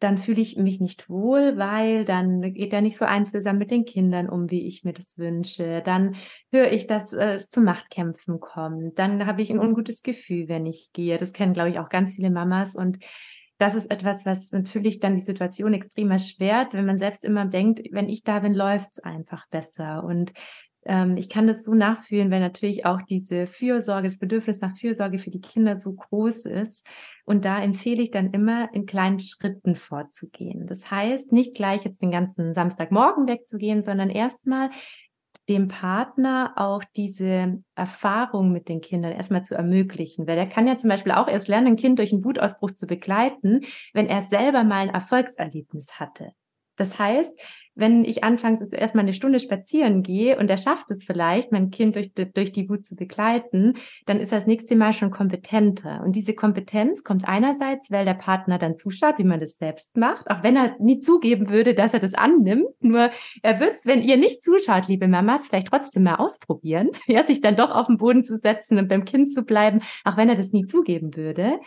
dann 0.03 0.17
fühle 0.17 0.41
ich 0.41 0.57
mich 0.57 0.81
nicht 0.81 1.09
wohl, 1.09 1.57
weil 1.57 2.03
dann 2.03 2.41
geht 2.53 2.73
er 2.73 2.81
nicht 2.81 2.97
so 2.97 3.05
einfühlsam 3.05 3.57
mit 3.57 3.71
den 3.71 3.85
Kindern 3.85 4.27
um, 4.27 4.51
wie 4.51 4.67
ich 4.67 4.83
mir 4.83 4.91
das 4.91 5.17
wünsche. 5.17 5.81
Dann 5.85 6.15
höre 6.51 6.73
ich, 6.73 6.87
dass 6.87 7.13
es 7.13 7.49
zu 7.49 7.61
Machtkämpfen 7.61 8.41
kommt. 8.41 8.99
Dann 8.99 9.25
habe 9.25 9.41
ich 9.41 9.49
ein 9.49 9.59
ungutes 9.59 10.03
Gefühl, 10.03 10.49
wenn 10.49 10.65
ich 10.65 10.91
gehe. 10.91 11.17
Das 11.17 11.31
kennen, 11.31 11.53
glaube 11.53 11.69
ich, 11.69 11.79
auch 11.79 11.87
ganz 11.87 12.15
viele 12.15 12.31
Mamas. 12.31 12.75
Und 12.75 12.97
das 13.57 13.75
ist 13.75 13.89
etwas, 13.91 14.25
was 14.25 14.51
natürlich 14.51 14.99
dann 14.99 15.15
die 15.15 15.21
Situation 15.21 15.73
extrem 15.73 16.11
erschwert, 16.11 16.73
wenn 16.73 16.85
man 16.85 16.97
selbst 16.97 17.23
immer 17.23 17.45
denkt, 17.45 17.81
wenn 17.91 18.09
ich 18.09 18.23
da 18.23 18.39
bin, 18.39 18.53
läuft's 18.53 18.99
einfach 18.99 19.47
besser. 19.47 20.03
Und 20.03 20.33
ähm, 20.85 21.17
ich 21.17 21.29
kann 21.29 21.47
das 21.47 21.63
so 21.63 21.73
nachfühlen, 21.73 22.31
weil 22.31 22.39
natürlich 22.39 22.85
auch 22.85 23.01
diese 23.01 23.47
Fürsorge, 23.47 24.07
das 24.07 24.19
Bedürfnis 24.19 24.61
nach 24.61 24.77
Fürsorge 24.77 25.19
für 25.19 25.31
die 25.31 25.41
Kinder 25.41 25.75
so 25.75 25.93
groß 25.93 26.45
ist. 26.45 26.85
Und 27.25 27.45
da 27.45 27.61
empfehle 27.61 28.01
ich 28.01 28.11
dann 28.11 28.31
immer, 28.31 28.73
in 28.73 28.85
kleinen 28.85 29.19
Schritten 29.19 29.75
vorzugehen. 29.75 30.67
Das 30.67 30.91
heißt, 30.91 31.31
nicht 31.31 31.55
gleich 31.55 31.85
jetzt 31.85 32.01
den 32.01 32.11
ganzen 32.11 32.53
Samstagmorgen 32.53 33.27
wegzugehen, 33.27 33.81
sondern 33.81 34.09
erstmal 34.09 34.69
dem 35.49 35.67
Partner 35.67 36.53
auch 36.55 36.83
diese 36.95 37.61
Erfahrung 37.75 38.51
mit 38.51 38.69
den 38.69 38.81
Kindern 38.81 39.11
erstmal 39.11 39.43
zu 39.43 39.55
ermöglichen. 39.55 40.27
Weil 40.27 40.37
er 40.37 40.47
kann 40.47 40.67
ja 40.67 40.77
zum 40.77 40.89
Beispiel 40.89 41.11
auch 41.13 41.27
erst 41.27 41.47
lernen, 41.47 41.67
ein 41.67 41.75
Kind 41.75 41.99
durch 41.99 42.13
einen 42.13 42.23
Wutausbruch 42.23 42.71
zu 42.71 42.87
begleiten, 42.87 43.61
wenn 43.93 44.07
er 44.07 44.21
selber 44.21 44.63
mal 44.63 44.87
ein 44.87 44.93
Erfolgserlebnis 44.93 45.99
hatte. 45.99 46.31
Das 46.75 46.99
heißt, 46.99 47.39
wenn 47.75 48.05
ich 48.05 48.23
anfangs 48.23 48.59
jetzt 48.59 48.73
erstmal 48.73 49.03
eine 49.03 49.13
Stunde 49.13 49.39
spazieren 49.39 50.03
gehe 50.03 50.37
und 50.37 50.49
er 50.49 50.57
schafft 50.57 50.91
es 50.91 51.03
vielleicht, 51.03 51.51
mein 51.51 51.71
Kind 51.71 51.95
durch, 51.95 52.11
durch 52.13 52.51
die 52.51 52.69
Wut 52.69 52.85
zu 52.85 52.95
begleiten, 52.95 53.73
dann 54.05 54.19
ist 54.19 54.31
er 54.31 54.37
das 54.37 54.47
nächste 54.47 54.75
Mal 54.75 54.93
schon 54.93 55.11
kompetenter. 55.11 56.01
Und 56.03 56.15
diese 56.15 56.35
Kompetenz 56.35 57.03
kommt 57.03 57.27
einerseits, 57.27 57.89
weil 57.89 58.05
der 58.05 58.13
Partner 58.13 58.59
dann 58.59 58.77
zuschaut, 58.77 59.17
wie 59.17 59.23
man 59.23 59.39
das 59.39 59.57
selbst 59.57 59.97
macht, 59.97 60.29
auch 60.29 60.43
wenn 60.43 60.55
er 60.55 60.75
nie 60.79 60.99
zugeben 60.99 61.49
würde, 61.49 61.73
dass 61.73 61.93
er 61.93 61.99
das 61.99 62.13
annimmt. 62.13 62.69
Nur 62.81 63.09
er 63.41 63.59
wird 63.59 63.77
es, 63.77 63.85
wenn 63.85 64.01
ihr 64.01 64.17
nicht 64.17 64.43
zuschaut, 64.43 64.87
liebe 64.87 65.07
Mamas, 65.07 65.47
vielleicht 65.47 65.67
trotzdem 65.67 66.03
mal 66.03 66.15
ausprobieren, 66.15 66.91
ja, 67.07 67.23
sich 67.23 67.41
dann 67.41 67.55
doch 67.55 67.71
auf 67.71 67.87
den 67.87 67.97
Boden 67.97 68.23
zu 68.23 68.37
setzen 68.37 68.77
und 68.77 68.87
beim 68.87 69.05
Kind 69.05 69.31
zu 69.31 69.43
bleiben, 69.43 69.81
auch 70.03 70.17
wenn 70.17 70.29
er 70.29 70.35
das 70.35 70.51
nie 70.51 70.65
zugeben 70.65 71.15
würde. 71.15 71.59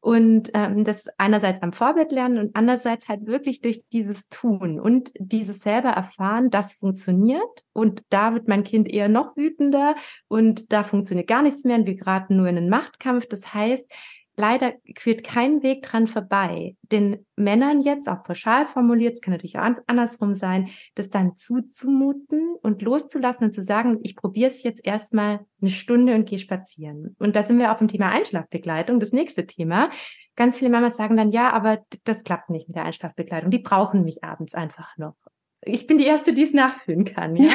Und 0.00 0.50
ähm, 0.54 0.84
das 0.84 1.06
einerseits 1.18 1.60
am 1.60 1.72
Vorbild 1.72 2.12
lernen 2.12 2.38
und 2.38 2.54
andererseits 2.54 3.08
halt 3.08 3.26
wirklich 3.26 3.60
durch 3.60 3.82
dieses 3.92 4.28
Tun 4.28 4.78
und 4.78 5.10
dieses 5.18 5.58
selber 5.58 5.88
erfahren, 5.90 6.50
das 6.50 6.74
funktioniert. 6.74 7.64
Und 7.72 8.02
da 8.08 8.32
wird 8.32 8.46
mein 8.46 8.62
Kind 8.62 8.88
eher 8.88 9.08
noch 9.08 9.36
wütender 9.36 9.96
und 10.28 10.72
da 10.72 10.84
funktioniert 10.84 11.26
gar 11.26 11.42
nichts 11.42 11.64
mehr 11.64 11.76
und 11.76 11.86
wir 11.86 11.96
geraten 11.96 12.36
nur 12.36 12.46
in 12.48 12.56
einen 12.56 12.68
Machtkampf. 12.68 13.26
Das 13.26 13.52
heißt, 13.52 13.90
leider 14.38 14.74
führt 14.96 15.24
kein 15.24 15.62
Weg 15.62 15.82
dran 15.82 16.06
vorbei, 16.06 16.76
den 16.82 17.26
Männern 17.36 17.80
jetzt, 17.80 18.08
auch 18.08 18.22
pauschal 18.22 18.66
formuliert, 18.66 19.14
es 19.14 19.20
kann 19.20 19.32
natürlich 19.32 19.58
auch 19.58 19.68
andersrum 19.86 20.34
sein, 20.34 20.68
das 20.94 21.10
dann 21.10 21.36
zuzumuten 21.36 22.54
und 22.62 22.80
loszulassen 22.82 23.48
und 23.48 23.52
zu 23.52 23.64
sagen, 23.64 23.98
ich 24.02 24.16
probiere 24.16 24.50
es 24.50 24.62
jetzt 24.62 24.84
erstmal 24.86 25.40
eine 25.60 25.70
Stunde 25.70 26.14
und 26.14 26.28
gehe 26.28 26.38
spazieren. 26.38 27.16
Und 27.18 27.36
da 27.36 27.42
sind 27.42 27.58
wir 27.58 27.72
auf 27.72 27.78
dem 27.78 27.88
Thema 27.88 28.10
Einschlafbegleitung, 28.10 29.00
das 29.00 29.12
nächste 29.12 29.46
Thema. 29.46 29.90
Ganz 30.36 30.56
viele 30.56 30.70
Mamas 30.70 30.96
sagen 30.96 31.16
dann, 31.16 31.32
ja, 31.32 31.52
aber 31.52 31.80
das 32.04 32.22
klappt 32.22 32.48
nicht 32.48 32.68
mit 32.68 32.76
der 32.76 32.84
Einschlafbegleitung. 32.84 33.50
Die 33.50 33.58
brauchen 33.58 34.02
mich 34.02 34.22
abends 34.22 34.54
einfach 34.54 34.96
noch. 34.96 35.16
Ich 35.62 35.88
bin 35.88 35.98
die 35.98 36.06
Erste, 36.06 36.32
die 36.32 36.42
es 36.42 36.54
nachfühlen 36.54 37.04
kann. 37.04 37.34
Ja? 37.34 37.50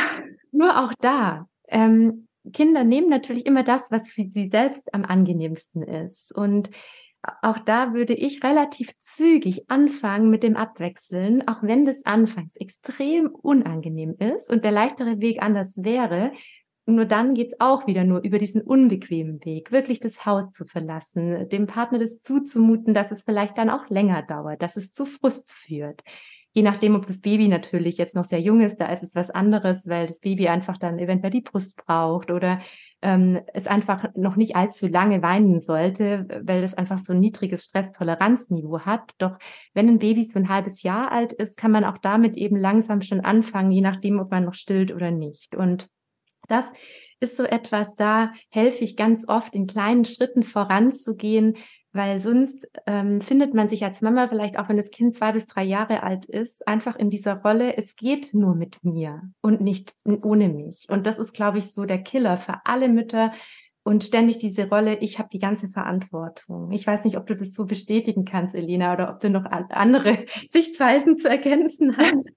Nur 0.52 0.78
auch 0.78 0.91
da. 1.00 1.48
Ähm, 1.69 2.28
Kinder 2.52 2.84
nehmen 2.84 3.10
natürlich 3.10 3.46
immer 3.46 3.64
das, 3.64 3.90
was 3.90 4.10
für 4.10 4.26
sie 4.26 4.50
selbst 4.50 4.94
am 4.94 5.06
angenehmsten 5.06 5.84
ist. 5.84 6.36
Und 6.36 6.70
auch 7.42 7.60
da 7.60 7.94
würde 7.94 8.14
ich 8.14 8.44
relativ 8.44 8.98
zügig 9.00 9.70
anfangen 9.70 10.30
mit 10.30 10.44
dem 10.44 10.58
Abwechseln, 10.58 11.48
auch 11.48 11.64
wenn 11.64 11.86
das 11.86 12.06
anfangs 12.06 12.58
extrem 12.58 13.28
unangenehm 13.28 14.16
ist 14.20 14.50
und 14.50 14.66
der 14.66 14.72
leichtere 14.72 15.20
Weg 15.22 15.42
anders 15.42 15.84
wäre. 15.84 16.34
Nur 16.86 17.06
dann 17.06 17.34
geht's 17.34 17.56
auch 17.62 17.88
wieder 17.88 18.04
nur 18.04 18.22
über 18.24 18.40
diesen 18.40 18.62
unbequemen 18.62 19.44
Weg, 19.46 19.72
wirklich 19.72 20.02
das 20.02 20.26
Haus 20.26 20.50
zu 20.52 20.66
verlassen, 20.66 21.48
dem 21.48 21.66
Partner 21.66 22.00
das 22.00 22.20
zuzumuten, 22.20 22.94
dass 22.94 23.12
es 23.12 23.22
vielleicht 23.22 23.58
dann 23.58 23.70
auch 23.70 23.90
länger 23.90 24.22
dauert, 24.22 24.62
dass 24.62 24.76
es 24.76 24.92
zu 24.92 25.06
Frust 25.06 25.54
führt 25.54 26.04
je 26.54 26.62
nachdem, 26.62 26.96
ob 26.96 27.08
das 27.08 27.22
Baby 27.22 27.48
natürlich 27.48 27.98
jetzt 27.98 28.16
noch 28.16 28.26
sehr 28.26 28.39
jung 28.39 28.62
ist, 28.62 28.78
da 28.78 28.86
ist 28.86 29.04
es 29.04 29.16
was 29.16 29.32
anderes, 29.32 29.88
weil 29.88 30.08
das 30.08 30.20
Baby 30.20 30.48
einfach 30.48 30.78
dann 30.78 31.00
eventuell 31.00 31.32
die 31.32 31.42
Brust 31.42 31.84
braucht 31.84 32.30
oder 32.32 32.62
ähm, 33.02 33.42
es 33.54 33.68
einfach 33.68 34.06
noch 34.16 34.36
nicht 34.36 34.56
allzu 34.56 34.88
lange 34.88 35.22
weinen 35.22 35.60
sollte, 35.60 36.28
weil 36.44 36.63
es 36.63 36.76
einfach 36.76 37.00
so 37.00 37.13
ein 37.13 37.20
niedriges 37.20 37.66
Stresstoleranzniveau 37.66 38.82
hat. 38.82 39.12
Doch 39.18 39.38
wenn 39.74 39.89
ein 39.89 40.00
Baby 40.00 40.24
so 40.24 40.39
ein 40.39 40.48
halbes 40.48 40.84
Jahr 40.84 41.12
alt 41.12 41.34
ist, 41.34 41.58
kann 41.58 41.72
man 41.72 41.84
auch 41.84 41.98
damit 41.98 42.38
eben 42.38 42.56
langsam 42.56 43.02
schon 43.02 43.22
anfangen, 43.22 43.72
je 43.72 43.82
nachdem, 43.82 44.20
ob 44.20 44.30
man 44.32 44.46
noch 44.46 44.54
stillt 44.54 44.94
oder 44.94 45.12
nicht. 45.12 45.56
Und 45.56 45.89
das 46.48 46.72
ist 47.20 47.36
so 47.36 47.44
etwas, 47.44 47.96
da 47.96 48.32
helfe 48.50 48.84
ich 48.84 48.96
ganz 48.96 49.28
oft 49.28 49.54
in 49.56 49.66
kleinen 49.66 50.06
Schritten 50.06 50.44
voranzugehen, 50.44 51.56
weil 51.94 52.20
sonst 52.20 52.68
ähm, 52.88 53.22
findet 53.22 53.54
man 53.54 53.70
sich 53.70 53.84
als 53.84 54.02
Mama 54.02 54.28
vielleicht 54.28 54.58
auch, 54.58 54.68
wenn 54.68 54.78
das 54.78 54.92
Kind 54.92 55.16
zwei 55.16 55.32
bis 55.32 55.48
drei 55.48 55.64
Jahre 55.64 56.04
alt 56.04 56.26
ist, 56.26 56.68
einfach 56.68 56.96
in 56.96 57.10
dieser 57.10 57.36
Rolle, 57.36 57.78
es 57.78 57.96
geht 57.96 58.34
nur 58.34 58.56
mit 58.56 58.84
mir 58.84 59.22
und 59.41 59.62
nicht 59.62 59.96
ohne 60.06 60.50
mich. 60.50 60.88
Und 60.89 61.06
das 61.06 61.20
ist, 61.20 61.34
glaube 61.34 61.60
ich, 61.60 61.72
so 61.72 61.86
der 61.86 62.02
Killer 62.02 62.38
für 62.38 62.66
alle 62.66 62.89
Mütter 62.89 63.32
und 63.84 64.04
ständig 64.04 64.39
diese 64.39 64.70
Rolle, 64.70 64.98
ich 65.00 65.20
habe 65.20 65.30
die 65.32 65.39
ganze 65.39 65.68
Verantwortung. 65.68 66.72
Ich 66.72 66.88
weiß 66.88 67.04
nicht, 67.04 67.18
ob 67.18 67.28
du 67.28 67.36
das 67.36 67.54
so 67.54 67.66
bestätigen 67.66 68.26
kannst, 68.26 68.56
Elena, 68.56 68.94
oder 68.94 69.10
ob 69.10 69.20
du 69.20 69.30
noch 69.30 69.46
andere 69.46 70.26
Sichtweisen 70.50 71.18
zu 71.18 71.30
ergänzen 71.30 71.96
hast. 71.98 72.36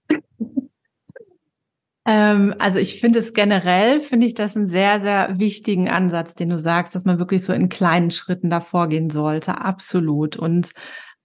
Ähm, 2.04 2.54
also 2.58 2.78
ich 2.78 3.00
finde 3.00 3.20
es 3.20 3.32
generell, 3.32 4.00
finde 4.00 4.26
ich 4.26 4.34
das 4.34 4.56
einen 4.56 4.66
sehr, 4.66 5.00
sehr 5.00 5.38
wichtigen 5.38 5.88
Ansatz, 5.88 6.34
den 6.34 6.48
du 6.48 6.58
sagst, 6.58 6.94
dass 6.94 7.04
man 7.04 7.18
wirklich 7.18 7.44
so 7.44 7.52
in 7.52 7.68
kleinen 7.68 8.10
Schritten 8.10 8.50
da 8.50 8.60
vorgehen 8.60 9.10
sollte. 9.10 9.60
Absolut. 9.60 10.36
Und 10.36 10.72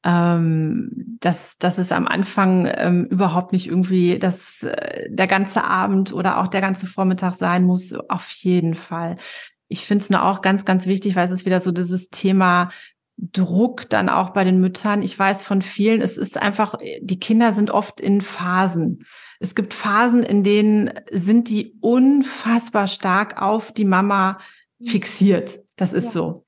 ähm, 0.03 1.17
dass, 1.19 1.57
dass 1.57 1.79
es 1.79 1.91
am 1.91 2.07
Anfang 2.07 2.69
ähm, 2.71 3.05
überhaupt 3.05 3.51
nicht 3.51 3.67
irgendwie 3.67 4.19
dass 4.19 4.63
äh, 4.63 5.09
der 5.09 5.27
ganze 5.27 5.63
Abend 5.63 6.13
oder 6.13 6.37
auch 6.37 6.47
der 6.47 6.61
ganze 6.61 6.85
Vormittag 6.87 7.35
sein 7.35 7.63
muss, 7.63 7.93
auf 7.93 8.29
jeden 8.29 8.75
Fall. 8.75 9.17
ich 9.67 9.85
finde 9.85 10.03
es 10.03 10.09
nur 10.09 10.23
auch 10.23 10.41
ganz, 10.41 10.63
ganz 10.65 10.85
wichtig, 10.85 11.15
weil 11.15 11.25
es 11.25 11.31
ist 11.31 11.45
wieder 11.45 11.61
so 11.61 11.71
dieses 11.71 12.09
Thema 12.09 12.69
Druck 13.17 13.89
dann 13.89 14.09
auch 14.09 14.29
bei 14.29 14.43
den 14.43 14.59
Müttern. 14.59 15.01
Ich 15.01 15.17
weiß 15.17 15.43
von 15.43 15.61
vielen, 15.61 16.01
es 16.01 16.17
ist 16.17 16.37
einfach, 16.37 16.75
die 17.01 17.19
Kinder 17.19 17.51
sind 17.51 17.71
oft 17.71 17.99
in 17.99 18.21
Phasen. 18.21 18.99
Es 19.39 19.55
gibt 19.55 19.73
Phasen, 19.73 20.23
in 20.23 20.43
denen 20.43 20.91
sind 21.11 21.49
die 21.49 21.77
unfassbar 21.81 22.87
stark 22.87 23.41
auf 23.41 23.71
die 23.71 23.85
Mama 23.85 24.39
fixiert. 24.83 25.59
Das 25.75 25.93
ist 25.93 26.05
ja. 26.05 26.11
so. 26.11 26.45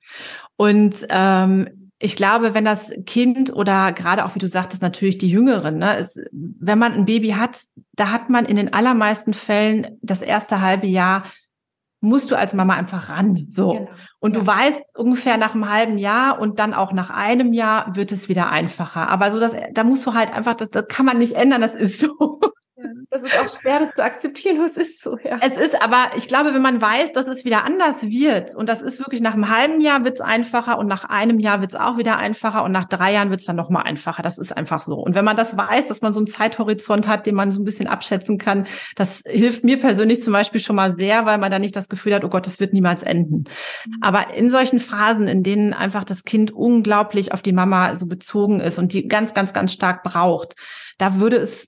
Und 0.55 1.05
ähm, 1.09 1.91
ich 1.99 2.15
glaube, 2.15 2.53
wenn 2.53 2.65
das 2.65 2.91
Kind 3.05 3.53
oder 3.53 3.91
gerade 3.91 4.25
auch, 4.25 4.33
wie 4.33 4.39
du 4.39 4.47
sagtest, 4.47 4.81
natürlich 4.81 5.17
die 5.17 5.29
Jüngeren, 5.29 5.77
ne, 5.77 5.97
es, 5.97 6.19
wenn 6.31 6.79
man 6.79 6.93
ein 6.93 7.05
Baby 7.05 7.31
hat, 7.31 7.61
da 7.93 8.11
hat 8.11 8.29
man 8.29 8.45
in 8.45 8.55
den 8.55 8.73
allermeisten 8.73 9.33
Fällen 9.33 9.97
das 10.01 10.21
erste 10.21 10.61
halbe 10.61 10.87
Jahr 10.87 11.23
musst 12.01 12.31
du 12.31 12.37
als 12.37 12.53
Mama 12.53 12.75
einfach 12.75 13.09
ran. 13.09 13.47
So. 13.49 13.73
Genau. 13.73 13.89
Und 14.19 14.35
ja. 14.35 14.39
du 14.39 14.47
weißt 14.47 14.97
ungefähr 14.97 15.37
nach 15.37 15.53
einem 15.53 15.69
halben 15.69 15.97
Jahr 15.97 16.39
und 16.39 16.59
dann 16.59 16.73
auch 16.73 16.93
nach 16.93 17.09
einem 17.09 17.51
Jahr 17.51 17.95
wird 17.95 18.13
es 18.13 18.29
wieder 18.29 18.49
einfacher. 18.49 19.09
Aber 19.09 19.33
so, 19.33 19.39
dass, 19.39 19.53
da 19.73 19.83
musst 19.83 20.05
du 20.05 20.13
halt 20.13 20.31
einfach, 20.33 20.55
das, 20.55 20.69
das 20.69 20.87
kann 20.87 21.05
man 21.05 21.17
nicht 21.17 21.33
ändern, 21.33 21.59
das 21.59 21.75
ist 21.75 21.99
so. 21.99 22.39
Das 23.21 23.31
ist 23.31 23.39
auch 23.39 23.61
schwer, 23.61 23.79
das 23.79 23.91
zu 23.91 24.03
akzeptieren, 24.03 24.59
was 24.61 24.77
ist 24.77 25.01
so, 25.01 25.17
ja. 25.23 25.39
Es 25.41 25.57
ist 25.57 25.81
aber, 25.81 26.11
ich 26.15 26.27
glaube, 26.27 26.53
wenn 26.53 26.61
man 26.61 26.81
weiß, 26.81 27.13
dass 27.13 27.27
es 27.27 27.45
wieder 27.45 27.63
anders 27.65 28.03
wird, 28.03 28.55
und 28.55 28.69
das 28.69 28.81
ist 28.81 28.99
wirklich 28.99 29.21
nach 29.21 29.33
einem 29.33 29.49
halben 29.49 29.81
Jahr 29.81 30.03
wird 30.03 30.15
es 30.15 30.21
einfacher 30.21 30.77
und 30.77 30.87
nach 30.87 31.05
einem 31.05 31.39
Jahr 31.39 31.61
wird 31.61 31.73
es 31.73 31.79
auch 31.79 31.97
wieder 31.97 32.17
einfacher 32.17 32.63
und 32.63 32.71
nach 32.71 32.85
drei 32.85 33.13
Jahren 33.13 33.29
wird 33.29 33.41
es 33.41 33.45
dann 33.45 33.55
nochmal 33.55 33.83
einfacher. 33.83 34.23
Das 34.23 34.37
ist 34.37 34.55
einfach 34.55 34.81
so. 34.81 34.95
Und 34.95 35.15
wenn 35.15 35.25
man 35.25 35.35
das 35.35 35.57
weiß, 35.57 35.87
dass 35.87 36.01
man 36.01 36.13
so 36.13 36.19
einen 36.19 36.27
Zeithorizont 36.27 37.07
hat, 37.07 37.25
den 37.25 37.35
man 37.35 37.51
so 37.51 37.61
ein 37.61 37.65
bisschen 37.65 37.87
abschätzen 37.87 38.37
kann, 38.37 38.65
das 38.95 39.23
hilft 39.25 39.63
mir 39.63 39.79
persönlich 39.79 40.23
zum 40.23 40.33
Beispiel 40.33 40.61
schon 40.61 40.75
mal 40.75 40.95
sehr, 40.95 41.25
weil 41.25 41.37
man 41.37 41.51
dann 41.51 41.61
nicht 41.61 41.75
das 41.75 41.89
Gefühl 41.89 42.13
hat, 42.13 42.23
oh 42.23 42.29
Gott, 42.29 42.47
das 42.47 42.59
wird 42.59 42.73
niemals 42.73 43.03
enden. 43.03 43.45
Mhm. 43.85 43.93
Aber 44.01 44.33
in 44.33 44.49
solchen 44.49 44.79
Phasen, 44.79 45.27
in 45.27 45.43
denen 45.43 45.73
einfach 45.73 46.03
das 46.03 46.23
Kind 46.23 46.51
unglaublich 46.51 47.33
auf 47.33 47.41
die 47.41 47.53
Mama 47.53 47.95
so 47.95 48.05
bezogen 48.05 48.59
ist 48.59 48.79
und 48.79 48.93
die 48.93 49.07
ganz, 49.07 49.33
ganz, 49.33 49.53
ganz 49.53 49.73
stark 49.73 50.03
braucht, 50.03 50.55
da 50.97 51.19
würde 51.19 51.37
es 51.37 51.67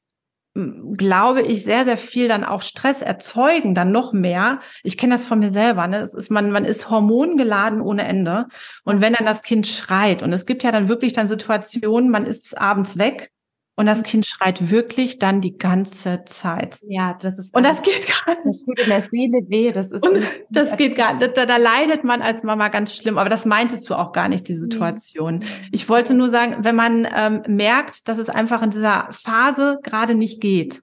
glaube 0.54 1.42
ich, 1.42 1.64
sehr, 1.64 1.86
sehr 1.86 1.98
viel 1.98 2.28
dann 2.28 2.44
auch 2.44 2.62
Stress 2.62 3.02
erzeugen, 3.02 3.74
dann 3.74 3.92
noch 3.92 4.12
mehr. 4.12 4.60
Ich 4.84 4.98
kenne 4.98 5.16
das 5.16 5.26
von 5.26 5.40
mir 5.40 5.52
selber, 5.52 5.88
ne? 5.88 6.00
Es 6.02 6.14
ist, 6.14 6.30
man, 6.30 6.52
man 6.52 6.66
ist 6.66 6.90
hormongeladen 6.90 7.80
ohne 7.80 8.04
Ende. 8.04 8.48
Und 8.84 9.00
wenn 9.00 9.14
dann 9.14 9.26
das 9.26 9.44
Kind 9.44 9.66
schreit, 9.68 10.24
und 10.24 10.34
es 10.34 10.46
gibt 10.46 10.64
ja 10.64 10.72
dann 10.72 10.90
wirklich 10.90 11.14
dann 11.14 11.30
Situationen, 11.30 12.10
man 12.10 12.26
ist 12.26 12.58
abends 12.58 12.98
weg 12.98 13.32
und 13.76 13.86
das 13.86 14.04
Kind 14.04 14.26
schreit 14.26 14.70
wirklich 14.70 15.18
dann 15.18 15.42
die 15.42 15.58
ganze 15.58 16.24
Zeit. 16.26 16.78
Ja, 16.88 17.18
das 17.20 17.40
ist. 17.40 17.56
Und 17.56 17.64
das 17.64 17.82
geht 17.82 18.08
gar 18.26 18.36
nicht. 18.46 18.62
Das 18.62 18.66
tut 18.66 18.80
in 18.80 18.90
der 18.90 19.02
Seele 19.02 19.40
weh. 19.48 19.72
Das 19.72 19.92
ist. 19.92 20.06
Und 20.06 20.24
das 20.50 20.78
geht 20.78 20.96
gar 20.96 21.14
nicht. 21.14 21.36
Da, 21.36 21.46
da 21.46 21.58
leidet 21.58 22.04
man 22.04 22.22
als 22.22 22.44
Mama 22.44 22.68
ganz 22.68 22.96
schlimm. 22.96 23.18
Aber 23.18 23.30
das 23.30 23.46
meintest 23.46 23.90
du 23.90 23.96
auch 23.96 24.12
gar 24.12 24.30
nicht, 24.30 24.48
die 24.48 24.54
Situation. 24.54 25.40
Nee. 25.40 25.46
Ich 25.72 25.88
wollte 25.88 26.14
nur 26.14 26.30
sagen, 26.30 26.58
wenn 26.64 26.76
man 26.76 27.08
ähm, 27.16 27.44
merkt, 27.48 28.08
dass 28.08 28.18
es 28.18 28.30
einfach 28.30 28.62
in 28.62 28.72
dieser 28.72 29.08
Phase 29.12 29.80
gerade 29.84 30.16
nicht 30.16 30.42
geht, 30.42 30.82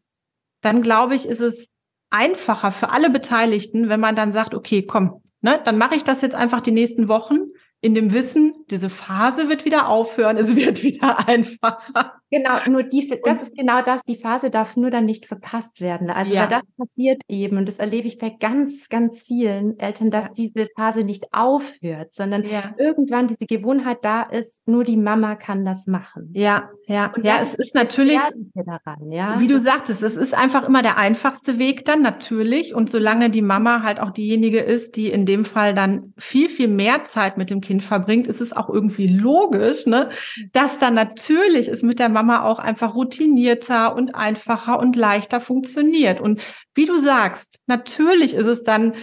dann 0.63 0.83
glaube 0.83 1.15
ich, 1.15 1.29
ist 1.29 1.41
es 1.41 1.69
einfacher 2.11 2.73
für 2.73 2.89
alle 2.89 3.11
Beteiligten, 3.11 3.91
wenn 3.91 4.01
man 4.01 4.17
dann 4.17 4.33
sagt, 4.33 4.55
okay, 4.55 4.83
komm, 4.83 5.23
ne, 5.43 5.61
dann 5.63 5.79
mache 5.79 5.95
ich 5.95 6.05
das 6.05 6.23
jetzt 6.23 6.35
einfach 6.35 6.63
die 6.63 6.73
nächsten 6.73 7.09
Wochen 7.09 7.37
in 7.81 7.95
dem 7.95 8.13
Wissen, 8.13 8.55
diese 8.71 8.91
Phase 8.91 9.49
wird 9.49 9.65
wieder 9.65 9.89
aufhören, 9.89 10.37
es 10.37 10.57
wird 10.57 10.83
wieder 10.83 11.29
einfacher. 11.29 12.15
Genau, 12.31 12.59
nur 12.67 12.83
die, 12.83 13.09
das 13.25 13.43
ist 13.43 13.57
genau 13.57 13.83
das, 13.83 14.03
die 14.03 14.17
Phase 14.17 14.51
darf 14.51 14.77
nur 14.77 14.91
dann 14.91 15.05
nicht 15.05 15.27
verpasst 15.27 15.81
werden. 15.81 16.11
Also 16.11 16.35
ja. 16.35 16.47
das 16.47 16.63
passiert 16.77 17.23
eben, 17.29 17.57
und 17.57 17.67
das 17.67 17.79
erlebe 17.79 18.09
ich 18.09 18.19
bei 18.19 18.31
ganz, 18.31 18.89
ganz 18.89 19.23
vielen 19.23 19.79
Eltern, 19.79 20.11
dass 20.11 20.27
ja. 20.27 20.33
diese 20.37 20.69
Phase 20.77 21.05
nicht 21.05 21.33
aufhört, 21.33 22.15
sondern 22.15 22.45
ja. 22.45 22.75
irgendwann 22.79 23.29
diese 23.29 23.47
Gewohnheit 23.47 23.99
da 24.03 24.23
ist, 24.23 24.67
nur 24.67 24.85
die 24.85 24.97
Mama 24.97 25.37
kann 25.37 25.65
das 25.65 25.87
machen. 25.87 26.31
Ja, 26.35 26.71
ja, 26.87 27.13
und 27.15 27.25
ja, 27.25 27.39
es 27.41 27.55
ist 27.55 27.75
natürlich, 27.75 28.21
daran, 28.55 29.11
ja? 29.11 29.39
wie 29.41 29.47
du 29.47 29.59
sagtest, 29.59 30.03
es 30.03 30.17
ist 30.17 30.35
einfach 30.35 30.67
immer 30.67 30.83
der 30.83 30.99
einfachste 30.99 31.59
Weg 31.59 31.85
dann, 31.85 32.03
natürlich. 32.03 32.75
Und 32.75 32.91
solange 32.91 33.31
die 33.31 33.43
Mama 33.43 33.83
halt 33.83 34.01
auch 34.01 34.11
diejenige 34.11 34.61
ist, 34.61 34.97
die 34.97 35.11
in 35.11 35.25
dem 35.25 35.45
Fall 35.45 35.75
dann 35.75 36.13
viel, 36.19 36.49
viel 36.49 36.69
mehr 36.69 37.05
Zeit 37.05 37.39
mit 37.39 37.51
dem 37.51 37.61
Kind 37.69 37.83
verbringt, 37.83 38.27
ist 38.27 38.41
es 38.41 38.55
auch 38.55 38.71
irgendwie 38.71 39.07
logisch, 39.07 39.85
ne, 39.85 40.09
dass 40.53 40.79
dann 40.79 40.95
natürlich 40.95 41.69
es 41.69 41.83
mit 41.83 41.99
der 41.99 42.09
Mama 42.09 42.43
auch 42.43 42.59
einfach 42.59 42.95
routinierter 42.95 43.95
und 43.95 44.15
einfacher 44.15 44.79
und 44.79 44.97
leichter 44.97 45.43
funktioniert. 45.43 46.19
Und 46.19 46.41
wie 46.75 46.87
du 46.87 46.99
sagst, 46.99 47.61
natürlich 47.67 48.33
ist 48.33 48.47
es 48.47 48.63
dann 48.63 48.95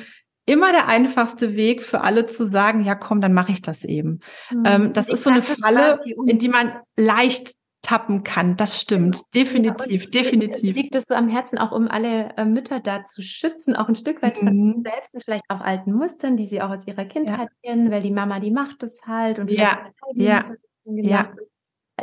immer 0.48 0.72
der 0.72 0.88
einfachste 0.88 1.56
Weg 1.56 1.84
für 1.84 2.02
alle 2.02 2.26
zu 2.26 2.48
sagen, 2.48 2.84
ja 2.84 2.96
komm, 2.96 3.22
dann 3.22 3.34
mache 3.34 3.52
ich 3.52 3.62
das 3.62 3.84
eben. 3.84 4.20
Mhm. 4.50 4.64
Ähm, 4.66 4.94
das 4.94 5.08
ich 5.08 5.14
ist 5.14 5.24
so 5.24 5.30
eine 5.30 5.44
Falle, 5.44 6.00
in 6.28 6.40
die 6.40 6.50
man 6.50 6.74
leicht 6.98 7.54
tappen 7.86 8.24
kann. 8.24 8.58
Das 8.58 8.82
stimmt. 8.82 9.22
Definitiv, 9.36 10.06
ja, 10.06 10.10
definitiv. 10.10 10.76
Liegt 10.76 10.96
es 10.96 11.06
so 11.06 11.14
am 11.14 11.30
Herzen 11.30 11.60
auch, 11.60 11.72
um 11.72 11.88
alle 11.88 12.36
äh, 12.36 12.46
Mütter 12.46 12.80
da 12.80 13.04
zu 13.04 13.22
schützen, 13.22 13.76
auch 13.76 13.88
ein 13.88 13.96
Stück 13.96 14.24
weit 14.24 14.40
von 14.40 14.48
mhm. 14.48 14.84
selbst 14.84 15.14
und 15.14 15.24
vielleicht 15.24 15.44
auch 15.50 15.62
alten 15.62 15.94
Mustern, 15.94 16.36
die 16.36 16.48
sie 16.48 16.62
auch 16.62 16.72
aus 16.72 16.88
ihrer 16.88 17.06
Kindheit 17.06 17.50
ja. 17.62 17.70
kennen, 17.70 17.92
weil 17.92 18.02
die 18.02 18.12
Mama, 18.12 18.40
die 18.40 18.52
macht 18.52 18.82
es 18.82 19.06
halt 19.06 19.38
und 19.38 19.52
ja, 19.52 19.86
ja, 20.14 20.46
ja. 20.86 21.32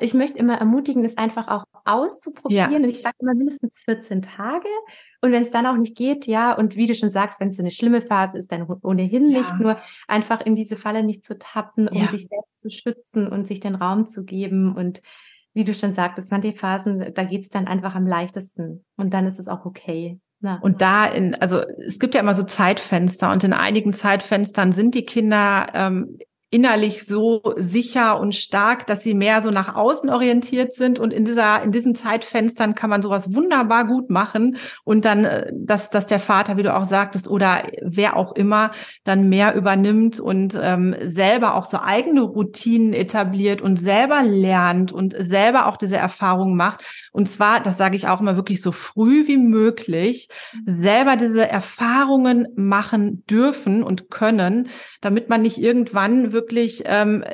Ich 0.01 0.15
möchte 0.15 0.39
immer 0.39 0.57
ermutigen, 0.57 1.05
es 1.05 1.19
einfach 1.19 1.49
auch 1.49 1.65
auszuprobieren. 1.85 2.71
Ja. 2.71 2.79
Und 2.79 2.85
ich 2.85 3.03
sage 3.03 3.17
immer 3.21 3.35
mindestens 3.35 3.83
14 3.85 4.23
Tage. 4.23 4.69
Und 5.21 5.33
wenn 5.33 5.43
es 5.43 5.51
dann 5.51 5.67
auch 5.67 5.77
nicht 5.77 5.97
geht, 5.97 6.27
ja, 6.27 6.57
und 6.57 6.77
wie 6.77 6.87
du 6.87 6.95
schon 6.95 7.11
sagst, 7.11 7.41
wenn 7.41 7.49
es 7.49 7.57
so 7.57 7.63
eine 7.63 7.71
schlimme 7.71 8.01
Phase 8.01 8.39
ist, 8.39 8.51
dann 8.51 8.67
ohnehin 8.83 9.29
ja. 9.29 9.41
nicht 9.41 9.59
nur 9.59 9.79
einfach 10.09 10.41
in 10.41 10.57
diese 10.57 10.79
Falle 10.79 11.03
nicht 11.03 11.25
zu 11.25 11.39
tappen, 11.39 11.89
um 11.89 12.09
sich 12.09 12.27
selbst 12.27 12.59
zu 12.59 12.71
schützen 12.71 13.29
und 13.29 13.47
sich 13.47 13.61
den 13.61 13.75
Raum 13.75 14.07
zu 14.07 14.25
geben 14.25 14.75
und 14.75 15.03
wie 15.55 15.65
du 15.65 15.75
schon 15.75 15.93
sagtest, 15.93 16.31
manche 16.31 16.55
Phasen, 16.55 17.13
da 17.15 17.25
geht's 17.25 17.49
dann 17.49 17.67
einfach 17.67 17.95
am 17.95 18.07
leichtesten 18.07 18.85
und 18.97 19.13
dann 19.13 19.27
ist 19.27 19.39
es 19.39 19.49
auch 19.49 19.65
okay. 19.65 20.19
Ja. 20.41 20.59
Und 20.61 20.83
da 20.83 21.07
in, 21.07 21.35
also 21.37 21.61
es 21.61 21.99
gibt 21.99 22.15
ja 22.15 22.21
immer 22.21 22.35
so 22.35 22.43
Zeitfenster 22.43 23.31
und 23.31 23.45
in 23.45 23.53
einigen 23.53 23.93
Zeitfenstern 23.93 24.73
sind 24.73 24.95
die 24.95 25.05
Kinder 25.05 25.69
ähm, 25.75 26.19
innerlich 26.53 27.07
so 27.07 27.41
sicher 27.57 28.21
und 28.21 28.37
stark, 28.37 28.87
dass 28.87 29.03
sie 29.03 29.15
mehr 29.15 29.41
so 29.41 29.51
nach 29.51 29.75
außen 29.75 30.11
orientiert 30.11 30.75
sind. 30.75 30.99
Und 30.99 31.11
in 31.11 31.25
dieser 31.25 31.63
in 31.63 31.73
diesen 31.73 31.95
Zeitfenstern 31.95 32.75
kann 32.75 32.91
man 32.91 33.01
sowas 33.01 33.35
wunderbar 33.35 33.87
gut 33.87 34.11
machen. 34.11 34.59
Und 34.85 35.07
dann 35.07 35.25
äh, 35.25 35.51
dass 35.55 35.89
dass 35.89 36.07
der 36.07 36.21
Vater, 36.21 36.59
wie 36.59 36.63
du 36.63 36.77
auch 36.77 36.85
sagtest, 36.85 37.27
oder 37.27 37.63
wer 37.81 38.17
auch 38.17 38.33
immer 38.37 38.73
dann 39.03 39.31
mehr 39.31 39.55
übernimmt 39.55 40.21
und 40.21 40.59
ähm, 40.61 40.95
selber 41.09 41.55
auch 41.55 41.65
so 41.65 41.79
eigene 41.79 42.21
Routinen 42.21 42.93
etabliert 42.93 43.63
und 43.63 43.77
selber 43.79 44.23
lernt 44.23 44.93
und 44.93 45.15
selber 45.19 45.67
auch 45.67 45.79
diese 45.79 45.97
Erfahrung 45.97 46.55
macht. 46.55 46.85
Und 47.13 47.31
zwar, 47.31 47.61
das 47.61 47.79
sage 47.79 47.97
ich 47.97 48.09
auch 48.09 48.21
immer 48.21 48.37
wirklich 48.37 48.61
so 48.61 48.73
früh 48.73 49.27
wie 49.27 49.39
möglich, 49.39 50.29
selber 50.67 51.17
diese 51.17 51.49
Erfahrungen 51.49 52.49
machen 52.57 53.25
dürfen 53.25 53.83
und 53.83 54.11
können, 54.11 54.69
damit 55.01 55.31
man 55.31 55.41
nicht 55.41 55.57
irgendwann 55.57 56.33
wirklich 56.35 56.42
ähm, 56.85 57.25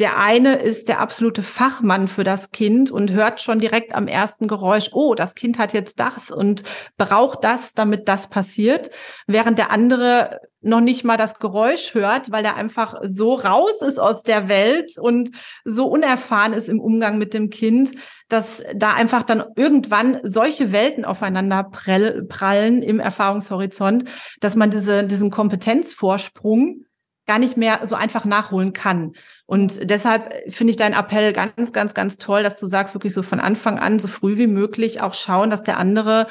der 0.00 0.18
eine 0.18 0.56
ist 0.56 0.88
der 0.88 0.98
absolute 0.98 1.44
Fachmann 1.44 2.08
für 2.08 2.24
das 2.24 2.50
Kind 2.50 2.90
und 2.90 3.12
hört 3.12 3.40
schon 3.40 3.60
direkt 3.60 3.94
am 3.94 4.08
ersten 4.08 4.48
Geräusch, 4.48 4.90
oh, 4.92 5.14
das 5.14 5.36
Kind 5.36 5.56
hat 5.56 5.72
jetzt 5.72 6.00
das 6.00 6.32
und 6.32 6.64
braucht 6.96 7.44
das, 7.44 7.74
damit 7.74 8.08
das 8.08 8.28
passiert, 8.28 8.90
während 9.28 9.58
der 9.58 9.70
andere 9.70 10.40
noch 10.60 10.80
nicht 10.80 11.04
mal 11.04 11.16
das 11.16 11.38
Geräusch 11.38 11.94
hört, 11.94 12.32
weil 12.32 12.44
er 12.44 12.56
einfach 12.56 12.96
so 13.06 13.34
raus 13.34 13.82
ist 13.82 14.00
aus 14.00 14.24
der 14.24 14.48
Welt 14.48 14.98
und 14.98 15.30
so 15.64 15.86
unerfahren 15.86 16.54
ist 16.54 16.68
im 16.68 16.80
Umgang 16.80 17.16
mit 17.16 17.32
dem 17.32 17.50
Kind, 17.50 17.92
dass 18.28 18.64
da 18.74 18.94
einfach 18.94 19.22
dann 19.22 19.44
irgendwann 19.54 20.18
solche 20.24 20.72
Welten 20.72 21.04
aufeinander 21.04 21.62
prallen 21.62 22.82
im 22.82 22.98
Erfahrungshorizont, 22.98 24.10
dass 24.40 24.56
man 24.56 24.70
diese, 24.70 25.04
diesen 25.04 25.30
Kompetenzvorsprung 25.30 26.84
gar 27.26 27.38
nicht 27.38 27.56
mehr 27.56 27.80
so 27.84 27.94
einfach 27.94 28.24
nachholen 28.24 28.72
kann. 28.72 29.12
Und 29.46 29.88
deshalb 29.90 30.32
finde 30.52 30.70
ich 30.72 30.76
deinen 30.76 30.94
Appell 30.94 31.32
ganz, 31.32 31.72
ganz, 31.72 31.94
ganz 31.94 32.18
toll, 32.18 32.42
dass 32.42 32.58
du 32.58 32.66
sagst, 32.66 32.94
wirklich 32.94 33.14
so 33.14 33.22
von 33.22 33.40
Anfang 33.40 33.78
an, 33.78 33.98
so 33.98 34.08
früh 34.08 34.36
wie 34.36 34.46
möglich 34.46 35.00
auch 35.00 35.14
schauen, 35.14 35.50
dass 35.50 35.62
der 35.62 35.78
andere 35.78 36.26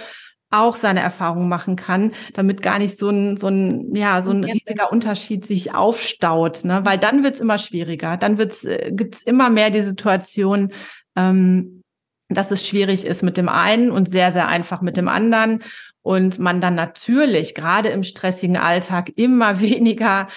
auch 0.54 0.76
seine 0.76 1.02
Erfahrungen 1.02 1.50
machen 1.50 1.76
kann, 1.76 2.14
damit 2.34 2.62
gar 2.62 2.78
nicht 2.78 3.00
so 3.00 3.10
ein, 3.10 3.38
so 3.38 3.48
ein, 3.48 3.96
ja, 3.96 4.22
so 4.22 4.30
ein 4.30 4.44
riesiger 4.44 4.92
Unterschied 4.92 5.46
sich 5.48 5.74
aufstaut, 5.74 6.64
ne? 6.64 6.82
Weil 6.84 7.00
dann 7.00 7.24
wird's 7.24 7.40
immer 7.40 7.58
schwieriger. 7.58 8.18
Dann 8.18 8.38
wird's, 8.38 8.64
äh, 8.64 8.92
gibt's 8.94 9.22
immer 9.24 9.50
mehr 9.50 9.72
die 9.72 9.82
Situation, 9.82 10.72
ähm, 11.16 11.82
dass 12.30 12.52
es 12.52 12.68
schwierig 12.68 13.06
ist 13.06 13.24
mit 13.24 13.38
dem 13.38 13.50
einen 13.50 13.92
und 13.92 14.10
sehr, 14.10 14.32
sehr 14.32 14.48
einfach 14.48 14.82
mit 14.82 14.96
dem 14.96 15.08
anderen. 15.08 15.64
Und 16.04 16.38
man 16.38 16.62
dann 16.62 16.76
natürlich 16.76 17.56
gerade 17.56 17.90
im 17.90 18.04
stressigen 18.04 18.58
Alltag 18.58 19.12
immer 19.16 19.60
weniger 19.60 20.28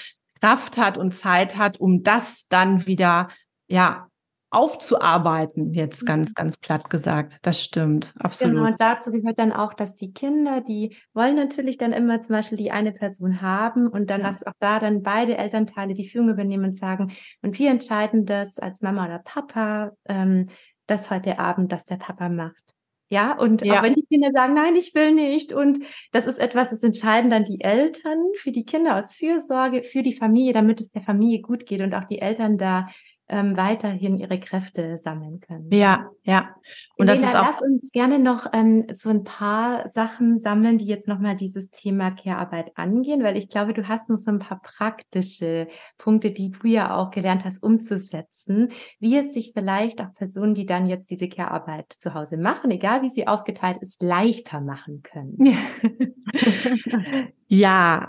Kraft 0.41 0.79
hat 0.79 0.99
und 0.99 1.13
Zeit 1.13 1.57
hat, 1.57 1.79
um 1.79 2.03
das 2.03 2.47
dann 2.49 2.87
wieder, 2.87 3.29
ja, 3.69 4.09
aufzuarbeiten, 4.51 5.75
jetzt 5.75 6.03
mhm. 6.03 6.07
ganz, 6.07 6.35
ganz 6.35 6.57
platt 6.57 6.89
gesagt. 6.89 7.39
Das 7.43 7.63
stimmt, 7.63 8.15
absolut. 8.19 8.55
Genau, 8.55 8.67
und 8.67 8.81
dazu 8.81 9.11
gehört 9.11 9.39
dann 9.39 9.53
auch, 9.53 9.75
dass 9.75 9.97
die 9.97 10.13
Kinder, 10.13 10.61
die 10.61 10.97
wollen 11.13 11.37
natürlich 11.37 11.79
dann 11.79 11.93
immer 11.93 12.23
zum 12.23 12.37
Beispiel 12.37 12.57
die 12.57 12.71
eine 12.71 12.93
Person 12.93 13.43
haben 13.43 13.89
und 13.89 14.09
dann, 14.09 14.21
ja. 14.21 14.29
dass 14.29 14.47
auch 14.47 14.55
da 14.59 14.79
dann 14.79 15.03
beide 15.03 15.37
Elternteile 15.37 15.95
die 15.95 16.09
Führung 16.09 16.31
übernehmen 16.31 16.67
und 16.67 16.77
sagen, 16.77 17.13
und 17.43 17.59
wir 17.59 17.71
entscheiden 17.71 18.25
das 18.25 18.59
als 18.59 18.81
Mama 18.81 19.07
oder 19.07 19.19
Papa, 19.19 19.93
ähm, 20.07 20.47
das 20.87 21.11
heute 21.11 21.39
Abend, 21.39 21.73
dass 21.73 21.85
der 21.85 21.97
Papa 21.97 22.29
macht. 22.29 22.66
Ja, 23.09 23.39
und 23.39 23.65
ja. 23.65 23.79
auch 23.79 23.83
wenn 23.83 23.95
die 23.95 24.05
Kinder 24.05 24.33
sagen, 24.33 24.55
nein, 24.55 24.75
ich 24.75 24.95
will 24.95 25.13
nicht. 25.13 25.53
Und 25.53 25.85
das 26.11 26.27
ist 26.27 26.39
etwas, 26.39 26.71
das 26.71 26.83
entscheiden 26.83 27.31
dann 27.31 27.45
die 27.45 27.61
Eltern 27.61 28.19
für 28.35 28.51
die 28.51 28.65
Kinder 28.65 28.99
aus 28.99 29.15
Fürsorge, 29.15 29.85
für 29.85 30.03
die 30.03 30.13
Familie, 30.13 30.53
damit 30.53 30.81
es 30.81 30.91
der 30.91 31.03
Familie 31.03 31.41
gut 31.41 31.67
geht 31.67 31.83
und 31.83 31.95
auch 31.95 32.05
die 32.05 32.21
Eltern 32.21 32.59
da 32.59 32.89
ähm, 33.29 33.57
weiterhin 33.57 34.19
ihre 34.19 34.39
Kräfte 34.39 34.99
sammeln 34.99 35.41
können. 35.41 35.69
Ja, 35.73 36.11
ja. 36.23 36.55
Und 36.97 37.09
Elena, 37.09 37.23
das 37.23 37.31
ist 37.31 37.37
auch 37.37 37.47
lass 37.47 37.63
uns 37.63 37.93
gerne 37.93 38.19
noch 38.19 38.47
ähm, 38.53 38.87
so 38.95 39.11
ein 39.11 39.25
paar 39.25 39.89
Sachen 39.89 40.39
sammeln, 40.39 40.79
die 40.79 40.87
jetzt 40.87 41.09
nochmal 41.09 41.37
dieses 41.37 41.71
Thema 41.71 42.11
Care-Arbeit 42.11 42.73
angehen, 42.77 43.23
weil 43.23 43.37
ich 43.37 43.49
glaube, 43.49 43.75
du 43.75 43.89
hast 43.89 44.09
noch 44.09 44.19
so 44.19 44.31
ein 44.31 44.39
paar 44.39 44.61
praktische 44.63 45.69
Punkte, 45.99 46.31
die 46.31 46.51
du 46.51 46.69
ja 46.69 46.97
auch 46.97 47.11
gelernt 47.11 47.45
hast, 47.45 47.63
umzusetzen, 47.63 48.71
wie 49.01 49.17
es 49.17 49.33
sich 49.33 49.53
vielleicht 49.55 50.01
auch 50.01 50.15
Personen, 50.15 50.55
die 50.55 50.67
dann 50.67 50.87
jetzt 50.87 51.11
diese 51.11 51.29
Care-Arbeit 51.29 51.95
zu 51.99 52.15
Hause 52.15 52.37
machen, 52.37 52.71
egal 52.71 53.03
wie 53.03 53.09
sie 53.09 53.27
aufgeteilt 53.27 53.79
ist, 53.81 54.03
leichter 54.03 54.61
machen 54.61 55.03
können. 55.03 55.37
Ja, 55.45 55.59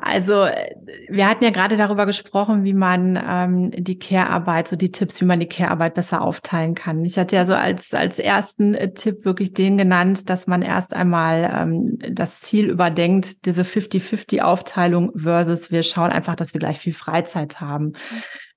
also 0.01 0.47
wir 1.09 1.29
hatten 1.29 1.43
ja 1.43 1.51
gerade 1.51 1.77
darüber 1.77 2.07
gesprochen, 2.07 2.63
wie 2.63 2.73
man 2.73 3.21
ähm, 3.23 3.71
die 3.71 3.99
Care-Arbeit, 3.99 4.67
so 4.67 4.75
die 4.75 4.91
Tipps, 4.91 5.21
wie 5.21 5.25
man 5.25 5.39
die 5.39 5.47
Care-Arbeit 5.47 5.93
besser 5.93 6.23
aufteilen 6.23 6.73
kann. 6.73 7.05
Ich 7.05 7.19
hatte 7.19 7.35
ja 7.35 7.45
so 7.45 7.53
als 7.53 7.93
als 7.93 8.17
ersten 8.17 8.73
äh, 8.73 8.93
Tipp 8.93 9.25
wirklich 9.25 9.53
den 9.53 9.77
genannt, 9.77 10.29
dass 10.31 10.47
man 10.47 10.63
erst 10.63 10.95
einmal 10.95 11.51
ähm, 11.53 11.99
das 12.11 12.41
Ziel 12.41 12.67
überdenkt, 12.67 13.45
diese 13.45 13.61
50-50-Aufteilung 13.61 15.11
versus 15.15 15.69
wir 15.69 15.83
schauen 15.83 16.11
einfach, 16.11 16.35
dass 16.35 16.53
wir 16.55 16.59
gleich 16.59 16.79
viel 16.79 16.93
Freizeit 16.93 17.61
haben. 17.61 17.93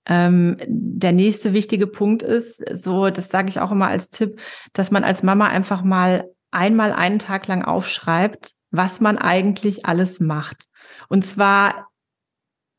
Ähm, 0.06 0.56
der 0.66 1.12
nächste 1.12 1.52
wichtige 1.52 1.88
Punkt 1.88 2.22
ist, 2.22 2.64
so 2.82 3.10
das 3.10 3.28
sage 3.28 3.50
ich 3.50 3.60
auch 3.60 3.70
immer 3.70 3.88
als 3.88 4.08
Tipp, 4.08 4.40
dass 4.72 4.90
man 4.90 5.04
als 5.04 5.22
Mama 5.22 5.46
einfach 5.46 5.82
mal 5.82 6.30
einmal 6.50 6.92
einen 6.92 7.18
Tag 7.18 7.46
lang 7.48 7.62
aufschreibt, 7.62 8.52
was 8.70 9.00
man 9.00 9.18
eigentlich 9.18 9.86
alles 9.86 10.20
macht. 10.20 10.64
Und 11.08 11.24
zwar 11.24 11.90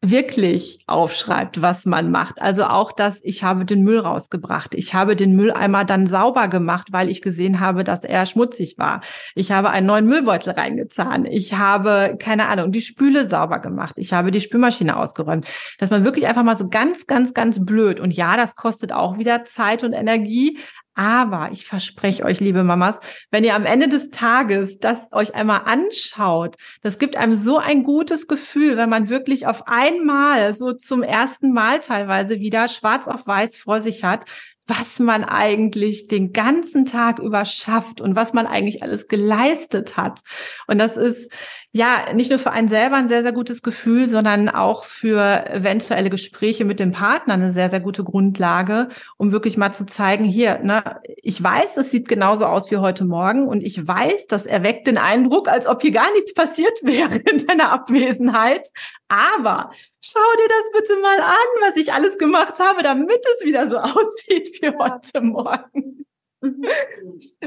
wirklich 0.04 0.80
aufschreibt, 0.88 1.62
was 1.62 1.86
man 1.86 2.10
macht. 2.10 2.42
Also 2.42 2.66
auch 2.66 2.92
das, 2.92 3.20
ich 3.22 3.44
habe 3.44 3.66
den 3.66 3.84
Müll 3.84 4.00
rausgebracht. 4.00 4.74
Ich 4.74 4.96
habe 4.96 5.16
den 5.16 5.36
Mülleimer 5.36 5.86
dann 5.86 6.08
sauber 6.08 6.48
gemacht, 6.48 6.88
weil 6.92 7.08
ich 7.08 7.22
gesehen 7.22 7.60
habe, 7.60 7.84
dass 7.84 8.04
er 8.04 8.26
schmutzig 8.26 8.80
war. 8.80 9.02
Ich 9.36 9.52
habe 9.52 9.70
einen 9.70 9.86
neuen 9.86 10.08
Müllbeutel 10.08 10.54
reingezahnt. 10.54 11.28
Ich 11.30 11.54
habe, 11.54 12.16
keine 12.20 12.48
Ahnung, 12.48 12.72
die 12.72 12.82
Spüle 12.82 13.28
sauber 13.28 13.60
gemacht. 13.60 13.94
Ich 13.98 14.12
habe 14.12 14.32
die 14.32 14.42
Spülmaschine 14.42 14.98
ausgeräumt. 14.98 15.48
Dass 15.78 15.92
man 15.92 16.04
wirklich 16.04 16.26
einfach 16.26 16.44
mal 16.44 16.58
so 16.58 16.68
ganz, 16.68 17.06
ganz, 17.06 17.36
ganz 17.36 17.64
blöd. 17.64 18.00
Und 18.00 18.12
ja, 18.12 18.38
das 18.38 18.56
kostet 18.56 18.94
auch 18.94 19.20
wieder 19.20 19.46
Zeit 19.46 19.84
und 19.84 19.94
Energie. 19.94 20.58
Aber 21.02 21.50
ich 21.52 21.66
verspreche 21.66 22.24
euch, 22.26 22.40
liebe 22.40 22.64
Mamas, 22.64 23.00
wenn 23.32 23.44
ihr 23.44 23.56
am 23.56 23.66
Ende 23.66 23.88
des 23.88 24.12
Tages 24.12 24.78
das 24.78 25.08
euch 25.12 25.34
einmal 25.34 25.62
anschaut, 25.66 26.58
das 26.84 27.00
gibt 27.00 27.18
einem 27.18 27.36
so 27.36 27.58
ein 27.58 27.82
gutes 27.82 28.28
Gefühl, 28.28 28.78
wenn 28.78 28.92
man 28.92 29.10
wirklich 29.10 29.48
auf 29.48 29.68
einmal, 29.68 30.54
so 30.54 30.74
zum 30.74 31.02
ersten 31.02 31.54
Mal 31.54 31.80
teilweise 31.80 32.40
wieder 32.40 32.68
schwarz 32.68 33.08
auf 33.08 33.26
weiß 33.26 33.58
vor 33.58 33.82
sich 33.82 34.04
hat, 34.04 34.26
was 34.68 35.00
man 35.00 35.24
eigentlich 35.24 36.08
den 36.08 36.34
ganzen 36.34 36.86
Tag 36.86 37.18
über 37.18 37.46
schafft 37.46 38.00
und 38.00 38.16
was 38.16 38.34
man 38.34 38.46
eigentlich 38.46 38.84
alles 38.84 39.08
geleistet 39.08 39.98
hat. 39.98 40.20
Und 40.68 40.78
das 40.78 40.98
ist, 40.98 41.32
ja, 41.74 42.12
nicht 42.14 42.30
nur 42.30 42.40
für 42.40 42.52
einen 42.52 42.68
selber 42.68 42.98
ein 42.98 43.08
sehr, 43.08 43.24
sehr 43.24 43.32
gutes 43.32 43.62
Gefühl, 43.62 44.10
sondern 44.10 44.50
auch 44.50 44.84
für 44.84 45.46
eventuelle 45.48 46.10
Gespräche 46.10 46.66
mit 46.66 46.82
dem 46.82 46.92
Partner 46.92 47.36
eine 47.36 47.54
sehr, 47.54 47.70
sehr 47.70 47.80
gute 47.80 48.04
Grundlage, 48.04 48.90
um 49.16 49.32
wirklich 49.32 49.56
mal 49.56 49.72
zu 49.72 49.86
zeigen, 49.86 50.26
hier, 50.26 50.60
ne, 50.60 51.00
ich 51.06 51.42
weiß, 51.42 51.78
es 51.78 51.90
sieht 51.90 52.10
genauso 52.10 52.46
aus 52.46 52.72
wie 52.72 52.78
heute 52.78 53.06
Morgen 53.06 53.48
und 53.48 53.64
ich 53.64 53.88
weiß, 53.88 54.28
das 54.28 54.46
erweckt 54.46 54.86
den 54.86 54.98
Eindruck, 54.98 55.48
als 55.48 55.66
ob 55.66 55.82
hier 55.82 55.92
gar 55.92 56.12
nichts 56.12 56.34
passiert 56.34 56.78
wäre 56.84 57.16
in 57.16 57.48
deiner 57.48 57.72
Abwesenheit. 57.72 58.68
Aber 59.08 59.72
schau 60.02 60.20
dir 60.38 60.50
das 60.50 60.82
bitte 60.82 61.02
mal 61.02 61.22
an, 61.22 61.70
was 61.70 61.78
ich 61.78 61.94
alles 61.94 62.18
gemacht 62.18 62.60
habe, 62.60 62.84
damit 62.84 63.22
es 63.38 63.46
wieder 63.46 63.70
so 63.70 63.78
aussieht 63.80 64.62
wie 64.62 64.76
heute 64.78 65.22
Morgen. 65.22 66.06
Mhm. 66.42 66.66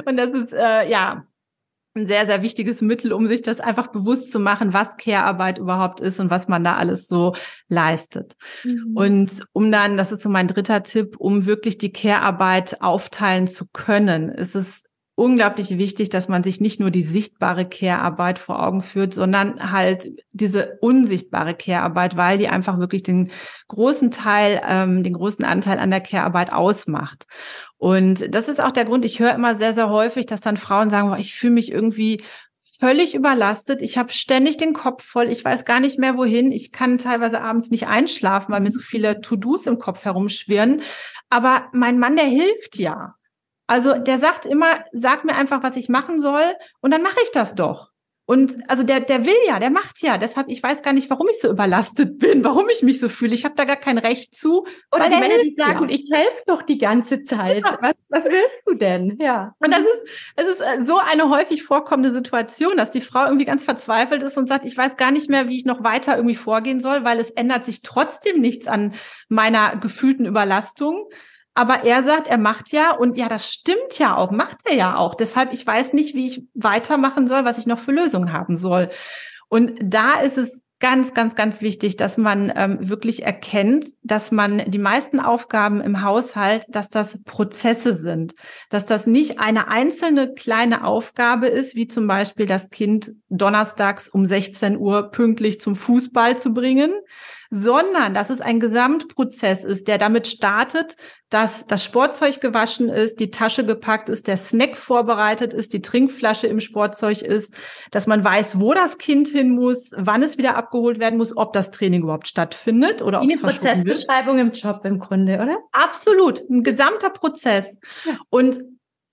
Und 0.06 0.16
das 0.16 0.30
ist, 0.30 0.54
äh, 0.54 0.88
ja, 0.88 1.26
ein 1.94 2.06
sehr, 2.06 2.26
sehr 2.26 2.42
wichtiges 2.42 2.80
Mittel, 2.80 3.12
um 3.12 3.28
sich 3.28 3.42
das 3.42 3.60
einfach 3.60 3.88
bewusst 3.88 4.32
zu 4.32 4.40
machen, 4.40 4.72
was 4.72 4.96
Care-Arbeit 4.96 5.58
überhaupt 5.58 6.00
ist 6.00 6.18
und 6.18 6.28
was 6.28 6.48
man 6.48 6.64
da 6.64 6.76
alles 6.76 7.06
so 7.06 7.34
leistet. 7.68 8.34
Mhm. 8.64 8.92
Und 8.94 9.32
um 9.52 9.70
dann, 9.70 9.96
das 9.96 10.10
ist 10.10 10.22
so 10.22 10.28
mein 10.28 10.48
dritter 10.48 10.82
Tipp, 10.82 11.16
um 11.18 11.46
wirklich 11.46 11.78
die 11.78 11.92
Care-Arbeit 11.92 12.82
aufteilen 12.82 13.46
zu 13.46 13.66
können, 13.72 14.28
ist 14.28 14.56
es 14.56 14.82
unglaublich 15.16 15.78
wichtig, 15.78 16.08
dass 16.08 16.28
man 16.28 16.42
sich 16.42 16.60
nicht 16.60 16.80
nur 16.80 16.90
die 16.90 17.04
sichtbare 17.04 17.64
Care-Arbeit 17.68 18.38
vor 18.38 18.60
Augen 18.60 18.82
führt, 18.82 19.14
sondern 19.14 19.70
halt 19.70 20.10
diese 20.32 20.78
unsichtbare 20.80 21.54
Care-Arbeit, 21.54 22.16
weil 22.16 22.38
die 22.38 22.48
einfach 22.48 22.78
wirklich 22.78 23.04
den 23.04 23.30
großen 23.68 24.10
Teil, 24.10 24.60
ähm, 24.66 25.04
den 25.04 25.12
großen 25.12 25.44
Anteil 25.44 25.78
an 25.78 25.90
der 25.90 26.00
Care-Arbeit 26.00 26.52
ausmacht. 26.52 27.26
Und 27.76 28.34
das 28.34 28.48
ist 28.48 28.60
auch 28.60 28.72
der 28.72 28.86
Grund, 28.86 29.04
ich 29.04 29.20
höre 29.20 29.34
immer 29.34 29.54
sehr, 29.56 29.74
sehr 29.74 29.88
häufig, 29.88 30.26
dass 30.26 30.40
dann 30.40 30.56
Frauen 30.56 30.90
sagen, 30.90 31.08
boah, 31.08 31.18
ich 31.18 31.34
fühle 31.34 31.52
mich 31.52 31.70
irgendwie 31.70 32.20
völlig 32.78 33.14
überlastet. 33.14 33.82
Ich 33.82 33.96
habe 33.96 34.12
ständig 34.12 34.56
den 34.56 34.72
Kopf 34.72 35.04
voll. 35.04 35.30
Ich 35.30 35.44
weiß 35.44 35.64
gar 35.64 35.78
nicht 35.78 35.98
mehr 35.98 36.16
wohin. 36.16 36.50
Ich 36.50 36.72
kann 36.72 36.98
teilweise 36.98 37.40
abends 37.40 37.70
nicht 37.70 37.86
einschlafen, 37.86 38.52
weil 38.52 38.60
mir 38.60 38.72
so 38.72 38.80
viele 38.80 39.20
To-Dos 39.20 39.66
im 39.66 39.78
Kopf 39.78 40.04
herumschwirren. 40.04 40.82
Aber 41.30 41.68
mein 41.72 41.98
Mann, 41.98 42.16
der 42.16 42.26
hilft 42.26 42.76
ja. 42.76 43.14
Also 43.66 43.94
der 43.94 44.18
sagt 44.18 44.46
immer, 44.46 44.84
sag 44.92 45.24
mir 45.24 45.36
einfach, 45.36 45.62
was 45.62 45.76
ich 45.76 45.88
machen 45.88 46.18
soll 46.18 46.54
und 46.80 46.92
dann 46.92 47.02
mache 47.02 47.20
ich 47.22 47.30
das 47.32 47.54
doch. 47.54 47.94
Und 48.26 48.56
also 48.68 48.82
der, 48.84 49.00
der 49.00 49.26
will 49.26 49.34
ja, 49.46 49.60
der 49.60 49.68
macht 49.68 50.00
ja. 50.00 50.16
Deshalb, 50.16 50.48
ich 50.48 50.62
weiß 50.62 50.82
gar 50.82 50.94
nicht, 50.94 51.10
warum 51.10 51.28
ich 51.28 51.40
so 51.40 51.50
überlastet 51.50 52.18
bin, 52.18 52.42
warum 52.42 52.68
ich 52.70 52.82
mich 52.82 52.98
so 52.98 53.10
fühle. 53.10 53.34
Ich 53.34 53.44
habe 53.44 53.54
da 53.54 53.64
gar 53.64 53.76
kein 53.76 53.98
Recht 53.98 54.34
zu. 54.34 54.66
Oder 54.90 55.10
die 55.10 55.16
Männer, 55.16 55.42
die 55.42 55.54
sagen, 55.54 55.88
ja. 55.88 55.94
ich 55.94 56.08
helfe 56.10 56.42
doch 56.46 56.62
die 56.62 56.78
ganze 56.78 57.22
Zeit. 57.22 57.64
Ja. 57.64 57.78
Was, 57.82 57.94
was 58.08 58.24
willst 58.24 58.62
du 58.66 58.74
denn? 58.74 59.18
Ja. 59.20 59.54
Und 59.58 59.72
das 59.72 59.80
ist, 59.80 60.32
es 60.36 60.46
ist 60.46 60.60
äh, 60.60 60.84
so 60.84 60.96
eine 60.96 61.28
häufig 61.28 61.64
vorkommende 61.64 62.12
Situation, 62.12 62.78
dass 62.78 62.90
die 62.90 63.02
Frau 63.02 63.26
irgendwie 63.26 63.44
ganz 63.44 63.64
verzweifelt 63.64 64.22
ist 64.22 64.38
und 64.38 64.48
sagt, 64.48 64.64
ich 64.64 64.76
weiß 64.76 64.96
gar 64.96 65.10
nicht 65.10 65.28
mehr, 65.28 65.48
wie 65.48 65.58
ich 65.58 65.66
noch 65.66 65.84
weiter 65.84 66.16
irgendwie 66.16 66.36
vorgehen 66.36 66.80
soll, 66.80 67.04
weil 67.04 67.18
es 67.20 67.30
ändert 67.30 67.66
sich 67.66 67.82
trotzdem 67.82 68.40
nichts 68.40 68.66
an 68.66 68.94
meiner 69.28 69.76
gefühlten 69.76 70.24
Überlastung. 70.24 71.10
Aber 71.54 71.84
er 71.84 72.02
sagt, 72.02 72.26
er 72.26 72.38
macht 72.38 72.72
ja 72.72 72.92
und 72.92 73.16
ja, 73.16 73.28
das 73.28 73.52
stimmt 73.52 73.98
ja 73.98 74.16
auch, 74.16 74.32
macht 74.32 74.58
er 74.64 74.74
ja 74.74 74.96
auch. 74.96 75.14
Deshalb, 75.14 75.52
ich 75.52 75.64
weiß 75.64 75.92
nicht, 75.92 76.14
wie 76.14 76.26
ich 76.26 76.42
weitermachen 76.54 77.28
soll, 77.28 77.44
was 77.44 77.58
ich 77.58 77.66
noch 77.66 77.78
für 77.78 77.92
Lösungen 77.92 78.32
haben 78.32 78.58
soll. 78.58 78.90
Und 79.48 79.72
da 79.80 80.20
ist 80.20 80.36
es 80.36 80.64
ganz, 80.80 81.14
ganz, 81.14 81.34
ganz 81.34 81.62
wichtig, 81.62 81.96
dass 81.96 82.18
man 82.18 82.52
ähm, 82.54 82.76
wirklich 82.88 83.22
erkennt, 83.22 83.86
dass 84.02 84.32
man 84.32 84.70
die 84.70 84.78
meisten 84.78 85.18
Aufgaben 85.18 85.80
im 85.80 86.02
Haushalt, 86.02 86.66
dass 86.68 86.90
das 86.90 87.22
Prozesse 87.24 87.96
sind, 87.96 88.34
dass 88.68 88.84
das 88.84 89.06
nicht 89.06 89.38
eine 89.38 89.68
einzelne 89.68 90.34
kleine 90.34 90.84
Aufgabe 90.84 91.46
ist, 91.46 91.74
wie 91.74 91.88
zum 91.88 92.06
Beispiel 92.06 92.46
das 92.46 92.68
Kind 92.68 93.12
donnerstags 93.30 94.08
um 94.08 94.26
16 94.26 94.76
Uhr 94.76 95.10
pünktlich 95.10 95.60
zum 95.60 95.74
Fußball 95.74 96.38
zu 96.38 96.52
bringen, 96.52 96.92
sondern 97.56 98.14
dass 98.14 98.30
es 98.30 98.40
ein 98.40 98.58
Gesamtprozess 98.58 99.62
ist, 99.62 99.86
der 99.86 99.96
damit 99.96 100.26
startet, 100.26 100.96
dass 101.30 101.68
das 101.68 101.84
Sportzeug 101.84 102.40
gewaschen 102.40 102.88
ist, 102.88 103.20
die 103.20 103.30
Tasche 103.30 103.64
gepackt 103.64 104.08
ist, 104.08 104.26
der 104.26 104.36
Snack 104.36 104.76
vorbereitet 104.76 105.54
ist, 105.54 105.72
die 105.72 105.80
Trinkflasche 105.80 106.48
im 106.48 106.58
Sportzeug 106.58 107.22
ist, 107.22 107.54
dass 107.92 108.08
man 108.08 108.24
weiß, 108.24 108.58
wo 108.58 108.74
das 108.74 108.98
Kind 108.98 109.28
hin 109.28 109.50
muss, 109.50 109.92
wann 109.96 110.24
es 110.24 110.36
wieder 110.36 110.56
abgeholt 110.56 110.98
werden 110.98 111.16
muss, 111.16 111.36
ob 111.36 111.52
das 111.52 111.70
Training 111.70 112.02
überhaupt 112.02 112.26
stattfindet 112.26 113.02
oder 113.02 113.22
ob 113.22 113.30
es 113.30 113.40
Eine 113.40 113.52
Prozessbeschreibung 113.52 114.38
im 114.38 114.50
Job 114.50 114.80
im 114.84 114.98
Grunde, 114.98 115.34
oder? 115.34 115.58
Absolut, 115.70 116.42
ein 116.50 116.64
gesamter 116.64 117.10
Prozess. 117.10 117.78
Ja. 118.04 118.18
Und 118.30 118.58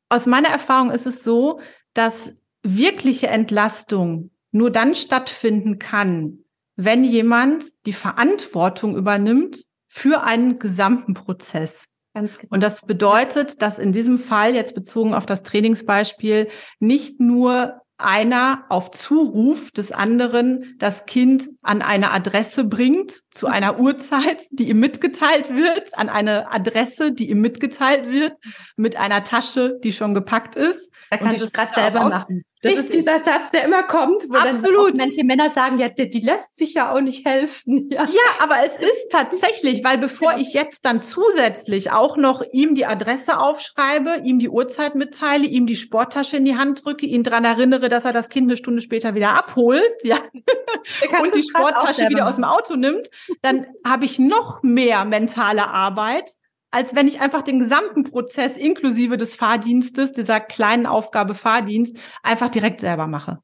aus 0.10 0.26
meiner 0.26 0.50
Erfahrung 0.50 0.90
ist 0.90 1.06
es 1.06 1.24
so, 1.24 1.60
dass 1.94 2.34
wirkliche 2.64 3.28
Entlastung 3.28 4.32
nur 4.52 4.72
dann 4.72 4.96
stattfinden 4.96 5.78
kann, 5.78 6.41
wenn 6.76 7.04
jemand 7.04 7.66
die 7.86 7.94
Verantwortung 7.94 8.96
übernimmt 8.96 9.64
für 9.88 10.24
einen 10.24 10.60
gesamten 10.60 11.14
Prozess. 11.14 11.86
Genau. 12.14 12.30
Und 12.50 12.62
das 12.62 12.82
bedeutet, 12.82 13.62
dass 13.62 13.80
in 13.80 13.92
diesem 13.92 14.20
Fall, 14.20 14.54
jetzt 14.54 14.76
bezogen 14.76 15.14
auf 15.14 15.26
das 15.26 15.44
Trainingsbeispiel, 15.44 16.50
nicht 16.80 17.20
nur 17.20 17.82
einer 18.02 18.66
auf 18.70 18.92
Zuruf 18.92 19.72
des 19.72 19.92
anderen 19.92 20.76
das 20.80 21.06
Kind 21.06 21.50
an 21.62 21.82
eine 21.82 22.12
Adresse 22.12 22.64
bringt, 22.64 23.22
zu 23.30 23.48
einer 23.48 23.80
Uhrzeit, 23.80 24.44
die 24.52 24.70
ihm 24.70 24.80
mitgeteilt 24.80 25.56
wird, 25.56 25.98
an 25.98 26.10
eine 26.10 26.52
Adresse, 26.52 27.14
die 27.14 27.30
ihm 27.30 27.42
mitgeteilt 27.42 28.10
wird, 28.10 28.34
mit 28.76 28.98
einer 28.98 29.24
Tasche, 29.24 29.80
die 29.84 29.94
schon 29.94 30.14
gepackt 30.14 30.56
ist. 30.56 30.92
Da 31.10 31.18
kannst 31.18 31.40
du 31.40 31.46
es 31.46 31.54
gerade 31.54 31.74
selber 31.74 32.10
machen. 32.10 32.44
Das 32.62 32.74
Richtig. 32.74 32.90
ist 32.90 32.96
dieser 32.96 33.24
Satz, 33.24 33.50
der 33.50 33.64
immer 33.64 33.82
kommt, 33.82 34.30
wo 34.30 34.36
Absolut. 34.36 34.92
dann 34.92 34.98
manche 34.98 35.24
Männer 35.24 35.50
sagen, 35.50 35.80
ja, 35.80 35.90
die, 35.90 36.10
die, 36.10 36.20
lässt 36.20 36.56
sich 36.56 36.76
ja 36.76 36.94
auch 36.94 37.02
nicht 37.02 37.26
helfen. 37.26 37.80
Ja. 37.92 38.06
ja, 38.06 38.44
aber 38.44 38.58
es 38.64 38.80
ist 38.80 39.12
tatsächlich, 39.12 39.84
weil 39.84 39.98
bevor 39.98 40.34
ja. 40.34 40.38
ich 40.38 40.54
jetzt 40.54 40.86
dann 40.86 41.02
zusätzlich 41.02 41.92
auch 41.92 42.16
noch 42.16 42.42
ihm 42.54 42.74
die 42.74 42.86
Adresse 42.86 43.38
aufschreibe, 43.38 44.22
ihm 44.24 44.40
die 44.40 44.48
Uhrzeit 44.48 44.96
mitteile, 44.96 45.46
ihm 45.46 45.66
die 45.66 45.76
Sporttasche 45.76 46.38
in 46.38 46.46
die 46.46 46.56
Hand 46.56 46.86
drücke, 46.86 47.06
ihn 47.06 47.24
dran 47.24 47.44
erinnere, 47.44 47.90
dass 47.90 48.06
er 48.06 48.14
das 48.14 48.30
Kind 48.30 48.50
eine 48.50 48.56
Stunde 48.56 48.82
später 48.82 49.14
wieder 49.14 49.36
abholt, 49.36 49.92
ja, 50.04 50.20
und 51.22 51.36
die 51.36 51.44
Sporttasche 51.44 52.08
wieder 52.08 52.28
aus 52.28 52.36
dem 52.36 52.46
Auto 52.46 52.76
nimmt, 52.76 53.10
dann 53.42 53.68
habe 53.86 54.06
ich 54.06 54.20
noch 54.20 54.64
mehr 54.64 55.04
mentale 55.04 55.68
Arbeit, 55.68 56.32
als 56.72 56.96
wenn 56.96 57.08
ich 57.08 57.22
einfach 57.22 57.42
den 57.42 57.60
gesamten 57.60 58.04
Prozess 58.06 58.58
inklusive 58.58 59.18
des 59.18 59.36
Fahrdienstes, 59.36 60.14
dieser 60.14 60.40
kleinen 60.40 60.86
Aufgabe 60.86 61.36
Fahrdienst, 61.36 61.98
einfach 62.24 62.50
direkt 62.50 62.82
selber 62.82 63.08
mache. 63.08 63.40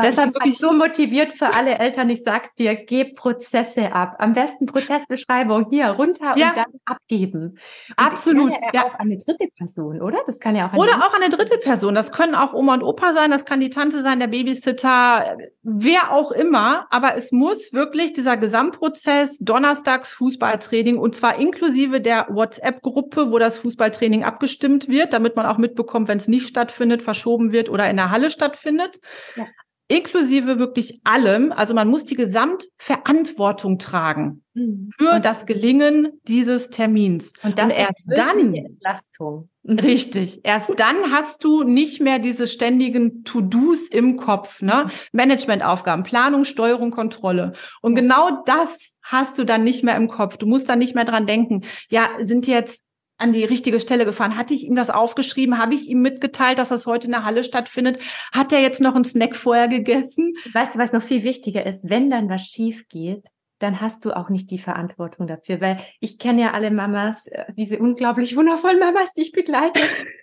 Deshalb 0.00 0.34
wirklich 0.34 0.58
so 0.58 0.72
motiviert 0.72 1.32
für 1.34 1.52
alle 1.54 1.78
Eltern. 1.78 2.08
Ich 2.08 2.22
sag's 2.22 2.54
dir, 2.54 2.74
gib 2.74 3.16
Prozesse 3.16 3.92
ab. 3.92 4.16
Am 4.18 4.32
besten 4.32 4.66
Prozessbeschreibung 4.66 5.66
hier 5.70 5.88
runter 5.88 6.34
ja. 6.36 6.50
und 6.50 6.56
dann 6.56 6.66
abgeben. 6.84 7.42
Und 7.42 7.58
Absolut. 7.96 8.52
Ja, 8.72 8.86
auch 8.86 8.94
eine 8.94 9.18
dritte 9.18 9.48
Person, 9.56 10.00
oder? 10.00 10.20
Das 10.26 10.40
kann 10.40 10.56
ja 10.56 10.70
auch. 10.72 10.78
Oder 10.78 11.04
auch 11.04 11.14
eine 11.14 11.28
dritte 11.28 11.58
Person. 11.58 11.94
Das 11.94 12.12
können 12.12 12.34
auch 12.34 12.54
Oma 12.54 12.74
und 12.74 12.82
Opa 12.82 13.12
sein. 13.12 13.30
Das 13.30 13.44
kann 13.44 13.60
die 13.60 13.70
Tante 13.70 14.02
sein, 14.02 14.18
der 14.20 14.28
Babysitter, 14.28 15.36
wer 15.62 16.12
auch 16.12 16.32
immer. 16.32 16.86
Aber 16.90 17.14
es 17.16 17.32
muss 17.32 17.72
wirklich 17.72 18.12
dieser 18.12 18.36
Gesamtprozess 18.36 19.38
Donnerstags 19.40 20.12
Fußballtraining 20.12 20.96
und 20.96 21.14
zwar 21.14 21.38
inklusive 21.38 22.00
der 22.00 22.28
WhatsApp-Gruppe, 22.30 23.30
wo 23.30 23.38
das 23.38 23.58
Fußballtraining 23.58 24.24
abgestimmt 24.24 24.88
wird, 24.88 25.12
damit 25.12 25.36
man 25.36 25.46
auch 25.46 25.58
mitbekommt, 25.58 26.08
wenn 26.08 26.18
es 26.18 26.28
nicht 26.28 26.46
stattfindet, 26.48 27.02
verschoben 27.02 27.52
wird 27.52 27.68
oder 27.68 27.90
in 27.90 27.96
der 27.96 28.10
Halle 28.10 28.30
stattfindet. 28.30 29.00
Ja 29.36 29.46
inklusive 29.92 30.58
wirklich 30.58 31.00
allem. 31.04 31.52
Also 31.52 31.74
man 31.74 31.88
muss 31.88 32.04
die 32.04 32.14
Gesamtverantwortung 32.14 33.78
tragen 33.78 34.42
mhm. 34.54 34.90
für 34.96 35.20
das 35.20 35.44
Gelingen 35.46 36.20
dieses 36.26 36.70
Termins. 36.70 37.32
Und, 37.42 37.58
das 37.58 37.66
Und 37.66 37.70
erst 37.72 38.06
dann 38.08 38.54
Entlastung. 38.54 39.48
Mhm. 39.64 39.78
Richtig. 39.78 40.40
Erst 40.42 40.80
dann 40.80 41.12
hast 41.12 41.44
du 41.44 41.62
nicht 41.62 42.00
mehr 42.00 42.18
diese 42.18 42.48
ständigen 42.48 43.22
To-Dos 43.22 43.82
im 43.92 44.16
Kopf, 44.16 44.60
ne? 44.60 44.88
Managementaufgaben, 45.12 46.02
Planung, 46.02 46.42
Steuerung, 46.42 46.90
Kontrolle. 46.90 47.52
Und 47.80 47.94
genau 47.94 48.42
das 48.44 48.96
hast 49.02 49.38
du 49.38 49.44
dann 49.44 49.62
nicht 49.62 49.84
mehr 49.84 49.94
im 49.94 50.08
Kopf. 50.08 50.36
Du 50.36 50.46
musst 50.46 50.68
dann 50.68 50.80
nicht 50.80 50.96
mehr 50.96 51.04
dran 51.04 51.26
denken. 51.26 51.62
Ja, 51.88 52.08
sind 52.18 52.48
jetzt 52.48 52.81
an 53.22 53.32
die 53.32 53.44
richtige 53.44 53.80
Stelle 53.80 54.04
gefahren? 54.04 54.36
Hatte 54.36 54.52
ich 54.52 54.64
ihm 54.64 54.74
das 54.74 54.90
aufgeschrieben? 54.90 55.58
Habe 55.58 55.74
ich 55.74 55.88
ihm 55.88 56.02
mitgeteilt, 56.02 56.58
dass 56.58 56.68
das 56.68 56.86
heute 56.86 57.06
in 57.06 57.12
der 57.12 57.24
Halle 57.24 57.44
stattfindet? 57.44 57.98
Hat 58.32 58.52
er 58.52 58.60
jetzt 58.60 58.80
noch 58.80 58.94
einen 58.94 59.04
Snack 59.04 59.36
vorher 59.36 59.68
gegessen? 59.68 60.34
Weißt 60.52 60.74
du, 60.74 60.78
was 60.78 60.92
noch 60.92 61.02
viel 61.02 61.22
wichtiger 61.22 61.64
ist? 61.64 61.88
Wenn 61.88 62.10
dann 62.10 62.28
was 62.28 62.42
schief 62.42 62.88
geht, 62.88 63.28
dann 63.62 63.80
hast 63.80 64.04
du 64.04 64.16
auch 64.16 64.28
nicht 64.28 64.50
die 64.50 64.58
Verantwortung 64.58 65.26
dafür. 65.26 65.60
Weil 65.60 65.78
ich 66.00 66.18
kenne 66.18 66.42
ja 66.42 66.50
alle 66.52 66.70
Mamas, 66.70 67.26
äh, 67.26 67.44
diese 67.56 67.78
unglaublich 67.78 68.36
wundervollen 68.36 68.78
Mamas, 68.78 69.12
die 69.12 69.22
ich 69.22 69.32
begleite, 69.32 69.80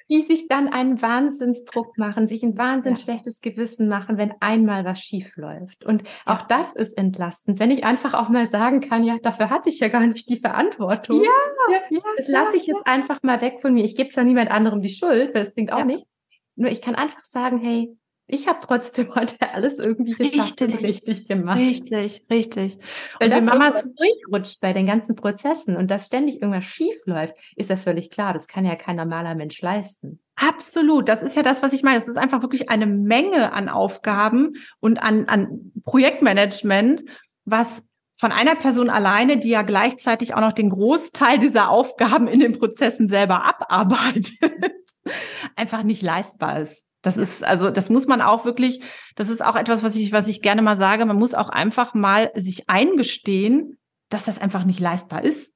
die 0.10 0.22
sich 0.22 0.48
dann 0.48 0.68
einen 0.68 1.02
Wahnsinnsdruck 1.02 1.98
machen, 1.98 2.28
sich 2.28 2.44
ein 2.44 2.58
wahnsinns 2.58 3.00
ja. 3.00 3.04
schlechtes 3.06 3.42
Gewissen 3.42 3.88
machen, 3.88 4.18
wenn 4.18 4.34
einmal 4.40 4.86
was 4.86 5.00
schief 5.00 5.36
läuft. 5.38 5.86
Und 5.86 6.04
auch 6.26 6.44
das 6.48 6.74
ist 6.74 6.98
entlastend, 6.98 7.60
wenn 7.60 7.72
ich 7.72 7.84
einfach 7.84 8.14
auch 8.14 8.30
mal 8.30 8.46
sagen 8.46 8.82
kann, 8.82 9.04
ja, 9.04 9.18
dafür 9.22 9.50
hatte 9.50 9.70
ich 9.70 9.80
ja 9.80 9.88
gar 9.88 10.06
nicht 10.06 10.30
die 10.30 10.40
Verantwortung. 10.40 11.24
Ja, 11.24 11.30
ja 11.72 12.00
das 12.18 12.28
lasse 12.28 12.58
ich 12.58 12.68
jetzt 12.68 12.86
einfach 12.86 13.22
mal 13.24 13.42
weg 13.42 13.62
von 13.62 13.74
mir. 13.74 13.84
Ich 13.84 13.96
gebe 13.96 14.10
es 14.10 14.16
ja 14.16 14.24
niemand 14.24 14.52
anderem 14.52 14.82
die 14.82 14.90
Schuld, 14.90 15.34
weil 15.34 15.44
es 15.44 15.54
bringt 15.54 15.72
auch 15.72 15.86
nichts. 15.86 16.10
Nur 16.56 16.72
ich 16.72 16.82
kann 16.82 16.96
einfach 16.96 17.24
sagen, 17.24 17.60
hey, 17.60 17.98
ich 18.30 18.48
habe 18.48 18.60
trotzdem 18.62 19.14
heute 19.16 19.54
alles 19.54 19.80
irgendwie 19.80 20.14
geschafft 20.14 20.62
richtig, 20.62 20.78
und 20.78 20.86
richtig 20.86 21.28
gemacht. 21.28 21.58
Richtig, 21.58 22.26
richtig. 22.30 22.78
Weil 23.20 23.30
und 23.30 23.38
das 23.38 23.46
Mamas 23.46 23.84
durchrutscht 23.84 24.62
bei 24.62 24.74
den 24.74 24.86
ganzen 24.86 25.16
Prozessen 25.16 25.76
und 25.76 25.90
dass 25.90 26.06
ständig 26.06 26.42
irgendwas 26.42 26.66
schief 26.66 26.96
läuft, 27.06 27.36
ist 27.56 27.70
ja 27.70 27.76
völlig 27.76 28.10
klar. 28.10 28.34
Das 28.34 28.48
kann 28.48 28.66
ja 28.66 28.76
kein 28.76 28.96
normaler 28.96 29.36
Mensch 29.36 29.62
leisten. 29.62 30.20
Absolut. 30.36 31.10
Das 31.10 31.24
ist 31.24 31.36
ja 31.36 31.44
das, 31.44 31.62
was 31.64 31.74
ich 31.74 31.84
meine. 31.84 31.98
Es 31.98 32.08
ist 32.08 32.18
einfach 32.18 32.42
wirklich 32.42 32.70
eine 32.70 32.86
Menge 32.86 33.52
an 33.52 33.68
Aufgaben 33.68 34.54
und 34.80 35.02
an, 35.02 35.26
an 35.28 35.72
Projektmanagement, 35.84 37.04
was 37.46 37.84
von 38.16 38.32
einer 38.32 38.56
Person 38.56 38.90
alleine, 38.90 39.38
die 39.38 39.50
ja 39.50 39.64
gleichzeitig 39.64 40.34
auch 40.34 40.42
noch 40.42 40.54
den 40.54 40.70
Großteil 40.70 41.40
dieser 41.40 41.70
Aufgaben 41.70 42.28
in 42.28 42.42
den 42.42 42.58
Prozessen 42.58 43.08
selber 43.08 43.46
abarbeitet, 43.46 44.34
einfach 45.56 45.84
nicht 45.84 46.02
leistbar 46.02 46.60
ist. 46.60 46.89
Das 47.02 47.18
ist, 47.18 47.44
also, 47.44 47.70
das 47.70 47.90
muss 47.90 48.08
man 48.08 48.22
auch 48.22 48.46
wirklich, 48.46 48.82
das 49.16 49.30
ist 49.30 49.44
auch 49.44 49.56
etwas, 49.56 49.84
was 49.84 49.96
ich, 49.96 50.12
was 50.12 50.28
ich 50.28 50.42
gerne 50.42 50.62
mal 50.62 50.78
sage. 50.78 51.06
Man 51.06 51.18
muss 51.18 51.34
auch 51.34 51.50
einfach 51.50 51.94
mal 51.94 52.32
sich 52.36 52.70
eingestehen, 52.70 53.78
dass 54.10 54.26
das 54.26 54.40
einfach 54.40 54.66
nicht 54.66 54.80
leistbar 54.80 55.24
ist. 55.24 55.54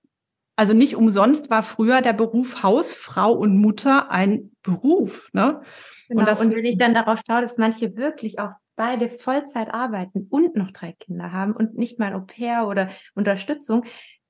Also 0.56 0.74
nicht 0.74 0.96
umsonst 0.96 1.50
war 1.50 1.64
früher 1.64 2.02
der 2.02 2.14
Beruf 2.14 2.62
Hausfrau 2.62 3.34
und 3.34 3.58
Mutter 3.58 4.12
ein 4.12 4.52
Beruf, 4.62 5.30
ne? 5.34 5.62
Genau. 6.08 6.22
Und, 6.22 6.28
das, 6.28 6.40
und 6.40 6.56
wenn 6.56 6.66
ich 6.66 6.78
dann 6.78 6.94
darauf 6.94 7.22
schaue, 7.28 7.42
dass 7.42 7.58
manche 7.58 7.96
wirklich 7.96 8.40
auch 8.40 8.52
beide 8.76 9.10
Vollzeit 9.10 9.74
arbeiten 9.74 10.28
und 10.30 10.56
noch 10.56 10.72
drei 10.72 10.94
Kinder 10.94 11.32
haben 11.32 11.54
und 11.54 11.76
nicht 11.76 12.00
mal 12.00 12.14
Au 12.14 12.22
pair 12.22 12.68
oder 12.68 12.90
Unterstützung, 13.16 13.84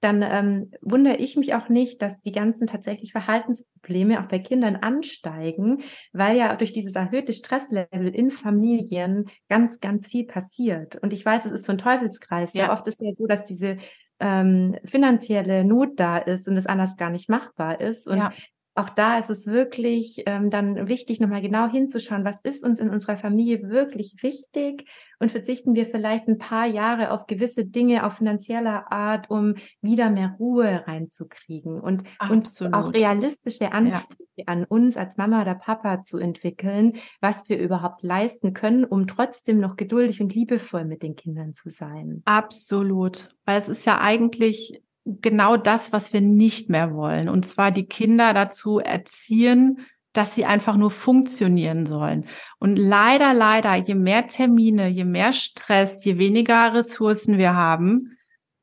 dann 0.04 0.22
ähm, 0.22 0.72
wundere 0.82 1.18
ich 1.18 1.38
mich 1.38 1.54
auch 1.54 1.70
nicht, 1.70 2.02
dass 2.02 2.22
die 2.22 2.32
ganzen 2.32 2.68
tatsächlich 2.68 3.12
Verhaltensprobleme 3.12 4.22
auch 4.22 4.28
bei 4.28 4.40
Kindern 4.40 4.76
ansteigen, 4.76 5.82
weil 6.12 6.38
ja 6.38 6.56
durch 6.56 6.74
dieses 6.74 6.96
erhöhte 6.96 7.34
Stresslevel 7.34 8.14
in 8.14 8.32
Familien 8.32 9.30
ganz, 9.50 9.80
ganz 9.80 10.08
viel 10.08 10.26
passiert. 10.26 10.98
Und 11.02 11.14
ich 11.14 11.26
weiß, 11.26 11.46
es 11.46 11.52
ist 11.52 11.66
so 11.66 11.72
ein 11.72 11.78
Teufelskreis. 11.78 12.54
Ja. 12.54 12.72
oft 12.72 12.88
ist 12.88 13.02
ja 13.02 13.14
so, 13.14 13.28
dass 13.28 13.46
diese 13.46 13.78
ähm, 14.20 14.76
finanzielle 14.84 15.64
Not 15.64 16.00
da 16.00 16.18
ist 16.18 16.48
und 16.48 16.58
es 16.58 16.66
anders 16.66 16.98
gar 16.98 17.10
nicht 17.10 17.30
machbar 17.30 17.80
ist. 17.82 18.08
Und 18.08 18.18
ja 18.18 18.32
auch 18.76 18.90
da 18.90 19.20
ist 19.20 19.30
es 19.30 19.46
wirklich 19.46 20.24
ähm, 20.26 20.50
dann 20.50 20.88
wichtig, 20.88 21.20
nochmal 21.20 21.42
genau 21.42 21.70
hinzuschauen, 21.70 22.26
was 22.26 22.40
ist 22.44 22.64
uns 22.64 22.80
in 22.80 22.90
unserer 22.90 23.18
Familie 23.18 23.70
wirklich 23.70 24.16
wichtig 24.22 24.90
und 25.24 25.32
verzichten 25.32 25.74
wir 25.74 25.86
vielleicht 25.86 26.28
ein 26.28 26.38
paar 26.38 26.66
Jahre 26.66 27.12
auf 27.12 27.28
gewisse 27.28 27.64
Dinge 27.64 28.06
auf 28.06 28.18
finanzieller 28.18 28.92
Art, 28.92 29.30
um 29.30 29.56
wieder 29.82 30.10
mehr 30.10 30.36
Ruhe 30.38 30.84
reinzukriegen 30.86 31.80
und, 31.80 32.04
und 32.30 32.46
auch 32.74 32.94
realistische 32.94 33.72
Ansprüche 33.72 34.18
ja. 34.36 34.46
an 34.48 34.66
uns 34.66 34.98
als 34.98 35.16
Mama 35.16 35.42
oder 35.42 35.56
Papa 35.56 36.02
zu 36.02 36.18
entwickeln, 36.18 36.98
was 37.22 37.48
wir 37.48 37.58
überhaupt 37.58 38.04
leisten 38.04 38.54
können, 38.54 38.84
um 38.84 39.08
trotzdem 39.08 39.62
noch 39.62 39.78
geduldig 39.78 40.22
und 40.22 40.36
liebevoll 40.36 40.84
mit 40.84 41.04
den 41.04 41.16
Kindern 41.16 41.56
zu 41.56 41.70
sein. 41.70 42.22
Absolut, 42.26 43.30
weil 43.46 43.58
es 43.58 43.70
ist 43.70 43.86
ja 43.86 44.02
eigentlich 44.02 44.84
genau 45.06 45.56
das, 45.56 45.94
was 45.94 46.12
wir 46.12 46.20
nicht 46.20 46.70
mehr 46.70 46.94
wollen. 46.94 47.30
Und 47.30 47.46
zwar 47.46 47.72
die 47.72 47.86
Kinder 47.86 48.34
dazu 48.34 48.80
erziehen, 48.80 49.80
dass 50.14 50.36
sie 50.36 50.46
einfach 50.46 50.78
nur 50.78 50.92
funktionieren 50.92 51.86
sollen. 51.86 52.26
Und 52.60 52.78
leider, 52.78 53.34
leider, 53.34 53.76
je 53.76 53.96
mehr 53.96 54.28
Termine, 54.28 54.88
je 54.88 55.06
mehr 55.06 55.34
Stress, 55.34 56.06
je 56.06 56.18
weniger 56.18 56.74
Ressourcen 56.74 57.38
wir 57.38 57.56
haben, 57.56 58.18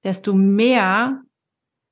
desto 0.05 0.33
mehr 0.33 1.23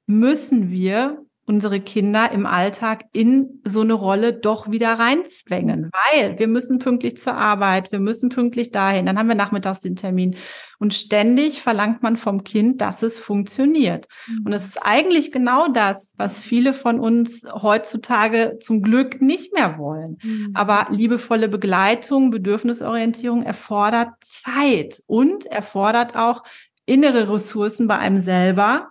müssen 0.07 0.71
wir 0.71 1.25
unsere 1.49 1.81
Kinder 1.81 2.31
im 2.31 2.45
Alltag 2.45 3.07
in 3.13 3.63
so 3.65 3.81
eine 3.81 3.95
Rolle 3.95 4.35
doch 4.35 4.71
wieder 4.71 4.93
reinzwängen, 4.99 5.91
weil 6.11 6.39
wir 6.39 6.47
müssen 6.47 6.79
pünktlich 6.79 7.17
zur 7.17 7.35
Arbeit, 7.35 7.91
wir 7.91 8.01
müssen 8.01 8.29
pünktlich 8.29 8.71
dahin, 8.71 9.07
dann 9.07 9.19
haben 9.19 9.29
wir 9.29 9.35
nachmittags 9.35 9.81
den 9.81 9.97
Termin 9.97 10.37
und 10.79 10.93
ständig 10.93 11.63
verlangt 11.63 12.03
man 12.03 12.19
vom 12.19 12.45
Kind, 12.45 12.83
dass 12.83 13.03
es 13.03 13.19
funktioniert. 13.19 14.09
Mhm. 14.27 14.47
Und 14.47 14.53
es 14.53 14.67
ist 14.67 14.79
eigentlich 14.83 15.33
genau 15.33 15.69
das, 15.69 16.15
was 16.19 16.43
viele 16.43 16.75
von 16.75 17.01
uns 17.01 17.45
heutzutage 17.51 18.59
zum 18.61 18.83
Glück 18.83 19.23
nicht 19.23 19.55
mehr 19.55 19.79
wollen. 19.79 20.19
Mhm. 20.23 20.51
Aber 20.53 20.89
liebevolle 20.91 21.49
Begleitung, 21.49 22.31
Bedürfnisorientierung 22.31 23.43
erfordert 23.43 24.11
Zeit 24.21 25.03
und 25.07 25.47
erfordert 25.47 26.15
auch 26.15 26.45
innere 26.85 27.33
Ressourcen 27.33 27.89
bei 27.89 27.99
einem 27.99 28.21
selber, 28.21 28.91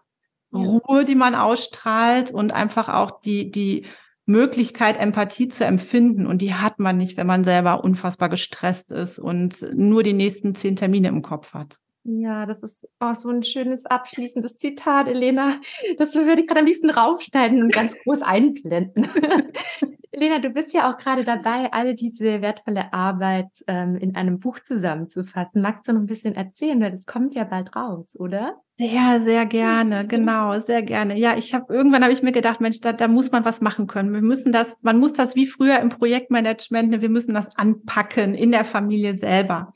Ruhe, 0.54 1.06
die 1.06 1.16
man 1.16 1.36
ausstrahlt 1.36 2.32
und 2.32 2.54
einfach 2.54 2.90
auch 2.90 3.20
die, 3.22 3.52
die 3.52 3.86
Möglichkeit, 4.26 4.98
Empathie 4.98 5.48
zu 5.48 5.66
empfinden. 5.66 6.28
Und 6.28 6.42
die 6.42 6.54
hat 6.54 6.80
man 6.80 6.98
nicht, 6.98 7.18
wenn 7.18 7.28
man 7.28 7.44
selber 7.44 7.84
unfassbar 7.84 8.30
gestresst 8.30 8.92
ist 8.92 9.20
und 9.20 9.66
nur 9.74 10.04
die 10.04 10.14
nächsten 10.14 10.54
zehn 10.56 10.76
Termine 10.76 11.08
im 11.08 11.22
Kopf 11.22 11.54
hat. 11.54 11.80
Ja, 12.04 12.46
das 12.46 12.64
ist 12.64 12.88
auch 13.00 13.16
so 13.16 13.30
ein 13.30 13.44
schönes 13.44 13.86
abschließendes 13.86 14.60
Zitat, 14.60 15.08
Elena. 15.08 15.56
Das 15.98 16.16
würde 16.16 16.42
ich 16.42 16.48
gerade 16.48 16.62
am 16.62 16.66
liebsten 16.66 16.90
raufschneiden 16.90 17.62
und 17.62 17.74
ganz 17.74 17.98
groß 18.04 18.22
einblenden. 18.22 19.10
Elena, 20.18 20.40
du 20.40 20.50
bist 20.50 20.74
ja 20.74 20.90
auch 20.90 20.98
gerade 20.98 21.24
dabei, 21.24 21.72
alle 21.72 21.94
diese 21.94 22.42
wertvolle 22.42 22.92
Arbeit 22.92 23.52
ähm, 23.68 23.98
in 23.98 24.16
einem 24.16 24.40
Buch 24.40 24.60
zusammenzufassen. 24.60 25.62
Magst 25.62 25.88
du 25.88 25.94
noch 25.94 26.00
ein 26.00 26.08
bisschen 26.08 26.34
erzählen, 26.34 26.82
weil 26.82 26.90
das 26.90 27.06
kommt 27.06 27.36
ja 27.36 27.44
bald 27.44 27.76
raus, 27.76 28.16
oder? 28.18 28.56
Sehr, 28.78 29.20
sehr 29.22 29.46
gerne, 29.46 30.08
genau, 30.08 30.60
sehr 30.60 30.82
gerne. 30.82 31.20
Ja, 31.20 31.38
ich 31.38 31.54
habe 31.54 31.72
irgendwann 31.72 32.02
habe 32.02 32.14
ich 32.14 32.24
mir 32.24 32.32
gedacht, 32.32 32.62
Mensch, 32.62 32.82
da, 32.82 32.94
da 32.94 33.08
muss 33.08 33.32
man 33.32 33.46
was 33.46 33.62
machen 33.62 33.86
können. 33.86 34.12
Wir 34.12 34.24
müssen 34.24 34.52
das, 34.52 34.76
man 34.82 34.98
muss 34.98 35.14
das 35.14 35.36
wie 35.36 35.46
früher 35.46 35.80
im 35.82 35.90
Projektmanagement, 35.90 37.00
wir 37.00 37.10
müssen 37.10 37.36
das 37.36 37.56
anpacken 37.56 38.34
in 38.34 38.52
der 38.52 38.66
Familie 38.66 39.16
selber. 39.20 39.72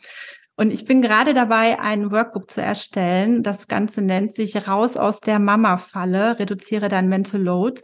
Und 0.55 0.71
ich 0.71 0.85
bin 0.85 1.03
gerade 1.03 1.35
dabei, 1.35 1.79
ein 1.79 2.09
Workbook 2.11 2.49
zu 2.49 2.63
erstellen. 2.63 3.43
Das 3.43 3.67
Ganze 3.67 4.01
nennt 4.01 4.33
sich 4.33 4.67
Raus 4.67 4.97
aus 4.97 5.19
der 5.19 5.37
Mama-Falle, 5.37 6.39
reduziere 6.39 6.87
dein 6.87 7.09
Mental 7.09 7.39
Load. 7.41 7.81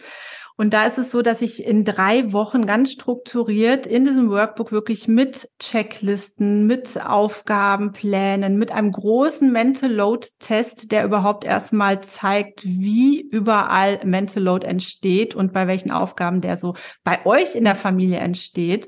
Und 0.59 0.73
da 0.73 0.87
ist 0.87 0.97
es 0.97 1.11
so, 1.11 1.21
dass 1.21 1.43
ich 1.43 1.63
in 1.63 1.85
drei 1.85 2.33
Wochen 2.33 2.65
ganz 2.65 2.91
strukturiert 2.91 3.85
in 3.85 4.03
diesem 4.05 4.31
Workbook 4.31 4.71
wirklich 4.71 5.07
mit 5.07 5.47
Checklisten, 5.59 6.65
mit 6.65 6.99
Aufgabenplänen, 6.99 8.57
mit 8.57 8.71
einem 8.71 8.91
großen 8.91 9.51
Mental 9.51 9.91
Load 9.91 10.27
Test, 10.39 10.91
der 10.91 11.05
überhaupt 11.05 11.43
erstmal 11.43 12.01
zeigt, 12.01 12.65
wie 12.65 13.21
überall 13.21 13.99
Mental 14.03 14.41
Load 14.41 14.65
entsteht 14.65 15.35
und 15.35 15.53
bei 15.53 15.67
welchen 15.67 15.91
Aufgaben 15.91 16.41
der 16.41 16.57
so 16.57 16.73
bei 17.03 17.23
euch 17.27 17.53
in 17.53 17.63
der 17.63 17.75
Familie 17.75 18.17
entsteht, 18.17 18.87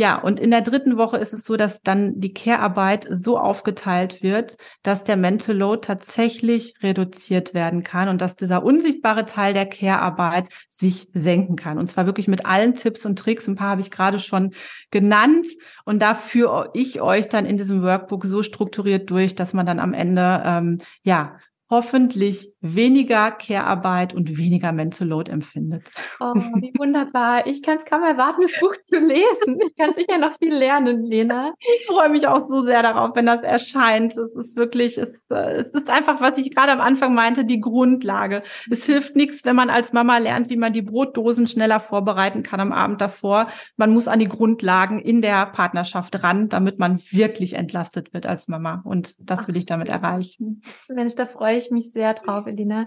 ja, 0.00 0.16
und 0.16 0.38
in 0.38 0.52
der 0.52 0.60
dritten 0.60 0.96
Woche 0.96 1.16
ist 1.16 1.32
es 1.32 1.44
so, 1.44 1.56
dass 1.56 1.82
dann 1.82 2.20
die 2.20 2.32
Care-Arbeit 2.32 3.08
so 3.10 3.36
aufgeteilt 3.36 4.22
wird, 4.22 4.56
dass 4.84 5.02
der 5.02 5.16
Mental 5.16 5.56
Load 5.56 5.80
tatsächlich 5.84 6.74
reduziert 6.84 7.52
werden 7.52 7.82
kann 7.82 8.08
und 8.08 8.20
dass 8.20 8.36
dieser 8.36 8.62
unsichtbare 8.62 9.24
Teil 9.24 9.54
der 9.54 9.66
Care-Arbeit 9.66 10.50
sich 10.70 11.08
senken 11.14 11.56
kann. 11.56 11.78
Und 11.78 11.88
zwar 11.88 12.06
wirklich 12.06 12.28
mit 12.28 12.46
allen 12.46 12.74
Tipps 12.76 13.04
und 13.06 13.18
Tricks. 13.18 13.48
Ein 13.48 13.56
paar 13.56 13.70
habe 13.70 13.80
ich 13.80 13.90
gerade 13.90 14.20
schon 14.20 14.54
genannt. 14.92 15.48
Und 15.84 16.00
da 16.00 16.14
führe 16.14 16.70
ich 16.74 17.00
euch 17.00 17.28
dann 17.28 17.44
in 17.44 17.56
diesem 17.56 17.82
Workbook 17.82 18.24
so 18.24 18.44
strukturiert 18.44 19.10
durch, 19.10 19.34
dass 19.34 19.52
man 19.52 19.66
dann 19.66 19.80
am 19.80 19.94
Ende 19.94 20.42
ähm, 20.44 20.78
ja 21.02 21.40
hoffentlich 21.70 22.52
weniger 22.60 23.30
Care-Arbeit 23.30 24.14
und 24.14 24.38
weniger 24.38 24.72
Mental 24.72 25.06
Load 25.06 25.30
empfindet. 25.30 25.88
Oh, 26.18 26.34
wie 26.34 26.72
wunderbar. 26.78 27.46
Ich 27.46 27.62
kann 27.62 27.76
es 27.76 27.84
kaum 27.84 28.02
erwarten, 28.02 28.40
das 28.42 28.58
Buch 28.58 28.74
zu 28.82 28.96
lesen. 28.98 29.58
Ich 29.66 29.76
kann 29.76 29.92
sicher 29.94 30.18
noch 30.18 30.36
viel 30.38 30.54
lernen, 30.54 31.04
Lena. 31.04 31.52
Ich 31.60 31.86
freue 31.86 32.08
mich 32.08 32.26
auch 32.26 32.48
so 32.48 32.64
sehr 32.64 32.82
darauf, 32.82 33.14
wenn 33.14 33.26
das 33.26 33.42
erscheint. 33.42 34.16
Es 34.16 34.34
ist 34.34 34.56
wirklich, 34.56 34.98
es, 34.98 35.22
es 35.28 35.68
ist 35.68 35.90
einfach, 35.90 36.20
was 36.20 36.38
ich 36.38 36.54
gerade 36.54 36.72
am 36.72 36.80
Anfang 36.80 37.14
meinte, 37.14 37.44
die 37.44 37.60
Grundlage. 37.60 38.42
Es 38.70 38.86
hilft 38.86 39.14
nichts, 39.14 39.44
wenn 39.44 39.56
man 39.56 39.70
als 39.70 39.92
Mama 39.92 40.18
lernt, 40.18 40.50
wie 40.50 40.56
man 40.56 40.72
die 40.72 40.82
Brotdosen 40.82 41.46
schneller 41.46 41.80
vorbereiten 41.80 42.42
kann 42.42 42.60
am 42.60 42.72
Abend 42.72 43.00
davor. 43.00 43.48
Man 43.76 43.92
muss 43.92 44.08
an 44.08 44.18
die 44.18 44.28
Grundlagen 44.28 44.98
in 44.98 45.22
der 45.22 45.46
Partnerschaft 45.46 46.22
ran, 46.22 46.48
damit 46.48 46.78
man 46.78 47.00
wirklich 47.10 47.54
entlastet 47.54 48.14
wird 48.14 48.26
als 48.26 48.48
Mama. 48.48 48.82
Und 48.84 49.14
das 49.20 49.46
will 49.46 49.56
ich 49.56 49.66
damit 49.66 49.88
erreichen. 49.88 50.62
Mensch, 50.88 51.14
da 51.14 51.26
freue 51.26 51.57
ich 51.58 51.70
mich 51.70 51.92
sehr 51.92 52.14
drauf, 52.14 52.46
Elina. 52.46 52.86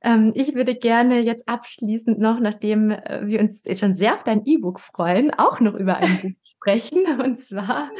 Ähm, 0.00 0.32
ich 0.34 0.54
würde 0.54 0.76
gerne 0.76 1.20
jetzt 1.20 1.48
abschließend 1.48 2.18
noch, 2.20 2.38
nachdem 2.38 2.90
äh, 2.90 3.26
wir 3.26 3.40
uns 3.40 3.64
schon 3.78 3.96
sehr 3.96 4.14
auf 4.14 4.22
dein 4.24 4.44
E-Book 4.44 4.80
freuen, 4.80 5.32
auch 5.32 5.60
noch 5.60 5.74
über 5.74 5.96
ein 5.96 6.18
Buch 6.22 6.30
sprechen. 6.44 7.20
Und 7.20 7.38
zwar, 7.38 7.90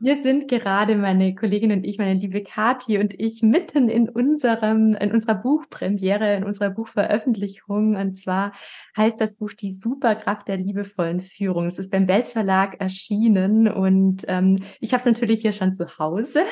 wir 0.00 0.22
sind 0.22 0.48
gerade, 0.48 0.96
meine 0.96 1.34
Kollegin 1.34 1.72
und 1.72 1.84
ich, 1.84 1.98
meine 1.98 2.18
liebe 2.18 2.42
Kathi 2.42 2.98
und 2.98 3.18
ich, 3.20 3.42
mitten 3.42 3.90
in 3.90 4.08
unserem, 4.08 4.94
in 4.94 5.12
unserer 5.12 5.34
Buchpremiere, 5.34 6.36
in 6.36 6.44
unserer 6.44 6.70
Buchveröffentlichung. 6.70 7.96
Und 7.96 8.14
zwar 8.14 8.52
heißt 8.96 9.20
das 9.20 9.36
Buch 9.36 9.52
Die 9.52 9.72
Superkraft 9.72 10.48
der 10.48 10.56
liebevollen 10.56 11.20
Führung. 11.20 11.66
Es 11.66 11.78
ist 11.78 11.90
beim 11.90 12.06
Belz 12.06 12.32
Verlag 12.32 12.80
erschienen 12.80 13.68
und 13.68 14.24
ähm, 14.28 14.58
ich 14.80 14.92
habe 14.92 15.00
es 15.00 15.06
natürlich 15.06 15.42
hier 15.42 15.52
schon 15.52 15.74
zu 15.74 15.98
Hause. 15.98 16.44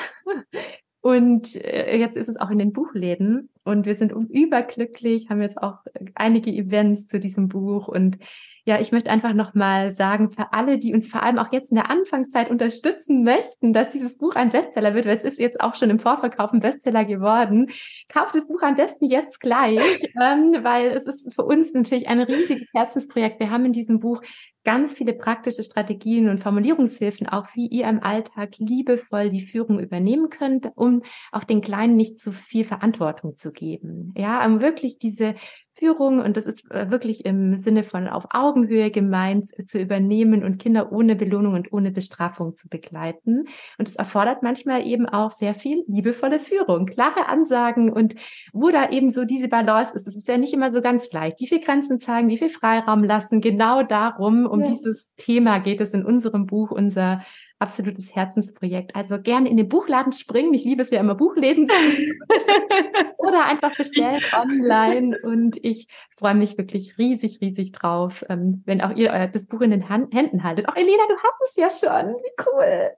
Und 1.01 1.55
äh, 1.55 1.97
jetzt 1.97 2.15
ist 2.15 2.29
es 2.29 2.37
auch 2.37 2.51
in 2.51 2.59
den 2.59 2.73
Buchläden. 2.73 3.49
Und 3.63 3.85
wir 3.85 3.95
sind 3.95 4.11
überglücklich, 4.11 5.29
haben 5.29 5.41
jetzt 5.41 5.61
auch 5.61 5.79
einige 6.15 6.51
Events 6.51 7.07
zu 7.07 7.19
diesem 7.19 7.47
Buch. 7.47 7.87
Und 7.87 8.17
ja, 8.65 8.79
ich 8.79 8.91
möchte 8.91 9.09
einfach 9.09 9.33
nochmal 9.33 9.91
sagen, 9.91 10.29
für 10.29 10.53
alle, 10.53 10.77
die 10.77 10.93
uns 10.93 11.07
vor 11.07 11.23
allem 11.23 11.39
auch 11.39 11.51
jetzt 11.51 11.71
in 11.71 11.75
der 11.75 11.89
Anfangszeit 11.89 12.49
unterstützen 12.49 13.23
möchten, 13.23 13.73
dass 13.73 13.89
dieses 13.89 14.17
Buch 14.17 14.35
ein 14.35 14.51
Bestseller 14.51 14.93
wird, 14.93 15.05
weil 15.05 15.15
es 15.15 15.23
ist 15.23 15.39
jetzt 15.39 15.61
auch 15.61 15.75
schon 15.75 15.89
im 15.89 15.99
Vorverkauf 15.99 16.53
ein 16.53 16.59
Bestseller 16.59 17.05
geworden, 17.05 17.67
kauft 18.07 18.35
das 18.35 18.47
Buch 18.47 18.61
am 18.61 18.75
besten 18.75 19.05
jetzt 19.05 19.39
gleich, 19.39 19.79
ähm, 20.21 20.57
weil 20.61 20.91
es 20.91 21.07
ist 21.07 21.33
für 21.33 21.43
uns 21.43 21.73
natürlich 21.73 22.07
ein 22.07 22.19
riesiges 22.19 22.67
Herzensprojekt. 22.73 23.39
Wir 23.39 23.49
haben 23.49 23.65
in 23.65 23.73
diesem 23.73 23.99
Buch 23.99 24.21
ganz 24.63 24.93
viele 24.93 25.13
praktische 25.13 25.63
Strategien 25.63 26.29
und 26.29 26.39
Formulierungshilfen, 26.39 27.27
auch 27.27 27.47
wie 27.55 27.67
ihr 27.67 27.87
im 27.87 28.03
Alltag 28.03 28.57
liebevoll 28.59 29.31
die 29.31 29.41
Führung 29.41 29.79
übernehmen 29.79 30.29
könnt, 30.29 30.69
um 30.75 31.01
auch 31.31 31.43
den 31.43 31.61
Kleinen 31.61 31.95
nicht 31.95 32.19
zu 32.19 32.31
viel 32.31 32.63
Verantwortung 32.63 33.37
zu 33.37 33.51
geben. 33.51 34.13
Ja, 34.15 34.45
um 34.45 34.61
wirklich 34.61 34.99
diese 34.99 35.33
Führung 35.81 36.19
und 36.19 36.37
das 36.37 36.45
ist 36.45 36.69
äh, 36.69 36.91
wirklich 36.91 37.25
im 37.25 37.57
Sinne 37.57 37.81
von 37.81 38.07
auf 38.07 38.25
Augenhöhe 38.29 38.91
gemeint 38.91 39.49
zu 39.67 39.79
übernehmen 39.79 40.43
und 40.43 40.59
Kinder 40.59 40.91
ohne 40.91 41.15
Belohnung 41.15 41.55
und 41.55 41.73
ohne 41.73 41.89
Bestrafung 41.89 42.55
zu 42.55 42.69
begleiten. 42.69 43.45
Und 43.79 43.87
es 43.87 43.95
erfordert 43.95 44.43
manchmal 44.43 44.85
eben 44.85 45.07
auch 45.07 45.31
sehr 45.31 45.55
viel 45.55 45.83
liebevolle 45.87 46.39
Führung, 46.39 46.85
klare 46.85 47.27
Ansagen 47.27 47.91
und 47.91 48.13
wo 48.53 48.69
da 48.69 48.91
eben 48.91 49.09
so 49.09 49.25
diese 49.25 49.47
Balance 49.47 49.95
ist. 49.95 50.07
Es 50.07 50.15
ist 50.15 50.27
ja 50.27 50.37
nicht 50.37 50.53
immer 50.53 50.69
so 50.69 50.81
ganz 50.81 51.11
leicht. 51.11 51.39
Wie 51.39 51.47
viel 51.47 51.59
Grenzen 51.59 51.99
zeigen, 51.99 52.29
wie 52.29 52.37
viel 52.37 52.49
Freiraum 52.49 53.03
lassen. 53.03 53.41
Genau 53.41 53.81
darum, 53.81 54.45
um 54.45 54.61
ja. 54.61 54.67
dieses 54.67 55.15
Thema 55.15 55.57
geht 55.57 55.81
es 55.81 55.93
in 55.93 56.05
unserem 56.05 56.45
Buch, 56.45 56.69
unser 56.69 57.23
absolutes 57.61 58.15
Herzensprojekt. 58.15 58.95
Also 58.95 59.21
gerne 59.21 59.49
in 59.49 59.57
den 59.57 59.69
Buchladen 59.69 60.11
springen. 60.11 60.53
Ich 60.53 60.63
liebe 60.63 60.81
es 60.81 60.89
ja 60.89 60.99
immer, 60.99 61.15
Buchläden 61.15 61.69
oder 63.17 63.45
einfach 63.45 63.75
bestellen 63.75 64.21
online. 64.33 65.17
Und 65.23 65.57
ich 65.63 65.87
freue 66.17 66.35
mich 66.35 66.57
wirklich 66.57 66.97
riesig, 66.97 67.39
riesig 67.41 67.71
drauf, 67.71 68.25
ähm, 68.29 68.63
wenn 68.65 68.81
auch 68.81 68.95
ihr 68.95 69.11
euer 69.11 69.27
das 69.27 69.47
Buch 69.47 69.61
in 69.61 69.71
den 69.71 69.87
Händen 69.87 70.43
haltet. 70.43 70.67
Auch 70.67 70.75
Elena, 70.75 71.03
du 71.07 71.15
hast 71.17 71.41
es 71.49 71.55
ja 71.55 71.69
schon. 71.69 72.15
Wie 72.15 72.43
cool. 72.45 72.91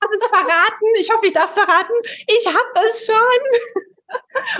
Hast 0.00 0.14
es 0.14 0.26
verraten? 0.26 0.86
Ich 1.00 1.12
hoffe, 1.12 1.26
ich 1.26 1.32
darf 1.32 1.50
es 1.50 1.54
verraten. 1.54 1.94
Ich 2.26 2.46
habe 2.46 2.88
es 2.88 3.04
schon. 3.04 3.84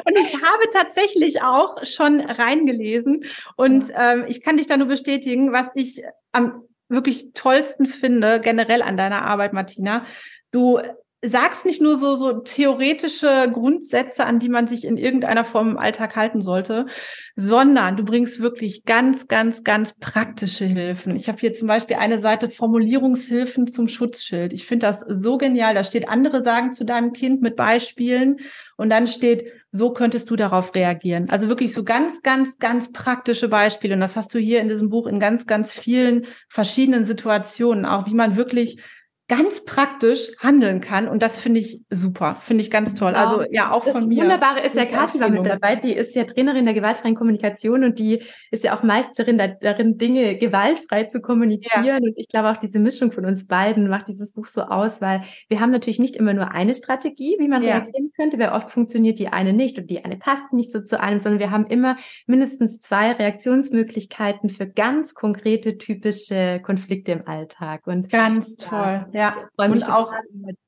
Und 0.05 0.19
ich 0.19 0.35
habe 0.35 0.69
tatsächlich 0.71 1.43
auch 1.43 1.85
schon 1.85 2.21
reingelesen. 2.21 3.25
Und 3.57 3.85
ähm, 3.97 4.25
ich 4.29 4.43
kann 4.43 4.57
dich 4.57 4.67
da 4.67 4.77
nur 4.77 4.89
bestätigen, 4.89 5.53
was 5.53 5.69
ich 5.75 6.03
am 6.33 6.65
wirklich 6.89 7.33
tollsten 7.35 7.87
finde, 7.87 8.41
generell 8.41 8.83
an 8.83 8.97
deiner 8.97 9.23
Arbeit, 9.23 9.53
Martina. 9.53 10.05
Du 10.51 10.81
sagst 11.23 11.67
nicht 11.67 11.83
nur 11.83 11.97
so, 11.97 12.15
so 12.15 12.33
theoretische 12.41 13.51
Grundsätze, 13.53 14.25
an 14.25 14.39
die 14.39 14.49
man 14.49 14.69
sich 14.69 14.85
in 14.85 14.97
irgendeiner 14.97 15.45
Form 15.45 15.71
im 15.71 15.79
Alltag 15.79 16.15
halten 16.15 16.41
sollte, 16.41 16.87
sondern 17.35 17.97
du 17.97 18.05
bringst 18.05 18.41
wirklich 18.41 18.85
ganz, 18.85 19.27
ganz, 19.27 19.65
ganz 19.65 19.95
praktische 19.99 20.65
Hilfen. 20.65 21.17
Ich 21.17 21.29
habe 21.29 21.39
hier 21.39 21.53
zum 21.55 21.67
Beispiel 21.67 21.97
eine 21.97 22.21
Seite 22.21 22.49
Formulierungshilfen 22.49 23.67
zum 23.67 23.89
Schutzschild. 23.89 24.53
Ich 24.53 24.65
finde 24.65 24.87
das 24.87 25.01
so 25.01 25.39
genial. 25.39 25.75
Da 25.75 25.83
steht 25.83 26.09
andere 26.09 26.45
sagen 26.45 26.73
zu 26.73 26.85
deinem 26.85 27.13
Kind 27.13 27.43
mit 27.43 27.57
Beispielen 27.57 28.37
und 28.77 28.89
dann 28.91 29.09
steht, 29.09 29.51
so 29.71 29.93
könntest 29.93 30.31
du 30.31 30.37
darauf 30.37 30.75
reagieren. 30.75 31.29
Also 31.31 31.49
wirklich 31.49 31.75
so 31.75 31.85
ganz, 31.85 32.23
ganz, 32.23 32.59
ganz 32.59 32.93
praktische 32.93 33.49
Beispiele. 33.49 33.95
Und 33.95 34.01
das 34.01 34.17
hast 34.17 34.33
du 34.33 34.39
hier 34.39 34.61
in 34.61 34.69
diesem 34.69 34.89
Buch 34.89 35.07
in 35.07 35.19
ganz, 35.19 35.47
ganz 35.47 35.73
vielen 35.73 36.27
verschiedenen 36.49 37.05
Situationen, 37.05 37.85
auch 37.85 38.07
wie 38.07 38.15
man 38.15 38.37
wirklich 38.37 38.81
ganz 39.29 39.67
praktisch 39.67 40.31
handeln 40.39 40.81
kann. 40.81 41.07
Und 41.07 41.23
das 41.23 41.39
finde 41.39 41.61
ich 41.61 41.83
super, 41.91 42.37
finde 42.43 42.63
ich 42.63 42.71
ganz 42.71 42.95
toll. 42.95 43.15
Also 43.15 43.45
ja, 43.51 43.71
auch 43.71 43.85
das 43.85 43.93
von 43.93 44.09
mir. 44.09 44.17
Das 44.17 44.25
Wunderbare 44.25 44.61
ist 44.65 44.75
ja, 44.75 44.87
Kathi 44.87 45.21
war 45.21 45.29
mit 45.29 45.45
dabei. 45.45 45.77
Die 45.77 45.93
ist 45.93 46.15
ja 46.15 46.25
Trainerin 46.25 46.65
der 46.65 46.73
gewaltfreien 46.73 47.15
Kommunikation 47.15 47.85
und 47.85 47.99
die 47.99 48.23
ist 48.51 48.65
ja 48.65 48.77
auch 48.77 48.83
Meisterin 48.83 49.37
darin, 49.37 49.99
Dinge 49.99 50.37
gewaltfrei 50.37 51.05
zu 51.05 51.21
kommunizieren. 51.21 51.85
Ja. 51.85 51.97
Und 51.97 52.15
ich 52.17 52.29
glaube 52.29 52.51
auch 52.51 52.57
diese 52.57 52.79
Mischung 52.79 53.13
von 53.13 53.27
uns 53.27 53.47
beiden 53.47 53.89
macht 53.89 54.09
dieses 54.09 54.33
Buch 54.33 54.47
so 54.47 54.63
aus, 54.63 55.03
weil 55.03 55.23
wir 55.49 55.61
haben 55.61 55.71
natürlich 55.71 55.99
nicht 55.99 56.17
immer 56.17 56.33
nur 56.33 56.51
eine 56.53 56.75
Strategie, 56.75 57.37
wie 57.39 57.49
man 57.49 57.63
ja. 57.63 57.75
reagieren 57.79 58.11
könnte, 58.17 58.39
weil 58.39 58.49
oft 58.49 58.71
funktioniert 58.71 59.19
die 59.19 59.29
eine 59.29 59.53
nicht 59.53 59.79
und 59.79 59.91
die 59.91 60.07
eine 60.07 60.17
passt 60.17 60.55
nicht 60.55 60.73
so 60.73 60.81
zu 60.81 61.01
einem, 61.01 61.19
sondern 61.19 61.39
wir 61.39 61.51
haben 61.51 61.67
immer 61.67 61.97
mindestens 62.27 62.81
zwei 62.81 63.13
Reaktionsmöglichkeiten 63.13 64.49
für 64.49 64.67
ganz 64.67 65.13
konkrete, 65.13 65.77
typische 65.77 66.61
Konflikte 66.65 67.13
im 67.13 67.29
Alltag. 67.29 67.87
Und 67.87 68.09
ganz 68.09 68.57
toll. 68.57 69.07
Ja. 69.13 69.18
Ja, 69.19 69.49
freue 69.57 69.71
mich 69.71 69.85
auch. 69.85 70.13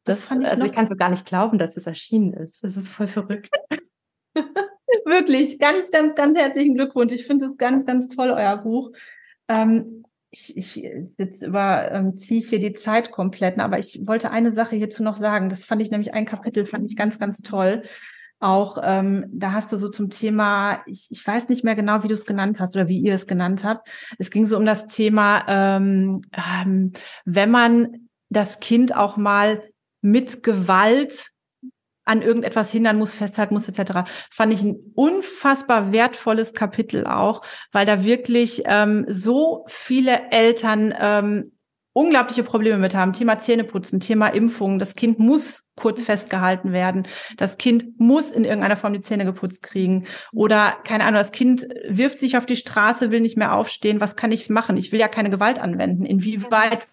Das, 0.03 0.29
das 0.29 0.39
ich 0.39 0.45
also 0.45 0.65
ich 0.65 0.73
kann 0.73 0.89
so 0.89 0.97
gar 0.97 1.09
nicht 1.09 1.25
glauben, 1.25 1.57
dass 1.57 1.77
es 1.77 1.87
erschienen 1.87 2.33
ist. 2.33 2.65
Das 2.65 2.77
ist 2.77 2.89
voll 2.89 3.07
verrückt. 3.07 3.49
Wirklich, 5.05 5.61
ganz, 5.61 5.93
ganz, 5.93 6.17
ganz 6.17 6.37
herzlichen 6.37 6.75
Glückwunsch. 6.75 7.13
Ich 7.13 7.27
finde 7.27 7.47
es 7.47 7.57
ganz, 7.59 7.87
ganz 7.87 8.09
toll, 8.09 8.31
euer 8.31 8.57
Buch. 8.57 8.91
Ähm, 9.47 10.05
ich, 10.33 10.57
ich 10.57 10.85
jetzt 11.17 11.43
über 11.45 11.93
ähm, 11.93 12.17
ziehe 12.17 12.41
ich 12.41 12.49
hier 12.49 12.59
die 12.59 12.73
Zeit 12.73 13.13
komplett, 13.13 13.57
ne? 13.57 13.63
aber 13.63 13.79
ich 13.79 14.05
wollte 14.05 14.33
eine 14.33 14.51
Sache 14.51 14.75
hierzu 14.75 15.05
noch 15.05 15.17
sagen. 15.17 15.49
Das 15.49 15.65
fand 15.65 15.81
ich 15.81 15.93
nämlich 15.93 16.13
ein 16.13 16.27
Kapitel, 16.27 16.67
fand 16.67 16.91
ich 16.91 16.97
ganz, 16.97 17.21
ganz 17.21 17.43
toll. 17.43 17.85
Auch 18.41 18.79
ähm, 18.83 19.27
da 19.33 19.53
hast 19.53 19.71
du 19.71 19.77
so 19.77 19.89
zum 19.89 20.11
Thema, 20.11 20.83
ich, 20.87 21.07
ich 21.11 21.25
weiß 21.25 21.49
nicht 21.51 21.63
mehr 21.63 21.77
genau, 21.77 22.03
wie 22.03 22.09
du 22.09 22.15
es 22.15 22.27
genannt 22.27 22.59
hast 22.59 22.75
oder 22.75 22.89
wie 22.89 22.99
ihr 22.99 23.15
es 23.15 23.29
genannt 23.29 23.63
habt. 23.63 23.89
Es 24.19 24.33
ging 24.33 24.49
so 24.49 24.57
um 24.57 24.67
das 24.67 24.89
Thema, 24.89 25.45
ähm, 25.47 26.23
ähm, 26.65 26.93
wenn 27.25 27.51
man 27.53 28.10
das 28.31 28.61
Kind 28.61 28.97
auch 28.97 29.17
mal 29.17 29.63
mit 30.01 30.43
Gewalt 30.43 31.31
an 32.05 32.23
irgendetwas 32.23 32.73
hindern 32.73 32.99
muss, 32.99 33.13
festhalten 33.13 33.55
muss, 33.55 33.69
etc. 33.69 34.11
Fand 34.31 34.53
ich 34.53 34.63
ein 34.63 34.77
unfassbar 34.95 35.93
wertvolles 35.93 36.55
Kapitel 36.55 37.07
auch, 37.07 37.43
weil 37.73 37.87
da 37.87 38.03
wirklich 38.03 38.63
ähm, 38.65 39.05
so 39.07 39.65
viele 39.69 40.31
Eltern 40.31 40.95
ähm, 40.99 41.53
unglaubliche 41.93 42.43
Probleme 42.43 42.79
mit 42.79 42.95
haben. 42.95 43.13
Thema 43.13 43.39
Zähneputzen, 43.39 44.01
Thema 44.01 44.29
Impfungen. 44.29 44.79
Das 44.79 44.95
Kind 44.95 45.19
muss 45.19 45.67
kurz 45.77 46.03
festgehalten 46.03 46.73
werden. 46.73 47.07
Das 47.37 47.59
Kind 47.59 47.99
muss 47.99 48.31
in 48.31 48.45
irgendeiner 48.45 48.77
Form 48.77 48.93
die 48.93 49.01
Zähne 49.01 49.25
geputzt 49.25 49.63
kriegen. 49.63 50.07
Oder, 50.33 50.77
keine 50.85 51.05
Ahnung, 51.05 51.21
das 51.21 51.33
Kind 51.33 51.67
wirft 51.89 52.21
sich 52.21 52.37
auf 52.37 52.47
die 52.47 52.57
Straße, 52.57 53.11
will 53.11 53.21
nicht 53.21 53.37
mehr 53.37 53.55
aufstehen. 53.55 54.01
Was 54.01 54.17
kann 54.17 54.33
ich 54.33 54.49
machen? 54.49 54.77
Ich 54.77 54.93
will 54.93 55.01
ja 55.01 55.09
keine 55.09 55.31
Gewalt 55.31 55.59
anwenden. 55.59 56.05
Inwieweit 56.05 56.87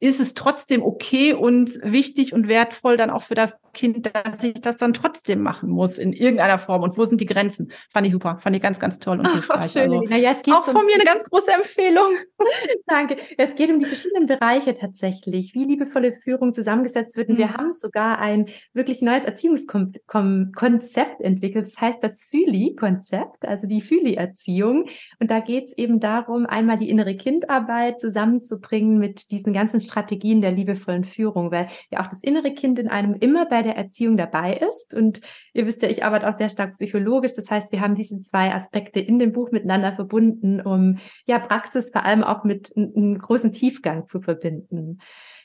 ist 0.00 0.20
es 0.20 0.34
trotzdem 0.34 0.82
okay 0.82 1.32
und 1.32 1.78
wichtig 1.82 2.32
und 2.32 2.48
wertvoll 2.48 2.96
dann 2.96 3.10
auch 3.10 3.22
für 3.22 3.34
das 3.34 3.60
Kind, 3.72 4.10
dass 4.12 4.42
ich 4.42 4.54
das 4.54 4.76
dann 4.76 4.92
trotzdem 4.92 5.42
machen 5.42 5.70
muss 5.70 5.98
in 5.98 6.12
irgendeiner 6.12 6.58
Form. 6.58 6.82
Und 6.82 6.98
wo 6.98 7.04
sind 7.04 7.20
die 7.20 7.26
Grenzen? 7.26 7.72
Fand 7.90 8.06
ich 8.06 8.12
super, 8.12 8.38
fand 8.40 8.56
ich 8.56 8.62
ganz, 8.62 8.78
ganz 8.78 8.98
toll 8.98 9.18
und 9.18 9.26
Ach, 9.26 9.32
hilfreich. 9.32 9.72
Schön, 9.72 9.92
also, 9.92 10.14
ja, 10.14 10.32
auch 10.32 10.64
von 10.64 10.84
mir 10.84 10.94
eine 10.94 11.04
ganz 11.04 11.24
große 11.24 11.52
Empfehlung. 11.52 12.06
Danke. 12.86 13.16
Es 13.38 13.54
geht 13.54 13.70
um 13.70 13.78
die 13.80 13.86
verschiedenen 13.86 14.26
Bereiche 14.26 14.74
tatsächlich, 14.74 15.54
wie 15.54 15.64
liebevolle 15.64 16.12
Führung 16.12 16.52
zusammengesetzt 16.52 17.16
wird. 17.16 17.28
Und 17.28 17.36
mhm. 17.36 17.38
wir 17.38 17.54
haben 17.54 17.72
sogar 17.72 18.18
ein 18.18 18.46
wirklich 18.72 19.02
neues 19.02 19.24
Erziehungskonzept 19.24 21.20
entwickelt. 21.20 21.66
Das 21.66 21.80
heißt 21.80 22.02
das 22.02 22.22
Füli-Konzept, 22.24 23.46
also 23.46 23.66
die 23.66 23.80
Füli-Erziehung. 23.80 24.86
Und 25.18 25.30
da 25.30 25.40
geht 25.40 25.66
es 25.68 25.78
eben 25.78 26.00
darum, 26.00 26.46
einmal 26.46 26.76
die 26.76 26.90
innere 26.90 27.16
Kindarbeit 27.16 28.00
zusammenzubringen 28.00 28.98
mit 28.98 29.30
diesen 29.30 29.52
ganzen 29.52 29.61
Strategien 29.68 30.40
der 30.40 30.50
liebevollen 30.50 31.04
Führung, 31.04 31.50
weil 31.50 31.68
ja 31.90 32.00
auch 32.00 32.08
das 32.08 32.22
innere 32.22 32.52
Kind 32.52 32.78
in 32.78 32.88
einem 32.88 33.14
immer 33.14 33.46
bei 33.46 33.62
der 33.62 33.76
Erziehung 33.76 34.16
dabei 34.16 34.54
ist. 34.54 34.94
Und 34.94 35.20
ihr 35.52 35.66
wisst 35.66 35.82
ja, 35.82 35.88
ich 35.88 36.04
arbeite 36.04 36.28
auch 36.28 36.36
sehr 36.36 36.48
stark 36.48 36.72
psychologisch. 36.72 37.34
Das 37.34 37.50
heißt, 37.50 37.72
wir 37.72 37.80
haben 37.80 37.94
diese 37.94 38.20
zwei 38.20 38.54
Aspekte 38.54 39.00
in 39.00 39.18
dem 39.18 39.32
Buch 39.32 39.50
miteinander 39.50 39.94
verbunden, 39.94 40.60
um 40.60 40.98
ja 41.26 41.38
Praxis 41.38 41.90
vor 41.90 42.04
allem 42.04 42.24
auch 42.24 42.44
mit 42.44 42.72
einem 42.76 43.18
großen 43.18 43.52
Tiefgang 43.52 44.06
zu 44.06 44.20
verbinden. 44.20 44.98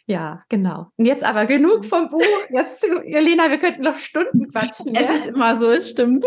Ja, 0.06 0.44
genau. 0.48 0.88
Und 0.96 1.06
jetzt 1.06 1.26
aber 1.26 1.46
genug 1.46 1.84
vom 1.84 2.10
Buch. 2.10 2.22
Jetzt, 2.50 2.88
Jelena, 3.06 3.52
wir 3.52 3.58
könnten 3.58 3.82
noch 3.82 3.96
Stunden 3.96 4.50
quatschen. 4.50 4.96
Es 4.96 5.02
ja? 5.02 5.16
ist 5.16 5.26
immer 5.28 5.60
so, 5.60 5.70
es 5.70 5.90
stimmt. 5.90 6.26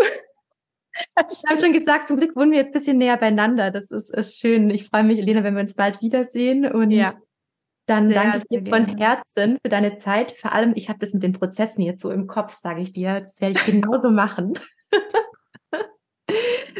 Ich 1.17 1.43
habe 1.49 1.61
schon 1.61 1.73
gesagt, 1.73 2.09
zum 2.09 2.19
Glück 2.19 2.37
wohnen 2.37 2.51
wir 2.51 2.59
jetzt 2.59 2.69
ein 2.69 2.73
bisschen 2.73 2.99
näher 2.99 3.17
beieinander. 3.17 3.71
Das 3.71 3.91
ist, 3.91 4.15
ist 4.15 4.39
schön. 4.39 4.69
Ich 4.71 4.89
freue 4.89 5.05
mich, 5.05 5.19
Elena, 5.19 5.45
wenn 5.45 5.55
wir 5.55 5.63
uns 5.63 5.75
bald 5.75 6.03
wiedersehen. 6.03 6.67
Und 6.71 6.91
ja. 6.91 7.15
Dann 7.91 8.07
sehr, 8.07 8.23
danke 8.23 8.39
ich 8.39 8.45
dir 8.45 8.71
von 8.71 8.97
Herzen 8.99 9.59
für 9.61 9.69
deine 9.69 9.97
Zeit. 9.97 10.31
Vor 10.31 10.53
allem, 10.53 10.75
ich 10.77 10.89
habe 10.89 11.01
das 11.01 11.13
mit 11.13 11.25
den 11.25 11.33
Prozessen 11.33 11.83
jetzt 11.83 12.03
so 12.03 12.13
im 12.13 12.29
Kopf, 12.29 12.55
sage 12.55 12.83
ich 12.83 12.93
dir. 12.93 13.21
Das 13.21 13.41
werde 13.41 13.59
ich 13.59 13.65
genauso 13.65 14.11
machen. 14.13 14.57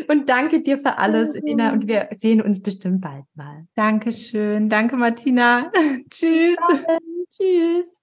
Und 0.07 0.29
danke 0.29 0.63
dir 0.63 0.79
für 0.79 0.99
alles, 0.99 1.35
Elena. 1.35 1.73
Und 1.73 1.89
wir 1.89 2.09
sehen 2.15 2.41
uns 2.41 2.63
bestimmt 2.63 3.01
bald 3.01 3.25
mal. 3.35 3.67
Dankeschön. 3.75 4.69
Danke, 4.69 4.97
Martina. 4.97 5.73
Tschüss. 6.11 6.57
Tschüss. 7.29 8.01